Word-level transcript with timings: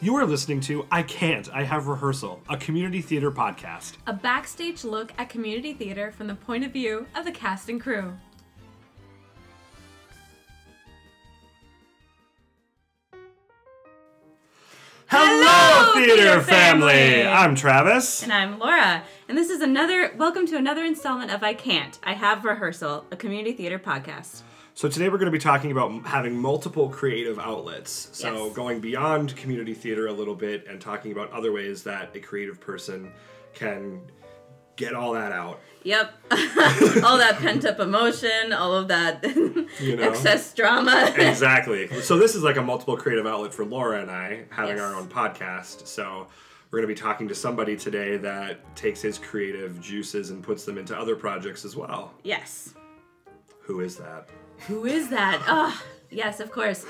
You 0.00 0.14
are 0.14 0.24
listening 0.24 0.60
to 0.60 0.86
I 0.92 1.02
Can't, 1.02 1.52
I 1.52 1.64
Have 1.64 1.88
Rehearsal, 1.88 2.40
a 2.48 2.56
community 2.56 3.00
theater 3.00 3.32
podcast. 3.32 3.94
A 4.06 4.12
backstage 4.12 4.84
look 4.84 5.12
at 5.18 5.28
community 5.28 5.72
theater 5.72 6.12
from 6.12 6.28
the 6.28 6.36
point 6.36 6.64
of 6.64 6.70
view 6.70 7.08
of 7.16 7.24
the 7.24 7.32
cast 7.32 7.68
and 7.68 7.80
crew. 7.80 8.16
Hello, 15.08 15.94
theater, 15.94 16.42
family! 16.42 17.26
I'm 17.26 17.56
Travis. 17.56 18.22
And 18.22 18.32
I'm 18.32 18.60
Laura, 18.60 19.02
and 19.28 19.36
this 19.36 19.50
is 19.50 19.60
another 19.60 20.12
welcome 20.16 20.46
to 20.46 20.56
another 20.56 20.84
installment 20.84 21.32
of 21.32 21.42
I 21.42 21.54
Can't, 21.54 21.98
I 22.04 22.12
Have 22.12 22.44
Rehearsal, 22.44 23.06
a 23.10 23.16
community 23.16 23.52
theater 23.52 23.80
podcast. 23.80 24.42
So 24.78 24.88
today 24.88 25.08
we're 25.08 25.18
going 25.18 25.26
to 25.26 25.32
be 25.36 25.40
talking 25.40 25.72
about 25.72 26.06
having 26.06 26.38
multiple 26.38 26.88
creative 26.88 27.36
outlets. 27.40 28.10
So 28.12 28.46
Yes. 28.46 28.54
going 28.54 28.78
beyond 28.78 29.34
community 29.34 29.74
theater 29.74 30.06
a 30.06 30.12
little 30.12 30.36
bit 30.36 30.68
and 30.68 30.80
talking 30.80 31.10
about 31.10 31.32
other 31.32 31.50
ways 31.50 31.82
that 31.82 32.14
a 32.14 32.20
creative 32.20 32.60
person 32.60 33.10
can 33.54 34.00
get 34.76 34.94
all 34.94 35.14
that 35.14 35.32
out. 35.32 35.58
Yep. 35.82 36.12
all 37.02 37.18
that 37.18 37.38
pent 37.40 37.64
up 37.64 37.80
emotion, 37.80 38.52
all 38.52 38.72
of 38.72 38.86
that 38.86 39.24
You 39.80 39.96
know? 39.96 40.10
excess 40.10 40.54
drama. 40.54 41.12
exactly. 41.18 41.88
So 42.02 42.16
this 42.16 42.36
is 42.36 42.44
like 42.44 42.56
a 42.56 42.62
multiple 42.62 42.96
creative 42.96 43.26
outlet 43.26 43.52
for 43.52 43.64
Laura 43.64 44.00
and 44.00 44.12
I 44.12 44.44
having 44.50 44.76
Yes. 44.76 44.80
our 44.84 44.94
own 44.94 45.08
podcast. 45.08 45.88
So 45.88 46.28
we're 46.70 46.78
going 46.78 46.88
to 46.88 46.94
be 46.94 47.00
talking 47.00 47.26
to 47.26 47.34
somebody 47.34 47.76
today 47.76 48.16
that 48.18 48.76
takes 48.76 49.02
his 49.02 49.18
creative 49.18 49.80
juices 49.80 50.30
and 50.30 50.40
puts 50.40 50.64
them 50.64 50.78
into 50.78 50.96
other 50.96 51.16
projects 51.16 51.64
as 51.64 51.74
well. 51.74 52.14
yes. 52.22 52.74
Who 53.62 53.80
is 53.80 53.96
that? 53.96 54.28
Who 54.66 54.84
is 54.84 55.10
that? 55.10 55.42
Oh, 55.46 55.80
yes, 56.10 56.40
of 56.40 56.50
course. 56.50 56.84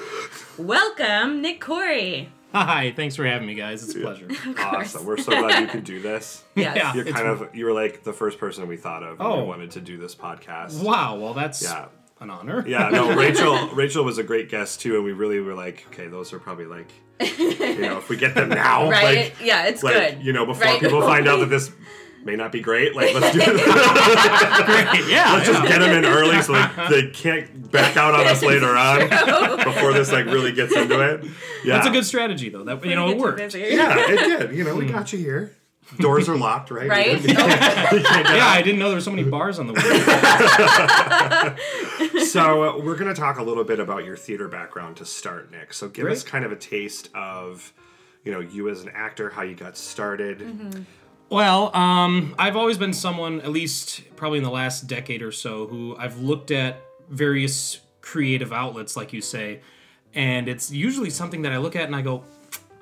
Welcome, 0.59 1.42
Nick 1.42 1.60
Corey. 1.60 2.32
Hi, 2.52 2.92
thanks 2.96 3.14
for 3.14 3.26
having 3.26 3.46
me, 3.46 3.54
guys. 3.54 3.84
It's 3.84 3.95
a 3.95 4.00
pleasure. 4.00 4.26
Awesome. 4.59 5.04
We're 5.04 5.18
so 5.18 5.32
glad 5.32 5.60
you 5.60 5.66
could 5.68 5.84
do 5.84 6.00
this. 6.02 6.45
Yes. 6.54 6.76
Yeah. 6.76 6.95
You're 6.95 7.06
It's- 7.06 7.15
kind 7.15 7.28
of 7.28 7.54
you 7.54 7.66
were 7.66 7.74
like 7.74 8.04
the 8.04 8.12
first 8.12 8.38
person 8.38 8.66
we 8.68 8.76
thought 8.78 9.02
of 9.02 9.18
when 9.18 9.28
we 9.28 9.34
Oh. 9.34 9.45
wanted 9.45 9.70
to 9.73 9.80
do 9.80 9.98
this 9.98 10.15
podcast. 10.15 10.82
Wow, 10.82 11.16
well, 11.16 11.34
that's 11.34 11.62
Yeah. 11.62 11.87
an 12.20 12.30
honor. 12.30 12.65
Yeah, 12.66 12.88
no, 12.88 13.15
Rachel 13.16 13.68
Rachel 13.74 14.02
was 14.04 14.16
a 14.18 14.23
great 14.24 14.48
guest 14.48 14.80
too, 14.80 14.96
and 14.96 15.04
we 15.04 15.12
really 15.12 15.40
were 15.40 15.54
like, 15.54 15.84
okay, 15.88 16.09
those 16.09 16.32
are 16.32 16.38
probably 16.38 16.66
like 16.66 16.90
you 17.21 17.80
know, 17.80 17.98
if 17.98 18.09
we 18.09 18.16
get 18.16 18.34
them 18.34 18.48
now, 18.65 18.88
Right? 18.90 19.04
like 19.32 19.37
yeah, 19.45 19.66
it's 19.66 19.82
like 19.82 19.95
good. 20.16 20.23
you 20.24 20.32
know, 20.32 20.46
before 20.46 20.65
Right? 20.65 20.80
people 20.80 21.02
find 21.02 21.28
out 21.28 21.40
that 21.40 21.50
this 21.50 21.71
may 22.24 22.37
not 22.37 22.52
be 22.52 22.61
great, 22.61 22.95
like 22.95 23.15
let's 23.15 23.33
do 23.33 23.38
this. 23.38 23.63
Great, 23.63 25.09
yeah. 25.09 25.33
let's 25.35 25.47
just 25.49 25.63
get 25.66 25.79
them 25.80 25.97
in 25.97 26.05
early 26.05 26.41
so 26.43 26.52
like 26.52 26.74
they 26.91 27.09
can't 27.11 27.71
back 27.71 27.97
out 27.97 28.15
on 28.15 28.27
us 28.27 28.43
later 28.43 28.77
on 28.77 29.09
before 29.65 29.93
this 29.93 30.13
like 30.13 30.27
really 30.27 30.52
gets 30.52 30.74
into 30.74 31.01
it. 31.01 31.24
Yeah. 31.65 31.74
That's 31.77 31.87
a 31.87 31.91
good 31.91 32.05
strategy, 32.05 32.49
though. 32.51 32.65
That 32.65 32.85
you 32.85 32.95
know, 32.95 33.09
it 33.09 33.15
too 33.15 33.21
worked. 33.21 33.55
Yeah, 33.55 33.95
it 33.99 34.39
did. 34.49 34.57
You 34.57 34.65
know, 34.65 34.77
we 34.77 34.87
got 34.87 35.13
you 35.13 35.19
here. 35.19 35.55
Doors 35.99 36.29
are 36.29 36.37
locked, 36.37 36.71
right? 36.71 36.89
Right? 36.89 37.13
You 37.23 37.29
can't- 37.29 37.33
you 37.93 38.01
can't 38.02 38.27
get 38.27 38.37
Yeah. 38.37 38.46
I 38.46 38.61
didn't 38.61 38.79
know 38.79 38.89
there 38.89 38.96
were 38.96 39.01
so 39.01 39.11
many 39.11 39.24
bars 39.24 39.59
on 39.59 39.69
the 39.69 39.73
way. 39.73 39.80
So 42.24 42.63
uh, 42.63 42.79
we're 42.85 42.96
going 42.96 43.13
to 43.13 43.19
talk 43.19 43.39
a 43.39 43.43
little 43.43 43.65
bit 43.65 43.80
about 43.80 44.05
your 44.05 44.16
theater 44.16 44.49
background 44.49 44.99
to 44.99 45.07
start, 45.07 45.51
Nick. 45.51 45.73
So 45.73 45.89
give 45.89 46.07
us 46.07 46.23
kind 46.23 46.45
of 46.45 46.52
a 46.52 46.57
taste 46.57 47.09
of, 47.15 47.73
you 48.23 48.33
know, 48.33 48.41
you 48.41 48.69
as 48.69 48.83
an 48.83 48.91
actor, 48.95 49.30
how 49.30 49.43
you 49.43 49.55
got 49.55 49.79
started. 49.79 50.41
Mm-hmm. 50.41 50.83
Well, 51.30 51.76
um, 51.76 52.34
I've 52.38 52.57
always 52.57 52.79
been 52.79 52.95
someone, 52.95 53.43
at 53.43 53.51
least 53.51 54.02
probably 54.16 54.38
in 54.38 54.45
the 54.45 54.51
last 54.51 54.87
decade 54.87 55.23
or 55.23 55.30
so, 55.30 55.66
who 55.66 55.95
I've 55.98 56.18
looked 56.21 56.51
at 56.51 56.80
various 57.10 57.80
creative 58.01 58.51
outlets, 58.51 58.96
like 58.96 59.12
you 59.12 59.21
say, 59.21 59.60
and 60.15 60.49
it's 60.49 60.71
usually 60.71 61.10
something 61.10 61.43
that 61.43 61.52
I 61.52 61.59
look 61.59 61.76
at 61.76 61.84
and 61.84 61.95
I 61.95 62.01
go, 62.01 62.24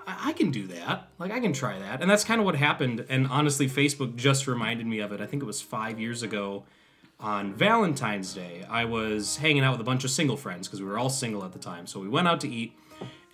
I, 0.06 0.28
I 0.28 0.32
can 0.32 0.52
do 0.52 0.68
that. 0.68 1.08
Like, 1.18 1.32
I 1.32 1.40
can 1.40 1.52
try 1.52 1.76
that. 1.76 2.00
And 2.00 2.08
that's 2.08 2.22
kind 2.22 2.40
of 2.40 2.44
what 2.44 2.54
happened. 2.54 3.04
And 3.08 3.26
honestly, 3.26 3.68
Facebook 3.68 4.14
just 4.14 4.46
reminded 4.46 4.86
me 4.86 5.00
of 5.00 5.10
it. 5.10 5.20
I 5.20 5.26
think 5.26 5.42
it 5.42 5.46
was 5.46 5.60
five 5.60 5.98
years 5.98 6.22
ago 6.22 6.64
on 7.18 7.52
Valentine's 7.52 8.32
Day. 8.32 8.64
I 8.70 8.84
was 8.84 9.38
hanging 9.38 9.64
out 9.64 9.72
with 9.72 9.80
a 9.80 9.84
bunch 9.84 10.04
of 10.04 10.10
single 10.10 10.36
friends 10.36 10.68
because 10.68 10.80
we 10.80 10.86
were 10.86 10.98
all 10.98 11.10
single 11.10 11.44
at 11.44 11.52
the 11.52 11.58
time. 11.58 11.88
So 11.88 11.98
we 11.98 12.08
went 12.08 12.28
out 12.28 12.40
to 12.42 12.48
eat, 12.48 12.78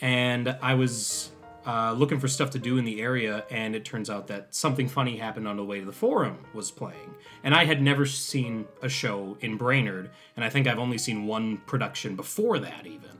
and 0.00 0.56
I 0.62 0.72
was 0.72 1.32
uh, 1.66 1.92
looking 1.92 2.18
for 2.18 2.28
stuff 2.28 2.50
to 2.50 2.58
do 2.58 2.78
in 2.78 2.84
the 2.84 3.00
area, 3.00 3.44
and 3.50 3.74
it 3.74 3.84
turns 3.84 4.10
out 4.10 4.26
that 4.28 4.54
something 4.54 4.88
funny 4.88 5.16
happened 5.16 5.46
on 5.46 5.56
the 5.56 5.64
way 5.64 5.80
to 5.80 5.86
the 5.86 5.92
forum 5.92 6.38
was 6.54 6.70
playing. 6.70 7.14
And 7.44 7.54
I 7.54 7.64
had 7.64 7.80
never 7.80 8.04
seen 8.06 8.66
a 8.82 8.88
show 8.88 9.36
in 9.40 9.56
Brainerd, 9.56 10.10
and 10.36 10.44
I 10.44 10.50
think 10.50 10.66
I've 10.66 10.78
only 10.78 10.98
seen 10.98 11.26
one 11.26 11.58
production 11.58 12.16
before 12.16 12.58
that, 12.58 12.86
even. 12.86 13.10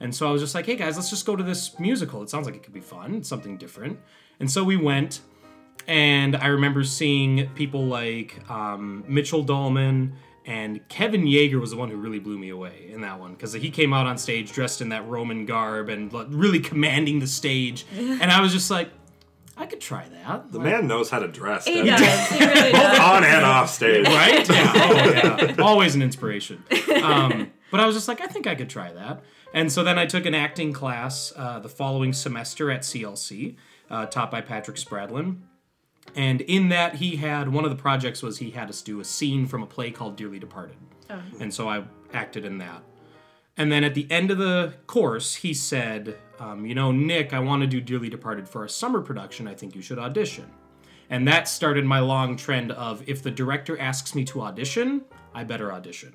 And 0.00 0.14
so 0.14 0.28
I 0.28 0.30
was 0.30 0.40
just 0.40 0.54
like, 0.54 0.66
hey 0.66 0.76
guys, 0.76 0.96
let's 0.96 1.10
just 1.10 1.26
go 1.26 1.34
to 1.34 1.42
this 1.42 1.78
musical. 1.80 2.22
It 2.22 2.30
sounds 2.30 2.46
like 2.46 2.54
it 2.54 2.62
could 2.62 2.74
be 2.74 2.80
fun, 2.80 3.16
it's 3.16 3.28
something 3.28 3.56
different. 3.56 3.98
And 4.38 4.50
so 4.50 4.62
we 4.62 4.76
went, 4.76 5.20
and 5.88 6.36
I 6.36 6.46
remember 6.48 6.84
seeing 6.84 7.48
people 7.54 7.86
like 7.86 8.38
um, 8.48 9.04
Mitchell 9.08 9.44
Dahlman 9.44 10.12
and 10.48 10.88
Kevin 10.88 11.24
Yeager 11.24 11.60
was 11.60 11.72
the 11.72 11.76
one 11.76 11.90
who 11.90 11.96
really 11.98 12.18
blew 12.18 12.38
me 12.38 12.48
away 12.48 12.88
in 12.90 13.02
that 13.02 13.20
one 13.20 13.32
because 13.34 13.52
he 13.52 13.70
came 13.70 13.92
out 13.92 14.06
on 14.06 14.16
stage 14.16 14.50
dressed 14.50 14.80
in 14.80 14.88
that 14.88 15.06
Roman 15.06 15.44
garb 15.44 15.90
and 15.90 16.10
really 16.34 16.58
commanding 16.58 17.20
the 17.20 17.26
stage, 17.26 17.84
and 17.94 18.24
I 18.32 18.40
was 18.40 18.52
just 18.52 18.70
like, 18.70 18.88
I 19.58 19.66
could 19.66 19.80
try 19.80 20.08
that. 20.08 20.50
The 20.50 20.58
man 20.58 20.86
knows 20.86 21.10
how 21.10 21.18
to 21.18 21.28
dress. 21.28 21.66
He 21.66 21.82
doesn't 21.82 21.86
he? 21.86 22.04
does. 22.04 22.28
He 22.28 22.46
really 22.46 22.72
does. 22.72 22.98
On 22.98 23.24
and 23.24 23.44
off 23.44 23.68
stage. 23.68 24.06
right? 24.08 24.48
Yeah. 24.48 24.72
Oh, 24.74 25.44
yeah. 25.44 25.54
Always 25.58 25.94
an 25.94 26.00
inspiration. 26.02 26.64
Um, 27.02 27.50
but 27.70 27.80
I 27.80 27.86
was 27.86 27.94
just 27.94 28.08
like, 28.08 28.20
I 28.20 28.26
think 28.26 28.46
I 28.46 28.54
could 28.54 28.70
try 28.70 28.92
that. 28.92 29.22
And 29.52 29.70
so 29.70 29.82
then 29.82 29.98
I 29.98 30.06
took 30.06 30.26
an 30.26 30.34
acting 30.34 30.72
class 30.72 31.32
uh, 31.36 31.58
the 31.58 31.68
following 31.68 32.12
semester 32.12 32.70
at 32.70 32.82
CLC, 32.82 33.56
uh, 33.90 34.06
taught 34.06 34.30
by 34.30 34.40
Patrick 34.40 34.76
Spradlin. 34.76 35.38
And 36.18 36.40
in 36.40 36.68
that, 36.70 36.96
he 36.96 37.14
had 37.14 37.48
one 37.48 37.64
of 37.64 37.70
the 37.70 37.76
projects 37.76 38.24
was 38.24 38.38
he 38.38 38.50
had 38.50 38.68
us 38.68 38.82
do 38.82 38.98
a 38.98 39.04
scene 39.04 39.46
from 39.46 39.62
a 39.62 39.66
play 39.66 39.92
called 39.92 40.16
Dearly 40.16 40.40
Departed. 40.40 40.76
And 41.40 41.54
so 41.54 41.68
I 41.68 41.84
acted 42.12 42.44
in 42.44 42.58
that. 42.58 42.82
And 43.56 43.70
then 43.70 43.84
at 43.84 43.94
the 43.94 44.10
end 44.10 44.32
of 44.32 44.38
the 44.38 44.74
course, 44.88 45.36
he 45.36 45.54
said, 45.54 46.18
um, 46.40 46.66
You 46.66 46.74
know, 46.74 46.90
Nick, 46.90 47.32
I 47.32 47.38
want 47.38 47.62
to 47.62 47.68
do 47.68 47.80
Dearly 47.80 48.08
Departed 48.08 48.48
for 48.48 48.64
a 48.64 48.68
summer 48.68 49.00
production. 49.00 49.46
I 49.46 49.54
think 49.54 49.76
you 49.76 49.80
should 49.80 50.00
audition. 50.00 50.50
And 51.08 51.26
that 51.28 51.46
started 51.46 51.84
my 51.84 52.00
long 52.00 52.36
trend 52.36 52.72
of 52.72 53.08
if 53.08 53.22
the 53.22 53.30
director 53.30 53.78
asks 53.80 54.16
me 54.16 54.24
to 54.24 54.42
audition, 54.42 55.02
I 55.34 55.44
better 55.44 55.72
audition. 55.72 56.14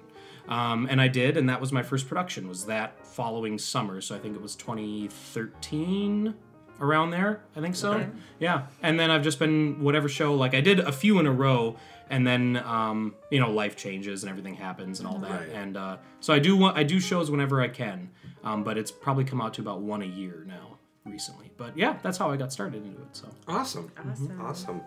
Um, 0.50 0.86
and 0.92 1.00
I 1.00 1.08
did, 1.08 1.38
and 1.38 1.48
that 1.48 1.62
was 1.62 1.72
my 1.72 1.82
first 1.82 2.10
production. 2.10 2.50
Was 2.50 2.66
that 2.66 3.08
following 3.08 3.58
summer? 3.58 4.02
So 4.02 4.16
I 4.16 4.20
think 4.20 4.36
it 4.36 4.42
was 4.42 4.58
2013, 4.58 6.36
around 6.80 7.12
there. 7.12 7.42
I 7.56 7.62
think 7.62 7.76
so. 7.76 7.94
Okay. 7.94 8.08
Yeah. 8.40 8.68
And 8.82 9.00
then 9.00 9.12
I've 9.12 9.24
just 9.24 9.40
been 9.40 9.82
whatever 9.84 10.10
show. 10.10 10.34
Like 10.34 10.54
I 10.54 10.62
did 10.62 10.80
a 10.80 10.92
few 10.92 11.20
in 11.20 11.26
a 11.26 11.32
row, 11.32 11.78
and 12.10 12.26
then 12.26 12.58
um, 12.66 13.16
you 13.30 13.40
know 13.40 13.52
life 13.52 13.76
changes 13.76 14.24
and 14.24 14.30
everything 14.30 14.56
happens 14.56 15.00
and 15.00 15.08
all 15.08 15.20
that. 15.20 15.32
Right. 15.32 15.50
And 15.50 15.78
uh, 15.78 15.98
so 16.20 16.34
I 16.34 16.40
do 16.40 16.56
want 16.56 16.78
I 16.78 16.84
do 16.84 17.00
shows 17.00 17.32
whenever 17.32 17.62
I 17.62 17.68
can, 17.68 18.10
um, 18.44 18.64
but 18.64 18.78
it's 18.78 18.92
probably 18.92 19.24
come 19.24 19.42
out 19.42 19.54
to 19.56 19.62
about 19.62 19.82
one 19.82 20.02
a 20.02 20.06
year 20.06 20.44
now 20.48 20.78
recently. 21.06 21.52
But 21.58 21.78
yeah, 21.78 21.98
that's 22.02 22.18
how 22.18 22.32
I 22.32 22.38
got 22.38 22.52
started 22.52 22.86
into 22.86 23.02
it. 23.02 23.16
So. 23.16 23.30
Awesome. 23.48 23.92
Awesome. 23.98 24.42
Awesome. 24.42 24.82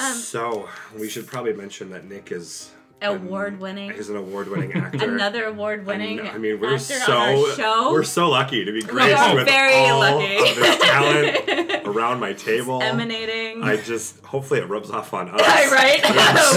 Um, 0.00 0.14
so 0.14 0.68
we 0.98 1.08
should 1.08 1.26
probably 1.26 1.54
mention 1.54 1.90
that 1.90 2.04
Nick 2.04 2.30
is 2.30 2.70
an- 3.00 3.16
Award-winning. 3.16 3.92
He's 3.92 4.08
an 4.10 4.16
award-winning 4.16 4.72
actor. 4.74 5.04
Another 5.12 5.44
award-winning 5.44 6.20
I 6.20 6.38
mean, 6.38 6.60
we're 6.60 6.74
actor 6.74 6.94
so 6.94 7.52
show. 7.54 7.92
we're 7.92 8.02
so 8.04 8.28
lucky 8.28 8.64
to 8.64 8.72
be 8.72 8.82
graced 8.82 9.34
with 9.34 9.46
very 9.46 9.74
all 9.74 9.98
lucky. 10.00 10.36
of 10.36 10.56
this 10.56 10.78
talent 10.82 11.86
around 11.86 12.20
my 12.20 12.32
table. 12.32 12.82
emanating. 12.82 13.62
I 13.62 13.76
just 13.76 14.20
hopefully 14.24 14.60
it 14.60 14.68
rubs 14.68 14.90
off 14.90 15.14
on 15.14 15.28
us. 15.32 15.40
right? 15.40 16.00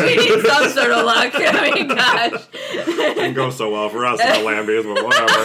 we 0.04 0.16
need 0.16 0.46
some 0.46 0.70
sort 0.70 0.92
of 0.92 1.06
luck. 1.06 1.32
I 1.36 1.72
mean, 1.76 1.88
gosh. 1.88 2.44
It 2.54 3.16
didn't 3.16 3.34
go 3.36 3.50
so 3.50 3.72
well 3.72 3.90
for 3.90 4.06
us 4.06 4.20
in 4.20 4.28
the 4.28 4.50
Lambies, 4.50 4.84
but 4.84 5.04
whatever. 5.04 5.42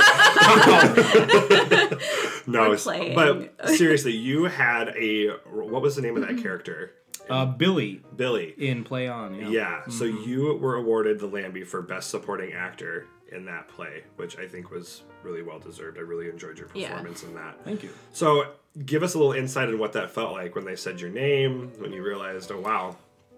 no, 2.46 2.76
but 3.14 3.68
seriously, 3.76 4.12
you 4.12 4.44
had 4.44 4.88
a 4.96 5.28
what 5.50 5.82
was 5.82 5.96
the 5.96 6.02
name 6.02 6.16
of 6.16 6.22
that 6.22 6.32
mm-hmm. 6.32 6.42
character? 6.42 6.92
Uh, 7.28 7.46
Billy 7.46 8.02
Billy. 8.17 8.55
in 8.58 8.84
Play 8.84 9.08
On. 9.08 9.34
Yeah. 9.34 9.49
Yeah, 9.49 9.81
so 9.88 10.05
you 10.05 10.56
were 10.61 10.76
awarded 10.76 11.19
the 11.19 11.26
Lambie 11.26 11.64
for 11.64 11.82
Best 11.82 12.11
Supporting 12.11 12.52
Actor 12.52 13.06
in 13.32 13.44
that 13.46 13.69
play, 13.69 14.05
which 14.17 14.38
I 14.38 14.46
think 14.46 14.70
was 14.70 15.02
really 15.25 15.43
well 15.43 15.58
deserved. 15.58 15.99
I 15.99 16.02
really 16.02 16.28
enjoyed 16.28 16.58
your 16.58 16.69
Yeah. 16.75 16.88
performance 16.90 17.25
in 17.25 17.34
that. 17.34 17.58
Thank 17.64 17.82
you. 17.82 17.90
So, 18.12 18.52
give 18.84 19.02
us 19.02 19.14
a 19.14 19.19
little 19.19 19.32
insight 19.32 19.69
on 19.69 19.78
what 19.78 19.93
that 19.94 20.11
felt 20.12 20.32
like 20.32 20.55
when 20.55 20.64
they 20.64 20.76
said 20.76 21.00
your 21.00 21.11
name, 21.11 21.73
when 21.78 21.93
you 21.93 22.02
realized, 22.05 22.52
oh 22.52 22.61
wow, 22.61 22.96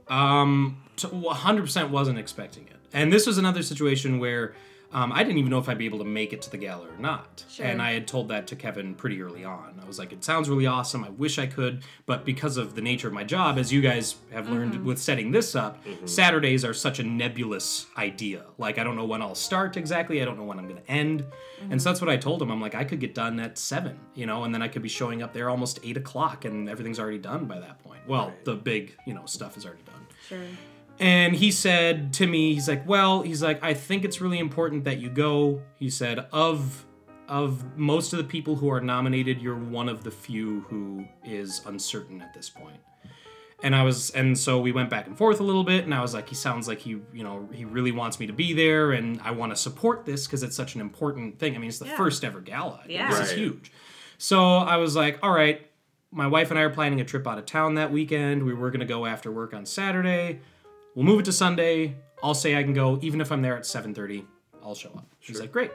Um, 0.08 0.78
100% 0.96 1.90
wasn't 1.90 2.18
expecting 2.18 2.64
it. 2.66 2.76
And 2.92 3.12
this 3.12 3.26
was 3.26 3.38
another 3.38 3.62
situation 3.62 4.18
where 4.18 4.54
Um, 4.90 5.12
I 5.12 5.22
didn't 5.22 5.38
even 5.38 5.50
know 5.50 5.58
if 5.58 5.68
I'd 5.68 5.76
be 5.76 5.84
able 5.84 5.98
to 5.98 6.04
make 6.04 6.32
it 6.32 6.40
to 6.42 6.50
the 6.50 6.56
gala 6.56 6.88
or 6.88 6.96
not. 6.98 7.44
Sure. 7.50 7.66
And 7.66 7.82
I 7.82 7.92
had 7.92 8.06
told 8.08 8.28
that 8.28 8.46
to 8.48 8.56
Kevin 8.56 8.94
pretty 8.94 9.20
early 9.20 9.44
on. 9.44 9.78
I 9.82 9.86
was 9.86 9.98
like, 9.98 10.12
it 10.12 10.24
sounds 10.24 10.48
really 10.48 10.66
awesome. 10.66 11.04
I 11.04 11.10
wish 11.10 11.38
I 11.38 11.46
could. 11.46 11.82
But 12.06 12.24
because 12.24 12.56
of 12.56 12.74
the 12.74 12.80
nature 12.80 13.06
of 13.06 13.12
my 13.12 13.24
job, 13.24 13.58
as 13.58 13.70
you 13.70 13.82
guys 13.82 14.16
have 14.32 14.48
learned 14.48 14.72
mm-hmm. 14.72 14.86
with 14.86 14.98
setting 14.98 15.30
this 15.30 15.54
up, 15.54 15.84
mm-hmm. 15.84 16.06
Saturdays 16.06 16.64
are 16.64 16.72
such 16.72 17.00
a 17.00 17.02
nebulous 17.02 17.86
idea. 17.98 18.44
Like, 18.56 18.78
I 18.78 18.84
don't 18.84 18.96
know 18.96 19.04
when 19.04 19.20
I'll 19.20 19.34
start 19.34 19.76
exactly. 19.76 20.22
I 20.22 20.24
don't 20.24 20.38
know 20.38 20.44
when 20.44 20.58
I'm 20.58 20.66
going 20.68 20.82
to 20.82 20.90
end. 20.90 21.20
And 21.60 21.70
mm-hmm. 21.70 21.78
so 21.78 21.90
that's 21.90 22.00
what 22.00 22.08
I 22.08 22.16
told 22.16 22.40
him. 22.40 22.50
I'm 22.50 22.60
like, 22.60 22.74
I 22.74 22.84
could 22.84 23.00
get 23.00 23.14
done 23.14 23.38
at 23.40 23.58
seven, 23.58 23.98
you 24.14 24.24
know, 24.24 24.44
and 24.44 24.54
then 24.54 24.62
I 24.62 24.68
could 24.68 24.82
be 24.82 24.88
showing 24.88 25.22
up 25.22 25.34
there 25.34 25.50
almost 25.50 25.80
eight 25.82 25.98
o'clock 25.98 26.46
and 26.46 26.68
everything's 26.68 26.98
already 26.98 27.18
done 27.18 27.44
by 27.44 27.60
that 27.60 27.78
point. 27.84 28.00
Well, 28.06 28.28
Right. 28.28 28.44
the 28.44 28.54
big, 28.54 28.96
you 29.06 29.12
know, 29.12 29.26
stuff 29.26 29.56
is 29.58 29.66
already 29.66 29.82
done. 29.82 30.06
Sure. 30.26 30.38
And 31.00 31.34
he 31.36 31.50
said 31.50 32.12
to 32.14 32.26
me, 32.26 32.54
he's 32.54 32.68
like, 32.68 32.86
"Well, 32.86 33.22
he's 33.22 33.42
like, 33.42 33.62
I 33.62 33.74
think 33.74 34.04
it's 34.04 34.20
really 34.20 34.38
important 34.38 34.84
that 34.84 34.98
you 34.98 35.08
go." 35.08 35.62
He 35.76 35.90
said, 35.90 36.26
"Of 36.32 36.84
of 37.28 37.76
most 37.76 38.12
of 38.12 38.18
the 38.18 38.24
people 38.24 38.56
who 38.56 38.70
are 38.70 38.80
nominated, 38.80 39.40
you're 39.40 39.54
one 39.58 39.88
of 39.88 40.02
the 40.02 40.10
few 40.10 40.60
who 40.62 41.04
is 41.24 41.62
uncertain 41.66 42.20
at 42.22 42.34
this 42.34 42.48
point." 42.50 42.80
And 43.62 43.74
I 43.74 43.82
was 43.82 44.10
and 44.10 44.38
so 44.38 44.60
we 44.60 44.70
went 44.70 44.88
back 44.88 45.06
and 45.08 45.16
forth 45.18 45.40
a 45.40 45.42
little 45.42 45.64
bit 45.64 45.84
and 45.84 45.92
I 45.92 46.00
was 46.00 46.14
like, 46.14 46.28
he 46.28 46.36
sounds 46.36 46.68
like 46.68 46.78
he, 46.78 46.90
you 47.12 47.24
know, 47.24 47.48
he 47.52 47.64
really 47.64 47.90
wants 47.90 48.20
me 48.20 48.28
to 48.28 48.32
be 48.32 48.52
there 48.52 48.92
and 48.92 49.20
I 49.22 49.32
want 49.32 49.50
to 49.50 49.56
support 49.56 50.06
this 50.06 50.26
because 50.26 50.44
it's 50.44 50.54
such 50.54 50.76
an 50.76 50.80
important 50.80 51.40
thing. 51.40 51.56
I 51.56 51.58
mean, 51.58 51.68
it's 51.68 51.80
the 51.80 51.86
Yeah. 51.86 51.96
first 51.96 52.24
ever 52.24 52.40
gala. 52.40 52.82
Yeah. 52.88 53.10
This 53.10 53.30
is 53.30 53.32
huge. 53.32 53.72
So 54.16 54.58
I 54.58 54.76
was 54.76 54.94
like, 54.94 55.18
all 55.24 55.32
right, 55.32 55.66
my 56.12 56.28
wife 56.28 56.50
and 56.50 56.58
I 56.58 56.62
are 56.62 56.70
planning 56.70 57.00
a 57.00 57.04
trip 57.04 57.26
out 57.26 57.36
of 57.36 57.46
town 57.46 57.74
that 57.74 57.90
weekend. 57.90 58.44
We 58.44 58.54
were 58.54 58.70
going 58.70 58.78
to 58.80 58.86
go 58.86 59.06
after 59.06 59.32
work 59.32 59.52
on 59.52 59.66
Saturday. 59.66 60.38
We'll 60.94 61.04
move 61.04 61.20
it 61.20 61.24
to 61.26 61.32
Sunday. 61.32 61.96
I'll 62.22 62.34
say 62.34 62.56
I 62.56 62.62
can 62.62 62.72
go, 62.74 62.98
even 63.02 63.20
if 63.20 63.30
I'm 63.30 63.42
there 63.42 63.56
at 63.56 63.62
7:30. 63.64 64.24
I'll 64.62 64.74
show 64.74 64.90
up. 64.90 65.06
She's 65.20 65.40
like, 65.40 65.52
great. 65.52 65.70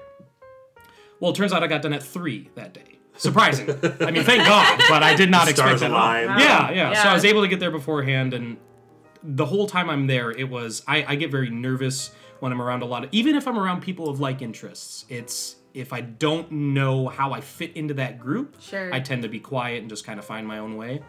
Well, 1.20 1.32
it 1.32 1.36
turns 1.36 1.54
out 1.54 1.64
I 1.64 1.68
got 1.68 1.82
done 1.82 1.94
at 1.94 2.04
three 2.04 2.50
that 2.56 2.74
day. 2.74 3.00
Surprising. 3.16 3.70
I 4.02 4.12
mean, 4.12 4.24
thank 4.24 4.46
God, 4.46 4.82
but 4.90 5.04
I 5.04 5.16
did 5.16 5.30
not 5.32 5.48
expect 5.48 5.80
Stars 5.80 5.80
that. 5.82 5.92
at 5.92 5.92
all. 5.92 5.98
aligned. 6.00 6.40
Yeah, 6.42 6.72
yeah, 6.72 7.02
So 7.04 7.10
I 7.10 7.14
was 7.14 7.24
able 7.26 7.42
to 7.44 7.48
get 7.48 7.60
there 7.60 7.72
beforehand, 7.72 8.34
and 8.34 8.58
the 9.24 9.46
whole 9.46 9.68
time 9.68 9.90
I'm 9.90 10.08
there, 10.08 10.32
it 10.32 10.50
was 10.50 10.84
I, 10.88 11.06
I 11.08 11.16
get 11.16 11.32
very 11.32 11.50
nervous 11.50 12.12
when 12.40 12.52
I'm 12.52 12.62
around 12.62 12.82
a 12.82 12.86
lot 12.86 13.04
of 13.06 13.10
even 13.14 13.36
if 13.36 13.48
I'm 13.48 13.58
around 13.58 13.82
people 13.82 14.10
of 14.10 14.20
like 14.20 14.42
interests. 14.42 15.06
It's 15.10 15.56
if 15.74 15.94
I 15.94 16.02
don't 16.02 16.52
know 16.52 17.08
how 17.08 17.32
I 17.32 17.40
fit 17.42 17.76
into 17.78 17.94
that 17.96 18.20
group, 18.20 18.58
Sure. 18.60 18.94
I 18.94 19.00
tend 19.00 19.24
to 19.24 19.30
be 19.30 19.40
quiet 19.40 19.82
and 19.82 19.90
just 19.90 20.06
kind 20.06 20.20
of 20.20 20.26
find 20.26 20.46
my 20.46 20.58
own 20.60 20.76
way. 20.76 21.02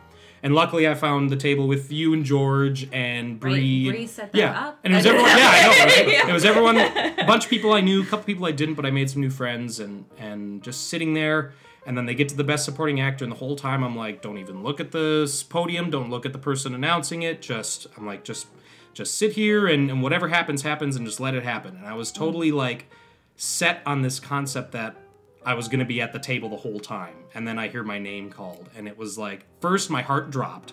And 0.44 0.55
luckily, 0.55 0.87
I 0.87 0.93
found 0.93 1.31
the 1.31 1.37
table 1.37 1.67
with 1.67 1.91
you 1.91 2.12
and 2.12 2.23
George 2.23 2.87
and 2.93 3.41
Bree. 3.41 3.88
Bree 3.88 4.06
set 4.06 4.31
that 4.31 4.38
yeah. 4.38 4.69
up. 4.69 4.79
and 4.85 4.93
it 4.93 4.96
was 4.99 5.06
everyone. 5.06 5.31
Yeah, 5.38 5.50
I 5.50 5.62
know. 5.62 5.85
Right? 5.85 6.08
Yeah. 6.12 6.29
It 6.29 6.32
was 6.35 6.44
everyone. 6.44 6.76
A 6.76 7.25
bunch 7.26 7.44
of 7.44 7.50
people 7.50 7.73
I 7.73 7.81
knew, 7.81 8.02
a 8.02 8.05
couple 8.05 8.26
people 8.26 8.44
I 8.44 8.52
didn't, 8.52 8.75
but 8.75 8.85
I 8.85 8.91
made 8.91 9.08
some 9.08 9.23
new 9.23 9.31
friends, 9.31 9.81
and 9.81 10.05
and 10.19 10.62
just 10.62 10.88
sitting 10.88 11.14
there. 11.14 11.55
And 11.87 11.96
then 11.96 12.05
they 12.05 12.14
get 12.14 12.29
to 12.29 12.37
the 12.37 12.44
best 12.44 12.67
supporting 12.67 13.00
actor, 13.00 13.25
and 13.25 13.32
the 13.32 13.37
whole 13.37 13.56
time 13.56 13.82
I'm 13.82 13.96
like, 13.96 14.20
don't 14.20 14.37
even 14.37 14.62
look 14.62 14.81
at 14.81 14.93
this 14.93 15.43
podium, 15.43 15.88
don't 15.88 16.11
look 16.11 16.26
at 16.26 16.35
the 16.35 16.38
person 16.38 16.75
announcing 16.75 17.23
it. 17.23 17.41
Just 17.41 17.87
I'm 17.96 18.06
like, 18.06 18.23
just 18.23 18.46
just 18.93 19.17
sit 19.17 19.32
here, 19.32 19.67
and, 19.67 19.91
and 19.91 20.02
whatever 20.02 20.29
happens, 20.29 20.61
happens, 20.61 20.94
and 20.94 21.06
just 21.06 21.20
let 21.20 21.35
it 21.35 21.43
happen. 21.43 21.75
And 21.75 21.87
I 21.87 21.94
was 21.94 22.12
mm. 22.12 22.17
totally 22.17 22.52
like 22.52 22.91
set 23.37 23.81
on 23.87 24.02
this 24.02 24.20
concept 24.20 24.73
that 24.73 24.94
I 25.43 25.55
was 25.55 25.69
going 25.69 25.81
to 25.81 25.87
be 25.87 26.02
at 26.02 26.12
the 26.12 26.19
table 26.19 26.50
the 26.50 26.56
whole 26.56 26.81
time. 26.81 27.14
And 27.35 27.47
then 27.47 27.59
I 27.59 27.69
hear 27.69 27.83
my 27.83 27.99
name 27.99 28.31
called. 28.31 28.69
And 28.77 28.87
it 28.87 28.97
was 28.97 29.19
like, 29.19 29.45
first 29.61 29.91
my 29.91 30.03
heart 30.03 30.31
dropped. 30.31 30.73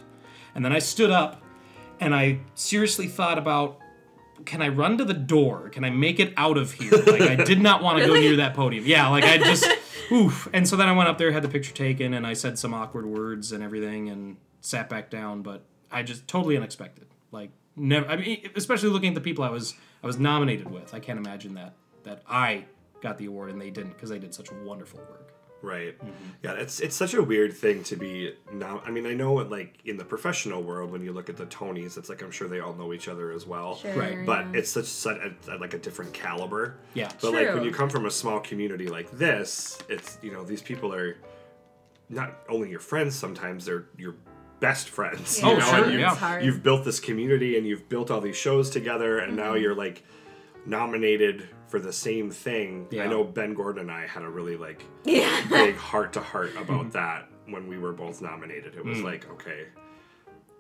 And 0.54 0.64
then 0.64 0.72
I 0.72 0.80
stood 0.80 1.12
up 1.12 1.42
and 2.00 2.14
I 2.14 2.40
seriously 2.56 3.08
thought 3.08 3.38
about 3.38 3.80
can 4.46 4.62
I 4.62 4.70
run 4.70 4.98
to 4.98 5.06
the 5.06 5.14
door? 5.14 5.70
Can 5.70 5.84
I 5.84 5.90
make 5.92 6.20
it 6.20 6.34
out 6.36 6.58
of 6.58 6.74
here? 6.74 6.92
Like, 6.92 7.22
I 7.22 7.36
did 7.36 7.62
not 7.62 7.84
want 7.84 8.00
to 8.00 8.08
go 8.08 8.14
near 8.20 8.38
that 8.38 8.56
podium. 8.56 8.86
Yeah, 8.86 9.08
like, 9.10 9.24
I 9.24 9.38
just, 9.38 9.68
oof. 10.12 10.50
And 10.52 10.68
so 10.68 10.76
then 10.76 10.88
I 10.88 10.94
went 10.94 11.10
up 11.10 11.20
there, 11.20 11.32
had 11.32 11.44
the 11.44 11.50
picture 11.50 11.74
taken, 11.74 12.16
and 12.16 12.26
I 12.26 12.34
said 12.34 12.58
some 12.58 12.74
awkward 12.74 13.06
words 13.06 13.52
and 13.52 13.64
everything 13.64 14.10
and 14.10 14.38
sat 14.62 14.90
back 14.90 15.12
down. 15.12 15.44
But 15.44 15.64
I 15.92 16.04
just 16.04 16.28
totally 16.28 16.58
unexpected. 16.58 17.06
Like, 17.32 17.52
never, 17.76 18.08
I 18.08 18.16
mean, 18.16 18.50
especially 18.56 18.90
looking 18.90 19.10
at 19.10 19.16
the 19.16 19.22
people 19.22 19.44
I 19.44 19.50
was, 19.50 19.76
I 20.04 20.08
was 20.08 20.18
nominated 20.18 20.70
with. 20.72 20.94
I 20.94 21.00
can't 21.00 21.20
imagine 21.20 21.54
that, 21.56 21.74
that 22.04 22.24
I 22.28 22.66
got 23.02 23.18
the 23.18 23.26
award 23.26 23.52
and 23.52 23.62
they 23.62 23.70
didn't 23.70 23.94
because 23.94 24.10
they 24.10 24.20
did 24.20 24.34
such 24.34 24.52
wonderful 24.52 25.00
work. 25.00 25.34
Right. 25.62 25.98
Mm-hmm. 26.00 26.10
Yeah, 26.44 26.54
it's 26.54 26.80
it's 26.80 26.96
such 26.96 27.14
a 27.14 27.22
weird 27.22 27.54
thing 27.54 27.84
to 27.84 27.96
be 27.96 28.34
now. 28.52 28.82
I 28.86 28.90
mean, 28.92 29.06
I 29.06 29.14
know 29.14 29.34
like 29.36 29.78
in 29.86 29.98
the 29.98 30.04
professional 30.06 30.64
world 30.64 30.92
when 30.92 31.04
you 31.04 31.14
look 31.14 31.30
at 31.30 31.38
the 31.38 31.46
Tonys, 31.46 31.98
it's 31.98 32.10
like 32.10 32.24
I'm 32.24 32.32
sure 32.32 32.48
they 32.48 32.60
all 32.60 32.74
know 32.74 32.94
each 32.94 33.08
other 33.08 33.32
as 33.32 33.46
well. 33.46 33.76
Sure, 33.78 33.94
Right, 33.96 34.26
But 34.26 34.46
yeah. 34.48 34.60
it's 34.60 34.72
such, 34.72 34.86
such 34.86 35.18
a, 35.48 35.58
like 35.58 35.74
a 35.74 35.78
different 35.78 36.14
caliber. 36.14 36.78
Yeah. 36.96 37.12
But 37.22 37.34
like 37.34 37.54
when 37.54 37.64
you 37.64 37.72
come 37.72 37.90
from 37.90 38.06
a 38.08 38.12
small 38.12 38.40
community 38.40 38.88
like 38.88 39.12
this, 39.12 39.78
it's 39.88 40.18
you 40.22 40.32
know 40.34 40.44
these 40.44 40.62
people 40.64 40.94
are 40.94 41.18
not 42.10 42.40
only 42.50 42.70
your 42.70 42.80
friends. 42.80 43.16
Sometimes 43.16 43.66
they're 43.66 43.86
your 43.98 44.16
best 44.60 44.90
friends. 44.90 45.40
Yeah, 45.42 45.48
you 45.48 45.54
Oh, 45.54 45.58
know, 45.60 45.66
sure, 45.66 45.84
and 45.86 45.94
you- 45.94 46.00
yeah. 46.00 46.12
It's 46.12 46.20
hard. 46.20 46.44
You've 46.46 46.64
built 46.64 46.86
this 46.86 47.00
community 47.00 47.58
and 47.58 47.66
you've 47.68 47.88
built 47.90 48.12
all 48.12 48.22
these 48.22 48.36
shows 48.36 48.70
together, 48.70 49.20
and 49.20 49.36
now 49.36 49.54
Mm-hmm. 49.54 49.62
you're 49.64 49.76
like 49.76 50.04
nominated 50.66 51.48
for 51.68 51.80
the 51.80 51.94
same 51.94 52.30
thing. 52.32 52.88
I 52.94 53.08
know 53.08 53.24
Ben 53.24 53.54
Gordon 53.54 53.82
and 53.84 53.92
I 53.92 54.06
had 54.08 54.24
a 54.24 54.30
really 54.30 54.58
like 54.58 54.86
yeah. 55.06 55.42
big 55.50 55.76
heart 55.78 56.14
to 56.14 56.20
heart 56.20 56.52
about 56.58 56.92
that 56.94 57.28
when 57.48 57.68
we 57.68 57.78
were 57.78 57.94
both 57.94 58.22
nominated. 58.22 58.76
It 58.76 58.84
was 58.86 59.00
Mm. 59.00 59.04
like, 59.06 59.30
okay, 59.32 59.66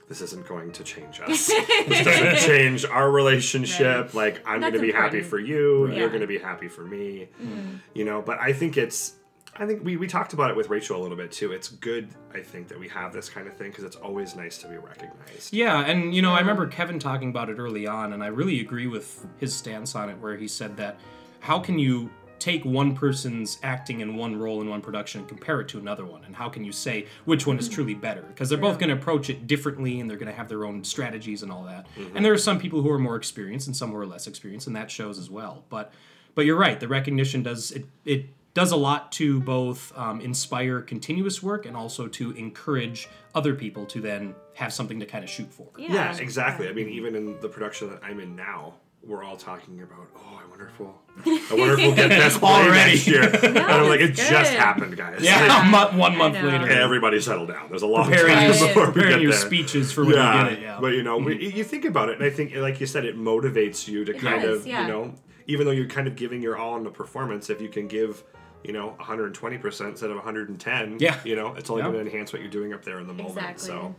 this 0.07 0.21
isn't 0.21 0.48
going 0.48 0.71
to 0.74 0.83
change 0.83 1.19
us. 1.25 1.48
this 1.48 2.06
doesn't 2.06 2.38
change 2.48 2.86
our 2.86 3.12
relationship. 3.12 4.06
Right. 4.07 4.13
Like, 4.13 4.44
I'm 4.48 4.62
That's 4.62 4.71
going 4.74 4.86
to 4.86 4.92
be 4.94 4.98
happy 4.98 5.21
for 5.21 5.39
you. 5.39 5.88
Yeah. 5.89 6.00
You're 6.00 6.09
going 6.09 6.21
to 6.21 6.27
be 6.27 6.38
happy 6.39 6.68
for 6.68 6.83
me. 6.86 7.30
Mm-hmm. 7.42 7.75
You 7.94 8.06
know, 8.06 8.21
but 8.21 8.39
I 8.39 8.54
think 8.54 8.77
it's. 8.77 9.15
I 9.57 9.65
think 9.65 9.83
we, 9.83 9.98
we 9.98 10.07
talked 10.07 10.33
about 10.33 10.50
it 10.50 10.56
with 10.56 10.69
Rachel 10.69 11.00
a 11.00 11.01
little 11.01 11.18
bit 11.18 11.31
too. 11.31 11.51
It's 11.51 11.69
good, 11.69 12.09
I 12.33 12.39
think, 12.39 12.68
that 12.69 12.80
we 12.80 12.88
have 12.88 13.12
this 13.12 13.30
kind 13.30 13.48
of 13.48 13.56
thing 13.56 13.69
because 13.69 13.83
it's 13.83 13.98
always 13.98 14.36
nice 14.36 14.57
to 14.59 14.68
be 14.68 14.77
recognized. 14.77 15.53
Yeah, 15.53 15.86
and 15.86 16.15
you 16.15 16.21
know, 16.21 16.33
I 16.33 16.39
remember 16.39 16.68
Kevin 16.68 17.00
talking 17.00 17.30
about 17.30 17.50
it 17.50 17.59
early 17.59 17.86
on, 17.86 18.13
and 18.13 18.24
I 18.24 18.27
really 18.27 18.62
agree 18.62 18.88
with 18.88 19.25
his 19.38 19.53
stance 19.53 19.94
on 19.94 20.09
it, 20.09 20.18
where 20.19 20.38
he 20.38 20.48
said 20.48 20.77
that 20.77 21.00
how 21.42 21.59
can 21.59 21.77
you 21.77 22.09
take 22.39 22.65
one 22.65 22.95
person's 22.95 23.59
acting 23.62 24.00
in 24.00 24.15
one 24.15 24.36
role 24.36 24.62
in 24.62 24.69
one 24.69 24.81
production 24.81 25.19
and 25.19 25.30
compare 25.30 25.62
it 25.62 25.68
to 25.68 25.77
another 25.77 26.06
one, 26.06 26.24
and 26.24 26.36
how 26.36 26.50
can 26.50 26.63
you 26.63 26.71
say 26.71 27.06
which 27.25 27.45
one 27.45 27.59
is 27.59 27.65
mm-hmm. 27.65 27.75
truly 27.75 27.94
better? 27.94 28.21
Because 28.21 28.50
they're 28.50 28.57
both 28.57 28.80
going 28.80 28.89
to 28.89 28.95
approach 28.95 29.30
it 29.30 29.47
differently, 29.47 30.00
and 30.00 30.09
they're 30.09 30.18
going 30.18 30.31
to 30.31 30.33
have 30.33 30.47
their 30.50 30.65
own 30.65 30.83
strategies 30.83 31.44
and 31.44 31.51
all 31.51 31.63
that. 31.65 31.86
Mm-hmm. 31.97 32.15
And 32.15 32.25
there 32.25 32.33
are 32.33 32.38
some 32.38 32.57
people 32.57 32.81
who 32.81 32.89
are 32.89 32.97
more 33.00 33.18
experienced 33.18 33.68
and 33.68 33.75
some 33.75 33.92
who 33.92 33.97
are 33.97 34.07
less 34.07 34.27
experienced, 34.27 34.65
and 34.65 34.75
that 34.77 34.89
shows 34.89 35.19
as 35.19 35.30
well. 35.30 35.65
But 35.69 35.94
but 36.33 36.45
you're 36.45 36.57
right, 36.57 36.80
the 36.80 36.88
recognition 36.88 37.44
does 37.44 37.71
it 37.71 37.86
it 38.06 38.25
does 38.53 38.71
a 38.71 38.75
lot 38.75 39.12
to 39.13 39.39
both 39.42 39.98
um, 39.98 40.19
inspire 40.21 40.81
continuous 40.81 41.42
work 41.42 41.65
and 41.65 41.75
also 41.77 42.07
to 42.07 42.31
encourage 42.31 43.07
other 43.33 43.56
people 43.56 43.86
to 43.86 44.01
then 44.01 44.36
have 44.56 44.74
something 44.74 45.00
to 45.00 45.06
kind 45.06 45.24
of 45.24 45.30
shoot 45.30 45.51
for. 45.53 45.68
Yeah, 45.77 46.15
exactly. 46.18 46.68
I 46.68 46.74
mean, 46.74 46.89
even 46.89 47.15
in 47.15 47.39
the 47.39 47.48
production 47.48 47.89
that 47.92 48.03
I'm 48.03 48.19
in 48.19 48.36
now, 48.36 48.74
we're 49.03 49.24
all 49.24 49.38
talking 49.38 49.81
about, 49.81 50.07
oh, 50.15 50.39
I 50.45 50.48
wonder 50.50 50.68
if 50.68 50.80
we'll, 50.80 50.94
I 51.25 51.56
wonder 51.56 51.74
if 51.74 51.77
we'll 51.80 51.95
get 51.95 52.09
this 52.09 52.38
play 52.38 52.50
Already. 52.51 52.92
next 52.92 53.07
year. 53.07 53.24
and 53.44 53.57
I'm 53.57 53.88
like, 53.89 54.01
it 54.01 54.15
that's 54.15 54.30
just 54.30 54.51
happened, 54.54 54.95
guys. 54.97 55.21
Yeah, 55.24 55.47
Like, 55.47 55.63
a 55.63 55.69
month, 55.69 55.94
one 55.95 56.18
month 56.18 56.36
later. 56.36 56.68
everybody 56.69 57.19
settle 57.21 57.47
down. 57.47 57.69
There's 57.69 57.81
a 57.81 57.88
long 57.88 58.06
Preparing, 58.09 58.35
time 58.35 58.52
Right. 58.52 58.59
before 58.59 58.85
we 58.87 58.92
preparing 58.94 59.09
get 59.16 59.21
your 59.21 59.31
there. 59.31 59.40
speeches 59.42 59.92
for 59.92 60.06
when 60.06 60.16
yeah, 60.16 60.37
you 60.44 60.49
get 60.49 60.54
it. 60.54 60.61
Yeah. 60.61 60.78
but 60.80 60.87
you 60.94 61.02
know, 61.04 61.18
we, 61.18 61.52
you 61.52 61.64
think 61.64 61.85
about 61.85 62.09
it, 62.09 62.18
and 62.18 62.23
I 62.25 62.30
think, 62.30 62.54
like 62.56 62.80
you 62.80 62.85
said, 62.85 63.06
it 63.06 63.18
motivates 63.18 63.87
you 63.87 64.06
to 64.06 64.14
kind 64.14 64.42
does, 64.44 64.59
of, 64.61 64.68
yeah. 64.68 64.81
you 64.83 64.87
know, 64.90 65.16
even 65.47 65.66
though 65.66 65.71
you're 65.71 65.87
kind 65.87 66.07
of 66.07 66.16
giving 66.16 66.42
your 66.44 66.57
all 66.57 66.78
in 66.78 66.83
the 66.83 66.92
performance, 66.92 67.49
if 67.49 67.59
you 67.59 67.69
can 67.69 67.87
give, 67.87 68.23
you 68.63 68.73
know, 68.73 68.87
120 68.97 69.57
percent 69.57 69.89
instead 69.91 70.09
of 70.09 70.15
110, 70.18 70.97
Yeah. 70.99 71.18
you 71.23 71.35
know, 71.35 71.53
it's 71.56 71.69
only 71.69 71.81
Yeah. 71.83 71.91
going 71.91 72.06
to 72.06 72.11
enhance 72.11 72.31
what 72.33 72.41
you're 72.41 72.51
doing 72.51 72.73
up 72.73 72.83
there 72.85 72.99
in 72.99 73.07
the 73.07 73.13
moment. 73.13 73.37
Exactly. 73.37 73.68
So, 73.68 73.95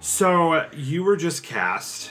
so 0.00 0.52
uh, 0.52 0.68
you 0.74 1.02
were 1.04 1.16
just 1.16 1.42
cast. 1.42 2.10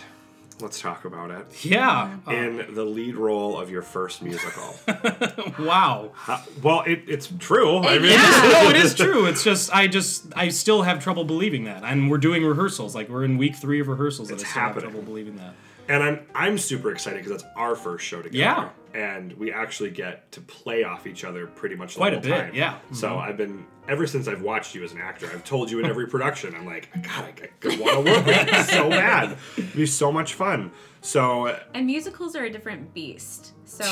Let's 0.61 0.79
talk 0.79 1.03
about 1.03 1.31
it 1.31 1.65
yeah. 1.65 2.15
in 2.27 2.73
the 2.75 2.85
lead 2.85 3.15
role 3.15 3.59
of 3.59 3.69
your 3.71 3.81
first 3.81 4.21
musical. 4.21 4.75
wow. 5.59 6.11
Uh, 6.27 6.41
well, 6.61 6.81
it, 6.81 7.01
it's 7.07 7.27
true. 7.39 7.79
I 7.79 7.97
mean, 7.97 8.15
no, 8.17 8.69
it 8.69 8.75
is 8.77 8.93
true. 8.93 9.25
It's 9.25 9.43
just 9.43 9.73
I 9.75 9.87
just 9.87 10.27
I 10.35 10.49
still 10.49 10.83
have 10.83 11.03
trouble 11.03 11.23
believing 11.25 11.63
that, 11.65 11.83
and 11.83 12.09
we're 12.09 12.19
doing 12.19 12.45
rehearsals. 12.45 12.93
Like 12.95 13.09
we're 13.09 13.25
in 13.25 13.37
week 13.37 13.55
three 13.55 13.79
of 13.79 13.87
rehearsals, 13.87 14.29
and 14.29 14.39
It's 14.39 14.47
I 14.47 14.51
still 14.51 14.61
have 14.61 14.71
happening. 14.75 14.91
trouble 14.91 15.05
believing 15.05 15.35
that. 15.37 15.53
And 15.89 16.01
I'm 16.03 16.25
I'm 16.35 16.57
super 16.57 16.91
excited 16.91 17.23
because 17.23 17.41
that's 17.41 17.53
our 17.55 17.75
first 17.75 18.05
show 18.05 18.21
together. 18.21 18.37
Yeah. 18.37 18.69
and 18.93 19.33
we 19.33 19.51
actually 19.51 19.89
get 19.91 20.31
to 20.33 20.41
play 20.41 20.83
off 20.83 21.07
each 21.07 21.23
other 21.23 21.47
pretty 21.47 21.75
much 21.75 21.93
the 21.95 21.99
Quite 21.99 22.13
a 22.13 22.19
bit, 22.21 22.29
time. 22.29 22.51
yeah. 22.53 22.73
Mm-hmm. 22.73 22.95
So 22.95 23.17
I've 23.17 23.37
been 23.37 23.65
ever 23.87 24.05
since 24.07 24.27
I've 24.27 24.41
watched 24.41 24.75
you 24.75 24.83
as 24.83 24.91
an 24.93 24.99
actor. 24.99 25.29
I've 25.33 25.43
told 25.43 25.71
you 25.71 25.79
in 25.79 25.85
every 25.85 26.07
production. 26.07 26.53
I'm 26.55 26.65
like, 26.65 26.89
God, 27.01 27.25
I, 27.41 27.67
I 27.67 27.77
want 27.79 28.05
to 28.05 28.11
work 28.13 28.25
with 28.25 28.47
you 28.51 28.63
so 28.63 28.89
bad. 28.89 29.37
It'd 29.57 29.73
be 29.75 29.85
so 29.85 30.11
much 30.11 30.35
fun. 30.35 30.71
So 31.01 31.47
And 31.73 31.85
musicals 31.87 32.35
are 32.35 32.43
a 32.45 32.49
different 32.51 32.93
beast. 32.93 33.52
So, 33.65 33.83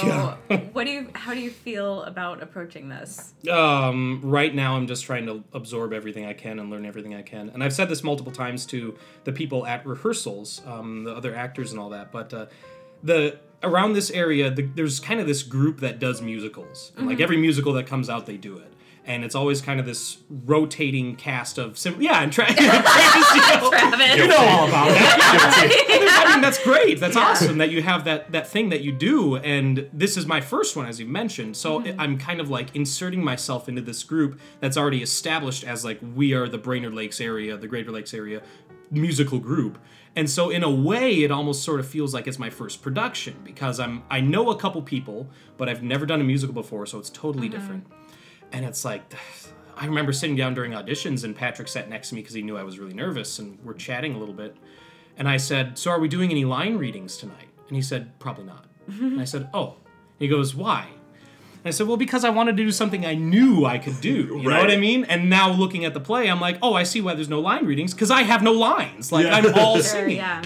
Yeah. 0.50 0.58
what 0.74 0.86
do 0.86 0.92
you? 0.92 1.08
How 1.14 1.34
do 1.34 1.40
you 1.40 1.50
feel 1.50 2.04
about 2.04 2.42
approaching 2.44 2.90
this? 2.90 3.34
Um, 3.50 4.22
right 4.24 4.54
now, 4.54 4.76
I'm 4.76 4.88
just 4.88 5.06
trying 5.06 5.26
to 5.28 5.44
absorb 5.54 5.94
everything 5.94 6.26
I 6.26 6.34
can 6.34 6.60
and 6.60 6.70
learn 6.70 6.86
everything 6.86 7.16
I 7.16 7.22
can. 7.22 7.50
And 7.50 7.64
I've 7.64 7.74
said 7.74 7.90
this 7.90 8.04
multiple 8.04 8.32
times 8.32 8.66
to 8.68 8.98
the 9.24 9.32
people 9.32 9.66
at 9.66 9.86
rehearsals, 9.86 10.62
um, 10.66 11.04
the 11.04 11.16
other 11.16 11.36
actors 11.36 11.72
and 11.72 11.80
all 11.80 11.90
that. 11.90 12.12
But 12.12 12.34
uh, 12.34 12.46
the 13.04 13.40
around 13.64 13.94
this 13.94 14.10
area, 14.12 14.50
the, 14.50 14.64
there's 14.64 15.00
kind 15.00 15.20
of 15.20 15.28
this 15.28 15.44
group 15.44 15.80
that 15.82 16.00
does 16.00 16.22
musicals. 16.22 16.92
And, 16.98 17.08
Like 17.08 17.20
every 17.20 17.38
musical 17.38 17.74
that 17.74 17.88
comes 17.88 18.10
out, 18.10 18.26
they 18.26 18.38
do 18.38 18.58
it. 18.58 18.71
And 19.04 19.24
it's 19.24 19.34
always 19.34 19.62
kind 19.62 19.80
of 19.80 19.86
this 19.88 20.20
rotating 20.30 21.16
cast 21.16 21.58
of 21.58 21.78
sim- 21.78 22.00
yeah, 22.02 22.22
and 22.22 22.32
tra- 22.32 22.46
Travis, 22.46 23.36
you 23.36 23.42
know, 23.42 23.70
Travis. 23.72 24.16
you 24.16 24.28
know 24.28 24.38
all 24.38 24.68
about 24.68 24.90
that. 24.90 26.26
I 26.28 26.32
mean, 26.32 26.42
that's 26.42 26.64
great. 26.64 27.00
That's 27.00 27.18
awesome 27.18 27.58
that 27.58 27.72
you 27.72 27.82
have 27.82 28.04
that 28.06 28.32
that 28.32 28.48
thing 28.48 28.70
that 28.70 28.82
you 28.82 28.92
do. 28.92 29.38
And 29.38 29.90
this 29.92 30.18
is 30.18 30.28
my 30.28 30.40
first 30.40 30.76
one, 30.76 30.86
as 30.86 31.00
you 31.00 31.08
mentioned. 31.08 31.58
So 31.58 31.80
mm-hmm. 31.80 32.00
I'm 32.00 32.18
kind 32.20 32.40
of 32.40 32.50
like 32.50 32.76
inserting 32.76 33.24
myself 33.24 33.68
into 33.68 33.82
this 33.82 34.04
group 34.04 34.40
that's 34.60 34.78
already 34.78 35.02
established 35.02 35.64
as 35.64 35.84
like 35.84 36.00
we 36.16 36.34
are 36.34 36.48
the 36.48 36.60
Brainerd 36.60 36.94
Lakes 36.94 37.20
area, 37.20 37.58
the 37.58 37.68
Greater 37.68 37.92
Lakes 37.92 38.14
area 38.14 38.44
musical 38.92 39.40
group. 39.40 39.78
And 40.16 40.30
so 40.30 40.50
in 40.50 40.64
a 40.64 40.70
way 40.70 41.24
it 41.24 41.32
almost 41.32 41.64
sort 41.64 41.80
of 41.80 41.88
feels 41.88 42.14
like 42.14 42.28
it's 42.28 42.38
my 42.38 42.50
first 42.50 42.82
production 42.82 43.38
because 43.44 43.80
I'm 43.80 44.04
I 44.10 44.20
know 44.20 44.50
a 44.52 44.58
couple 44.58 44.82
people, 44.82 45.30
but 45.58 45.70
I've 45.70 45.82
never 45.82 46.06
done 46.06 46.20
a 46.20 46.24
musical 46.24 46.54
before, 46.54 46.86
so 46.86 47.00
it's 47.00 47.10
totally 47.10 47.48
mm-hmm. 47.48 47.60
different. 47.60 47.88
And 48.52 48.66
it's 48.66 48.84
like 48.86 49.02
I 49.78 49.86
remember 49.86 50.12
sitting 50.14 50.36
down 50.36 50.54
during 50.54 50.72
auditions 50.74 51.24
and 51.24 51.36
Patrick 51.36 51.68
sat 51.68 51.90
next 51.90 52.10
to 52.10 52.16
me 52.16 52.22
because 52.22 52.34
he 52.36 52.42
knew 52.42 52.58
I 52.58 52.64
was 52.64 52.80
really 52.80 52.94
nervous 52.94 53.40
and 53.40 53.58
we're 53.64 53.74
chatting 53.74 54.14
a 54.16 54.18
little 54.20 54.34
bit. 54.36 54.56
And 55.18 55.28
I 55.28 55.38
said, 55.38 55.78
"So 55.78 55.92
are 55.92 56.00
we 56.00 56.08
doing 56.08 56.32
any 56.32 56.46
line 56.46 56.78
readings 56.78 57.18
tonight?" 57.18 57.48
And 57.68 57.76
he 57.76 57.82
said, 57.82 58.18
"Probably 58.20 58.46
not." 58.46 58.66
and 58.88 59.20
I 59.22 59.26
said, 59.26 59.50
"Oh." 59.54 59.76
He 60.20 60.28
goes, 60.28 60.54
"Why?" 60.56 60.88
And 61.64 61.68
I 61.68 61.72
said, 61.72 61.88
"Well, 61.88 61.98
because 61.98 62.24
I 62.24 62.30
wanted 62.30 62.58
to 62.58 62.64
do 62.64 62.72
something 62.72 63.06
I 63.06 63.16
knew 63.16 63.66
I 63.66 63.78
could 63.78 64.00
do." 64.02 64.40
You 64.42 64.50
know 64.50 64.58
what 64.62 64.72
I 64.72 64.78
mean? 64.78 65.04
And 65.06 65.30
now 65.30 65.52
looking 65.52 65.84
at 65.86 65.94
the 65.94 66.00
play, 66.00 66.30
I'm 66.30 66.40
like, 66.42 66.58
"Oh, 66.62 66.74
I 66.74 66.84
see 66.84 67.02
why 67.02 67.14
there's 67.16 67.30
no 67.30 67.40
line 67.40 67.66
readings 67.66 67.94
because 67.94 68.12
I 68.12 68.22
have 68.24 68.42
no 68.44 68.52
lines. 68.52 69.12
Like 69.12 69.26
Yeah. 69.26 69.36
I'm 69.36 69.54
all 69.56 69.76
Sure, 69.78 69.84
singing." 69.84 70.18
yeah. 70.18 70.42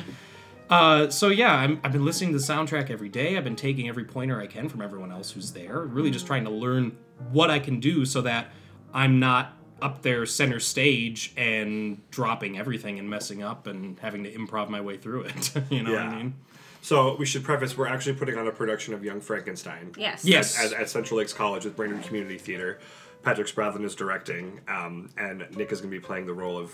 Uh, 0.70 1.10
so 1.10 1.30
yeah, 1.30 1.54
I'm, 1.54 1.80
I've 1.84 1.92
been 1.92 2.06
listening 2.06 2.32
to 2.34 2.40
the 2.40 2.44
soundtrack 2.44 2.90
every 2.90 3.10
day. 3.10 3.38
I've 3.38 3.44
been 3.44 3.56
taking 3.56 3.88
every 3.88 4.04
pointer 4.04 4.42
I 4.42 4.48
can 4.48 4.68
from 4.68 4.82
everyone 4.82 5.12
else 5.12 5.32
who's 5.32 5.52
there. 5.52 5.80
Really, 5.82 6.10
just 6.10 6.26
trying 6.26 6.44
to 6.46 6.50
learn 6.50 6.98
what 7.32 7.50
I 7.50 7.60
can 7.60 7.80
do 7.80 8.06
so 8.06 8.22
that 8.22 8.48
I'm 8.94 9.20
not 9.20 9.54
up 9.82 10.02
there 10.02 10.26
center 10.26 10.60
stage 10.60 11.34
and 11.36 12.02
dropping 12.10 12.58
everything 12.58 12.98
and 12.98 13.10
messing 13.10 13.44
up 13.44 13.68
and 13.68 14.00
having 14.00 14.24
to 14.24 14.32
improv 14.32 14.70
my 14.70 14.82
way 14.82 14.98
through 14.98 15.24
it. 15.24 15.52
you 15.70 15.84
know 15.84 15.92
what 15.92 16.02
I 16.02 16.16
mean? 16.16 16.34
So 16.82 17.16
we 17.16 17.26
should 17.26 17.44
preface: 17.44 17.76
we're 17.78 17.88
actually 17.88 18.16
putting 18.16 18.38
on 18.38 18.48
a 18.48 18.52
production 18.52 18.94
of 18.94 19.04
Young 19.04 19.20
Frankenstein. 19.20 19.94
Yes. 19.98 20.24
Yes. 20.24 20.64
At, 20.64 20.74
at 20.74 20.90
Central 20.90 21.18
Lakes 21.20 21.34
College 21.34 21.66
with 21.66 21.76
Brainerd 21.76 22.04
Community 22.04 22.38
Theater. 22.38 22.80
Patrick 23.24 23.48
Spradlin 23.48 23.84
is 23.84 23.96
directing, 23.96 24.62
um, 24.68 25.10
and 25.18 25.48
Nick 25.56 25.72
is 25.72 25.82
going 25.82 25.92
to 25.92 26.00
be 26.00 26.00
playing 26.00 26.28
the 26.28 26.34
role 26.34 26.60
of 26.60 26.70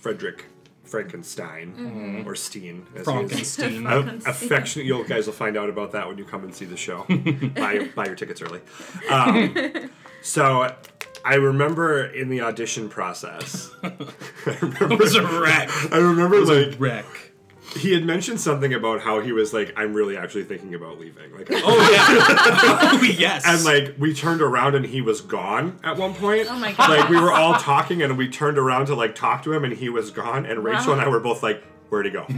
Frederick 0.00 0.46
Frankenstein 0.84 2.24
or 2.26 2.34
Steen. 2.34 2.86
as 2.94 3.06
he 3.06 3.12
is. 3.12 3.56
Frankenstein. 3.56 3.86
Uh, 3.86 4.20
affectionate. 4.26 4.86
You 4.86 5.04
guys 5.06 5.26
will 5.26 5.32
find 5.34 5.56
out 5.56 5.68
about 5.70 5.92
that 5.92 6.08
when 6.08 6.18
you 6.18 6.24
come 6.24 6.44
and 6.44 6.54
see 6.54 6.64
the 6.64 6.76
show. 6.76 7.04
buy, 7.54 7.88
buy 7.94 8.06
your 8.06 8.16
tickets 8.16 8.42
early. 8.42 8.60
Um, 9.10 9.90
so 10.22 10.74
I 11.24 11.34
remember 11.34 12.04
in 12.06 12.28
the 12.28 12.40
audition 12.42 12.88
process, 12.88 13.70
I 13.82 13.92
remember, 14.60 14.92
it 14.92 14.98
was 14.98 15.14
a 15.14 15.22
wreck. 15.40 15.70
I 15.92 15.98
remember 15.98 16.40
like 16.44 16.78
wreck. 16.78 17.06
He 17.76 17.92
had 17.92 18.04
mentioned 18.04 18.40
something 18.40 18.72
about 18.74 19.00
how 19.00 19.20
he 19.20 19.32
was 19.32 19.52
like, 19.52 19.72
I'm 19.76 19.94
really 19.94 20.16
actually 20.16 20.44
thinking 20.44 20.74
about 20.74 20.98
leaving. 21.00 21.32
Like, 21.36 21.48
Oh 21.50 21.90
yeah. 21.90 22.90
oh 22.92 23.02
yes. 23.02 23.44
and 23.46 23.64
like 23.64 23.94
we 23.98 24.14
turned 24.14 24.40
around 24.42 24.74
and 24.74 24.84
he 24.86 25.00
was 25.00 25.20
gone 25.20 25.78
at 25.82 25.96
one 25.96 26.14
point. 26.14 26.46
Oh 26.50 26.58
my 26.58 26.72
God. 26.72 26.90
Like 26.90 27.08
we 27.08 27.18
were 27.20 27.32
all 27.32 27.54
talking 27.54 28.02
and 28.02 28.16
we 28.18 28.28
turned 28.28 28.58
around 28.58 28.86
to 28.86 28.94
like 28.94 29.14
talk 29.14 29.42
to 29.44 29.52
him 29.52 29.64
and 29.64 29.72
he 29.72 29.88
was 29.88 30.10
gone 30.10 30.46
and 30.46 30.62
Rachel 30.64 30.88
Wow. 30.88 30.92
and 30.94 31.02
I 31.02 31.08
were 31.08 31.20
both 31.20 31.42
like, 31.42 31.62
where'd 31.88 32.06
he 32.06 32.10
go? 32.12 32.24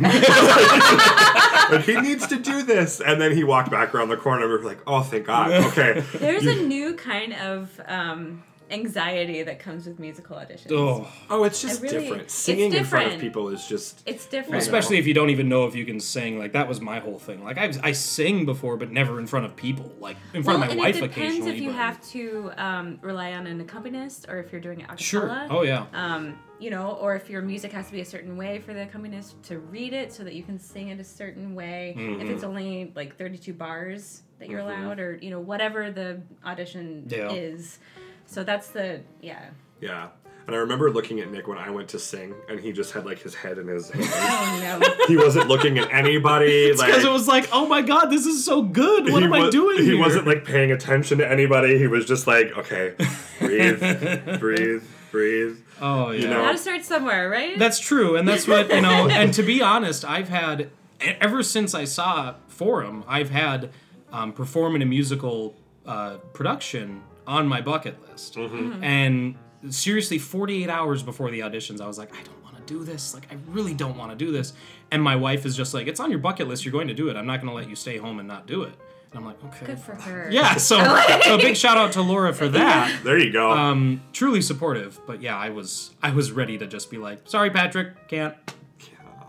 but 1.71 1.83
he 1.85 2.00
needs 2.00 2.26
to 2.29 2.37
do 2.38 2.62
this. 2.62 3.00
And 3.00 3.21
then 3.21 3.33
he 3.37 3.45
walked 3.45 3.71
back 3.71 3.95
around 3.95 4.09
the 4.09 4.17
corner 4.17 4.43
and 4.43 4.50
we 4.53 4.59
were 4.59 4.64
like, 4.64 4.81
oh, 4.87 5.03
thank 5.03 5.26
God. 5.26 5.50
Okay. 5.53 6.03
There's 6.14 6.47
a 6.47 6.57
new 6.62 6.95
kind 6.95 7.33
of 7.35 7.81
um, 7.87 8.43
anxiety 8.75 9.43
that 9.43 9.59
comes 9.59 9.87
with 9.87 9.99
musical 9.99 10.37
auditions. 10.37 10.73
oh. 10.73 11.09
Oh, 11.31 11.45
it's 11.45 11.62
just 11.62 11.81
I 11.81 11.83
really- 11.85 12.00
different. 12.00 12.23
it's 12.23 12.35
Singing 12.35 12.73
in 12.75 12.85
front 12.85 13.14
of 13.14 13.21
people 13.21 13.49
is 13.49 13.66
just. 13.66 14.02
It's 14.07 14.26
different. 14.26 14.62
Especially 14.62 14.99
if 14.99 15.07
you 15.07 15.14
don't 15.14 15.31
even 15.31 15.49
know 15.49 15.64
if 15.66 15.75
you 15.75 15.85
can 15.85 16.00
sing. 16.00 16.38
Like 16.38 16.52
that 16.52 16.69
was 16.69 16.81
my 16.81 16.99
whole 16.99 17.19
thing. 17.19 17.43
Like 17.45 17.57
I, 17.59 17.73
I 17.83 17.93
sing 17.93 18.45
before, 18.45 18.76
but 18.76 18.90
never 18.90 19.19
in 19.19 19.26
front 19.26 19.47
of 19.47 19.57
people. 19.57 19.93
Like 20.00 20.16
in 20.35 20.43
front 20.43 20.59
well, 20.61 20.69
of 20.69 20.69
my 20.69 20.73
and 20.73 20.78
wife 20.81 20.97
it 20.97 21.00
depends 21.09 21.37
occasionally. 21.47 21.57
if 21.57 21.61
you 21.62 21.69
but- 21.71 21.76
have 21.76 22.02
to 22.11 22.52
um, 22.57 22.99
rely 23.00 23.33
on 23.33 23.47
an 23.47 23.61
accompanist 23.61 24.26
or 24.28 24.38
if 24.40 24.52
you're 24.52 24.61
doing 24.61 24.81
it 24.81 24.85
a 24.85 24.97
cappella. 24.97 24.99
Sure. 25.00 25.47
Oh 25.50 25.62
yeah. 25.62 25.87
um, 25.95 26.38
you 26.61 26.71
know, 26.71 26.93
or 27.00 27.14
if 27.16 27.28
your 27.28 27.43
music 27.43 27.73
has 27.73 27.87
to 27.87 27.93
be 27.93 28.00
a 28.00 28.04
certain 28.04 28.37
way 28.37 28.59
for 28.61 28.73
the 28.73 28.83
accompanist 28.83 29.43
to 29.45 29.59
read 29.59 29.93
it 29.93 30.12
so 30.12 30.23
that 30.25 30.35
you 30.35 30.43
can 30.43 30.59
sing 30.59 30.88
it 30.88 31.00
a 31.00 31.04
certain 31.04 31.54
way. 31.54 31.95
Mm-hmm. 31.99 32.21
If 32.23 32.31
it's 32.31 32.45
only 32.45 32.93
like 32.95 33.16
32 33.19 33.52
bars 33.52 34.23
that 34.38 34.49
you're 34.49 34.61
allowed, 34.61 34.99
or, 34.99 35.16
you 35.21 35.31
know, 35.31 35.40
whatever 35.40 35.90
the 35.90 36.21
audition 36.45 37.07
Yeah. 37.09 37.31
is. 37.33 37.78
So 38.26 38.45
that's 38.45 38.69
the, 38.69 39.00
yeah. 39.21 39.50
Yeah. 39.81 40.09
And 40.47 40.54
I 40.54 40.59
remember 40.59 40.90
looking 40.90 41.21
at 41.21 41.31
Nick 41.31 41.49
when 41.49 41.57
I 41.57 41.71
went 41.71 41.88
to 41.90 41.99
sing, 41.99 42.35
and 42.50 42.61
he 42.61 42.71
just 42.73 42.93
had 42.93 43.07
like 43.07 43.19
his 43.19 43.35
head 43.35 43.57
in 43.57 43.66
his 43.66 43.90
hands. 43.90 44.11
Oh 44.12 44.78
no. 44.78 45.04
he 45.09 45.16
wasn't 45.16 45.49
looking 45.49 45.78
at 45.78 45.90
anybody. 45.90 46.73
like 46.76 46.88
Because 46.88 47.04
it 47.04 47.11
was 47.11 47.26
like, 47.26 47.49
oh 47.50 47.66
my 47.66 47.81
god, 47.81 48.07
this 48.07 48.26
is 48.26 48.45
so 48.45 48.61
good. 48.61 49.11
What 49.11 49.23
he 49.23 49.25
am 49.25 49.33
I 49.33 49.49
doing 49.49 49.78
He 49.78 49.85
here? 49.93 49.99
wasn't 49.99 50.26
like 50.26 50.45
paying 50.45 50.71
attention 50.71 51.16
to 51.19 51.31
anybody. 51.31 51.78
He 51.78 51.87
was 51.87 52.04
just 52.04 52.26
like, 52.26 52.52
okay, 52.59 52.95
breathe, 53.38 53.81
breathe, 54.38 54.83
breathe. 55.11 55.57
Oh 55.81 56.11
yeah. 56.11 56.21
You 56.21 56.28
know? 56.28 56.43
Gotta 56.43 56.59
start 56.59 56.85
somewhere, 56.85 57.31
right? 57.31 57.59
That's 57.59 57.81
true, 57.81 58.16
and 58.16 58.28
that's 58.28 58.47
what 58.47 58.69
you 58.69 58.83
know. 58.83 59.09
And 59.09 59.33
to 59.35 59.43
be 59.43 59.62
honest, 59.62 60.04
I've 60.04 60.28
had 60.28 60.69
ever 61.00 61.43
since 61.43 61.75
I 61.75 61.85
saw 61.85 62.35
Forum, 62.49 63.02
I've 63.09 63.31
had 63.31 63.71
um, 64.12 64.33
perform 64.33 64.76
in 64.76 64.83
a 64.83 64.87
musical 64.87 65.57
uh, 65.87 66.19
production 66.35 67.02
on 67.26 67.47
my 67.49 67.61
bucket 67.61 67.97
list. 68.09 68.37
And 68.37 69.37
seriously, 69.71 70.19
48 70.19 70.69
hours 70.69 71.02
before 71.02 71.31
the 71.31 71.40
auditions, 71.40 71.81
I 71.81 71.87
was 71.87 71.99
like, 71.99 72.12
I 72.14 72.23
don't 72.23 72.43
want 72.45 72.57
to 72.57 72.62
do 72.73 72.85
this. 72.85 73.14
Like, 73.14 73.26
I 73.33 73.37
really 73.49 73.75
don't 73.75 73.97
want 73.97 74.11
to 74.11 74.16
do 74.16 74.33
this. 74.33 74.52
And 74.90 75.02
my 75.02 75.16
wife 75.16 75.45
is 75.47 75.57
just 75.57 75.75
like, 75.75 75.87
it's 75.87 76.00
on 76.00 76.11
your 76.11 76.21
bucket 76.21 76.49
list. 76.49 76.64
You're 76.64 76.73
going 76.73 76.88
to 76.88 76.95
do 76.95 77.09
it. 77.09 77.16
I'm 77.16 77.26
not 77.26 77.40
going 77.40 77.49
to 77.50 77.54
let 77.54 77.69
you 77.69 77.76
stay 77.76 77.97
home 77.97 78.19
and 78.19 78.28
not 78.28 78.47
do 78.47 78.62
it. 78.62 78.75
And 79.11 79.21
I'm 79.21 79.25
like, 79.26 79.45
okay. 79.45 79.66
Good 79.66 79.78
for 79.78 79.95
her. 79.95 80.28
Yeah, 80.31 80.54
so, 80.57 80.76
so 81.23 81.37
big 81.38 81.57
shout 81.57 81.76
out 81.76 81.93
to 81.93 82.02
Laura 82.02 82.33
for 82.35 82.49
that. 82.49 83.00
There 83.04 83.19
you 83.19 83.33
go. 83.33 83.50
Um, 83.52 84.02
truly 84.12 84.43
supportive, 84.43 85.00
but 85.07 85.23
yeah, 85.23 85.37
I 85.38 85.50
was 85.50 85.93
I 86.02 86.11
was 86.11 86.33
ready 86.33 86.59
to 86.59 86.66
just 86.66 86.90
be 86.90 86.99
like, 86.99 87.21
sorry, 87.25 87.50
Patrick, 87.50 88.09
can't, 88.09 88.35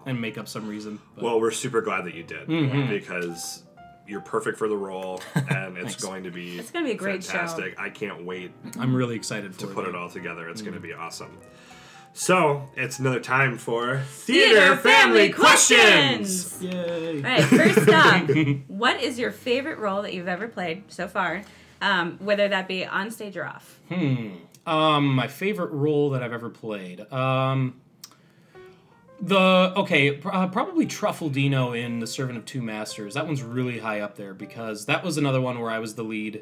and 0.08 0.20
make 0.20 0.38
up 0.40 0.48
some 0.48 0.68
reason. 0.68 1.00
But 1.14 1.24
well, 1.24 1.40
we're 1.40 1.52
super 1.52 1.82
glad 1.82 2.06
that 2.06 2.16
you 2.16 2.24
did 2.24 2.48
Mm-hmm. 2.48 2.90
because 2.90 3.62
you're 4.08 4.22
perfect 4.22 4.58
for 4.58 4.68
the 4.68 4.78
role, 4.78 5.22
and 5.36 5.78
it's 5.78 5.96
going 5.96 6.24
to 6.24 6.32
be 6.32 6.60
It's 6.60 6.72
gonna 6.72 6.86
be 6.86 6.92
a 6.92 6.96
great 6.96 7.24
show. 7.24 7.48
I 7.78 7.90
can't 7.90 8.24
wait 8.26 8.52
I'm 8.80 8.96
really 8.96 9.16
excited 9.16 9.54
for 9.56 9.62
to 9.62 9.68
put 9.68 9.86
it. 9.86 9.90
it 9.90 9.96
all 9.96 10.10
together. 10.10 10.48
It's 10.50 10.62
Mm. 10.62 10.66
going 10.66 10.76
to 10.76 10.82
be 10.82 10.94
awesome. 10.94 11.38
So 12.18 12.70
it's 12.78 13.00
another 13.00 13.20
time 13.20 13.58
for 13.58 14.00
Theater 14.08 14.78
Family 14.78 15.32
Questions! 15.34 16.62
Yay! 16.64 17.18
All 17.18 17.22
right, 17.24 17.44
first 17.44 17.90
up, 17.90 18.30
what 18.68 19.02
is 19.02 19.20
your 19.20 19.32
favorite 19.32 19.80
role 19.80 20.02
that 20.04 20.14
you've 20.14 20.30
ever 20.30 20.48
played 20.48 20.84
so 20.88 21.10
far? 21.10 21.42
Um, 21.82 22.18
whether 22.20 22.48
that 22.48 22.70
be 22.70 22.86
on 22.86 23.12
stage 23.12 23.36
or 23.36 23.46
off. 23.46 23.80
Um, 24.66 25.14
my 25.14 25.28
favorite 25.28 25.72
role 25.72 26.12
that 26.12 26.24
I've 26.24 26.32
ever 26.32 26.50
played. 26.50 27.02
Um, 27.12 27.82
the 29.22 29.74
okay, 29.77 30.19
uh, 30.25 30.48
probably 30.48 30.86
Truffaldino 30.86 31.77
in 31.79 32.00
The 32.00 32.07
Servant 32.07 32.38
of 32.38 32.45
Two 32.45 32.62
Masters. 32.62 33.13
That 33.13 33.25
one's 33.25 33.41
really 33.43 33.79
high 33.79 34.01
up 34.01 34.15
there 34.17 34.34
because 34.34 34.86
that 34.88 35.03
was 35.03 35.17
another 35.17 35.39
one 35.41 35.60
where 35.60 35.72
I 35.72 35.79
was 35.79 35.95
the 35.95 36.03
lead, 36.03 36.41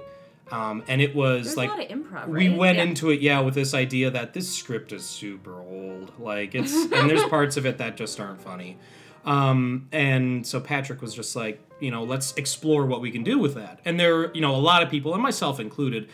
um, 0.51 0.83
and 0.87 1.01
it 1.01 1.15
was 1.15 1.45
There's 1.55 1.57
like 1.57 1.69
a 1.69 1.73
lot 1.73 1.81
of 1.83 1.87
improv, 1.89 2.13
right? 2.13 2.27
we 2.29 2.49
went 2.49 2.77
Yeah. 2.77 2.83
into 2.85 3.09
it 3.11 3.21
yeah 3.21 3.39
with 3.41 3.53
this 3.53 3.73
idea 3.73 4.09
that 4.11 4.33
this 4.33 4.51
script 4.53 4.91
is 4.91 5.05
super 5.05 5.59
old 5.59 6.11
like 6.19 6.55
it's 6.55 6.73
and 6.91 7.09
there's 7.09 7.23
parts 7.25 7.57
of 7.57 7.65
it 7.65 7.77
that 7.77 7.95
just 7.95 8.19
aren't 8.19 8.41
funny 8.41 8.77
um, 9.25 9.87
and 9.93 10.45
so 10.45 10.59
patrick 10.59 11.01
was 11.01 11.13
just 11.15 11.35
like 11.35 11.61
you 11.79 11.91
know 11.91 12.03
let's 12.03 12.33
explore 12.35 12.85
what 12.85 12.99
we 13.01 13.09
can 13.11 13.23
do 13.23 13.39
with 13.39 13.55
that 13.55 13.79
and 13.85 13.99
there 13.99 14.33
you 14.33 14.41
know 14.41 14.53
a 14.55 14.57
lot 14.57 14.83
of 14.83 14.89
people 14.89 15.13
and 15.13 15.23
myself 15.23 15.59
included 15.59 16.09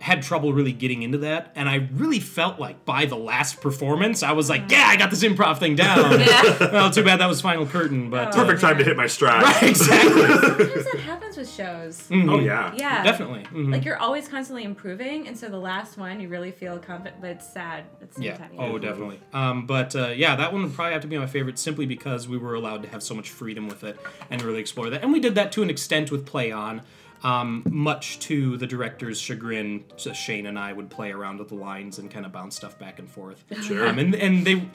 had 0.00 0.22
trouble 0.22 0.52
really 0.52 0.72
getting 0.72 1.02
into 1.02 1.18
that 1.18 1.50
and 1.56 1.68
i 1.68 1.88
really 1.94 2.20
felt 2.20 2.60
like 2.60 2.84
by 2.84 3.04
the 3.04 3.16
last 3.16 3.60
performance 3.60 4.22
i 4.22 4.30
was 4.30 4.48
like 4.48 4.70
yeah 4.70 4.84
i 4.86 4.96
got 4.96 5.10
this 5.10 5.24
improv 5.24 5.58
thing 5.58 5.74
down 5.74 6.20
Yeah. 6.20 6.56
well 6.72 6.90
too 6.90 7.02
bad 7.02 7.18
that 7.20 7.26
was 7.28 7.40
final 7.40 7.66
curtain 7.66 8.08
but 8.10 8.28
Oh. 8.28 8.30
uh, 8.30 8.44
perfect 8.44 8.60
time 8.60 8.78
to 8.78 8.84
hit 8.84 8.96
my 8.96 9.06
stride. 9.08 9.42
Right, 9.42 9.62
exactly 9.70 10.22
Sometimes 10.26 10.84
that 10.84 11.00
happens 11.00 11.36
with 11.36 11.50
shows. 11.50 12.06
Oh 12.12 12.38
yeah. 12.40 12.72
Yeah. 12.76 13.02
definitely 13.02 13.44
Mhm. 13.52 13.72
Like 13.72 13.84
you're 13.84 13.96
always 13.96 14.28
constantly 14.28 14.64
improving, 14.64 15.26
and 15.26 15.36
so 15.36 15.48
the 15.48 15.58
last 15.58 15.96
one 15.98 16.20
you 16.20 16.28
really 16.28 16.50
feel 16.52 16.78
confident, 16.78 17.20
but 17.20 17.30
it's 17.30 17.48
sad 17.52 17.84
at 18.00 18.08
the 18.10 18.14
same 18.14 18.24
Yeah. 18.24 18.36
time. 18.36 18.50
Oh, 18.58 18.78
definitely. 18.78 19.18
Um, 19.32 19.66
but 19.66 19.94
uh, 19.96 20.08
yeah, 20.08 20.36
that 20.36 20.52
one 20.52 20.62
would 20.62 20.74
probably 20.74 20.92
have 20.92 21.02
to 21.02 21.08
be 21.08 21.18
my 21.18 21.26
favorite 21.26 21.58
simply 21.58 21.86
because 21.86 22.28
we 22.28 22.38
were 22.38 22.54
allowed 22.54 22.82
to 22.82 22.88
have 22.88 23.02
so 23.02 23.14
much 23.14 23.30
freedom 23.30 23.68
with 23.68 23.82
it 23.84 23.98
and 24.30 24.42
really 24.42 24.60
explore 24.60 24.90
that. 24.90 25.02
And 25.02 25.12
we 25.12 25.20
did 25.20 25.34
that 25.36 25.50
to 25.52 25.62
an 25.62 25.70
extent 25.70 26.10
with 26.12 26.24
Play 26.26 26.52
On. 26.52 26.82
Um, 27.24 27.64
much 27.68 28.20
to 28.20 28.56
the 28.58 28.66
director's 28.66 29.20
chagrin, 29.20 29.84
so 29.96 30.12
Shane 30.12 30.46
and 30.46 30.56
I 30.56 30.72
would 30.72 30.88
play 30.88 31.10
around 31.10 31.38
with 31.40 31.48
the 31.48 31.56
lines 31.56 31.98
and 31.98 32.08
kind 32.08 32.24
of 32.24 32.30
bounce 32.30 32.54
stuff 32.54 32.78
back 32.78 33.00
and 33.00 33.10
forth. 33.10 33.44
Sure. 33.62 33.88
Um, 33.88 33.98
and 33.98 34.14
and 34.14 34.46
they 34.46 34.68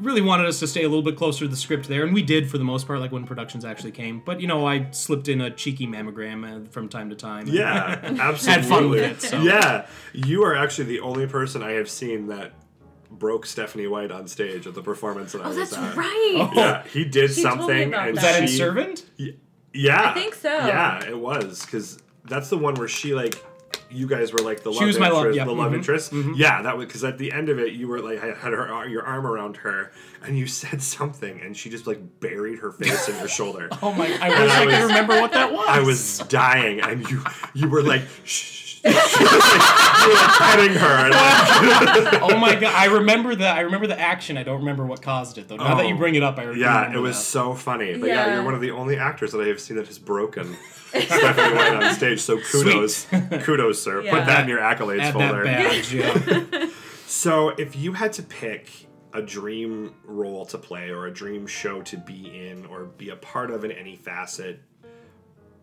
really 0.00 0.20
wanted 0.20 0.46
us 0.46 0.60
to 0.60 0.68
stay 0.68 0.84
a 0.84 0.88
little 0.88 1.02
bit 1.02 1.16
closer 1.16 1.46
to 1.46 1.48
the 1.48 1.56
script 1.56 1.88
there, 1.88 2.04
and 2.04 2.14
we 2.14 2.22
did 2.22 2.48
for 2.48 2.58
the 2.58 2.64
most 2.64 2.86
part, 2.86 3.00
like 3.00 3.10
when 3.10 3.24
productions 3.24 3.64
actually 3.64 3.90
came. 3.90 4.22
But 4.24 4.40
you 4.40 4.46
know, 4.46 4.66
I 4.66 4.88
slipped 4.92 5.26
in 5.28 5.40
a 5.40 5.50
cheeky 5.50 5.86
mammogram 5.88 6.66
uh, 6.66 6.70
from 6.70 6.88
time 6.88 7.10
to 7.10 7.16
time. 7.16 7.48
Yeah, 7.48 7.98
absolutely. 8.02 8.52
Had 8.52 8.64
fun 8.66 8.88
with 8.90 9.00
it, 9.02 9.20
so. 9.22 9.40
Yeah, 9.42 9.86
you 10.12 10.44
are 10.44 10.54
actually 10.54 10.84
the 10.84 11.00
only 11.00 11.26
person 11.26 11.60
I 11.62 11.72
have 11.72 11.90
seen 11.90 12.28
that 12.28 12.52
broke 13.10 13.46
Stephanie 13.46 13.88
White 13.88 14.12
on 14.12 14.28
stage 14.28 14.66
at 14.68 14.74
the 14.74 14.82
performance 14.82 15.32
that 15.32 15.40
I 15.42 15.46
Oh, 15.46 15.48
was 15.48 15.56
that's 15.56 15.72
at. 15.72 15.96
right. 15.96 16.50
Yeah, 16.54 16.84
he 16.84 17.04
did 17.04 17.32
She 17.32 17.42
told 17.42 17.56
me 17.58 17.60
something, 17.64 17.88
about 17.88 18.06
and 18.06 18.14
Was 18.16 18.22
that 18.22 18.42
in 18.42 18.48
Servant? 18.48 19.04
Yeah, 19.16 19.32
I 19.74 20.14
think 20.14 20.34
so. 20.34 20.48
Yeah, 20.48 21.04
it 21.04 21.18
was 21.18 21.64
because 21.64 21.98
that's 22.24 22.48
the 22.50 22.58
one 22.58 22.74
where 22.74 22.88
she 22.88 23.14
like. 23.14 23.34
You 23.92 24.06
guys 24.06 24.32
were 24.32 24.38
like 24.40 24.62
the 24.62 24.70
love 24.70 24.84
was 24.86 24.98
my 25.00 25.06
interest, 25.06 25.24
love- 25.26 25.34
yep, 25.34 25.46
the 25.46 25.52
love 25.54 25.72
mhm, 25.72 25.76
interest. 25.76 26.12
Yeah, 26.36 26.62
that 26.62 26.76
was 26.76 26.86
because 26.86 27.02
at 27.02 27.18
the 27.18 27.32
end 27.32 27.48
of 27.48 27.58
it, 27.58 27.72
you 27.72 27.88
were 27.88 27.98
like 28.00 28.20
had 28.20 28.52
her 28.52 28.86
your 28.86 29.04
arm 29.04 29.26
around 29.26 29.56
her, 29.58 29.90
and 30.22 30.38
you 30.38 30.46
said 30.46 30.80
something, 30.96 31.40
and 31.40 31.56
she 31.56 31.70
just 31.70 31.86
like 31.88 31.98
buried 32.20 32.60
her 32.60 32.70
face 32.70 33.08
in 33.08 33.16
your 33.18 33.26
shoulder. 33.28 33.68
Oh 33.82 33.92
my! 33.92 34.06
I 34.20 34.28
wish 34.28 34.50
I, 34.52 34.62
I 34.62 34.66
could 34.66 34.82
remember 34.86 35.20
what 35.20 35.32
that 35.32 35.52
was. 35.52 35.66
I 35.68 35.80
was 35.80 36.18
dying, 36.28 36.80
and 36.80 37.08
you 37.10 37.22
you 37.54 37.68
were 37.68 37.82
like, 37.82 38.02
shh. 38.24 38.69
You 38.84 38.90
were 38.90 40.14
like 40.14 40.30
petting 40.38 40.72
her. 40.74 41.10
Like, 41.10 42.22
oh 42.22 42.36
my 42.38 42.54
god! 42.54 42.74
I 42.74 42.86
remember 42.86 43.34
the 43.34 43.46
I 43.46 43.60
remember 43.60 43.86
the 43.86 43.98
action. 43.98 44.36
I 44.38 44.42
don't 44.42 44.60
remember 44.60 44.86
what 44.86 45.02
caused 45.02 45.38
it 45.38 45.48
though. 45.48 45.56
Now 45.56 45.74
that 45.76 45.86
you 45.88 45.94
Oh. 45.94 45.98
bring 45.98 46.14
it 46.14 46.22
up, 46.22 46.38
I 46.38 46.42
remember. 46.42 46.60
yeah, 46.60 46.92
it 46.94 46.98
was 46.98 47.22
so 47.22 47.54
funny. 47.54 47.96
But 47.98 48.08
yeah. 48.08 48.26
Yeah. 48.26 48.34
you're 48.36 48.44
one 48.44 48.54
of 48.54 48.60
the 48.60 48.70
only 48.70 48.96
actors 48.96 49.32
that 49.32 49.40
I 49.40 49.46
have 49.48 49.60
seen 49.60 49.76
that 49.76 49.86
has 49.86 49.98
broken 49.98 50.56
Stephanie 50.90 51.56
White 51.56 51.74
on 51.82 51.94
stage. 51.94 52.20
So 52.20 52.38
kudos, 52.40 53.04
kudos, 53.42 53.82
sir. 53.82 54.02
Yeah. 54.02 54.10
Put 54.18 54.26
that 54.26 54.42
in 54.44 54.48
your 54.48 54.60
accolades 54.60 55.00
Add 55.00 55.12
folder. 55.14 55.44
that 55.44 55.68
badge. 55.70 55.92
Yeah. 55.94 56.66
So, 57.06 57.48
if 57.48 57.74
you 57.74 57.92
had 57.94 58.12
to 58.14 58.22
pick 58.22 58.70
a 59.12 59.20
dream 59.20 59.94
role 60.04 60.46
to 60.46 60.56
play 60.56 60.90
or 60.90 61.06
a 61.06 61.12
dream 61.12 61.44
show 61.48 61.82
to 61.82 61.96
be 61.96 62.48
in 62.48 62.64
or 62.66 62.84
be 62.84 63.10
a 63.10 63.16
part 63.16 63.50
of 63.50 63.64
in 63.64 63.72
any 63.72 63.96
facet, 63.96 64.60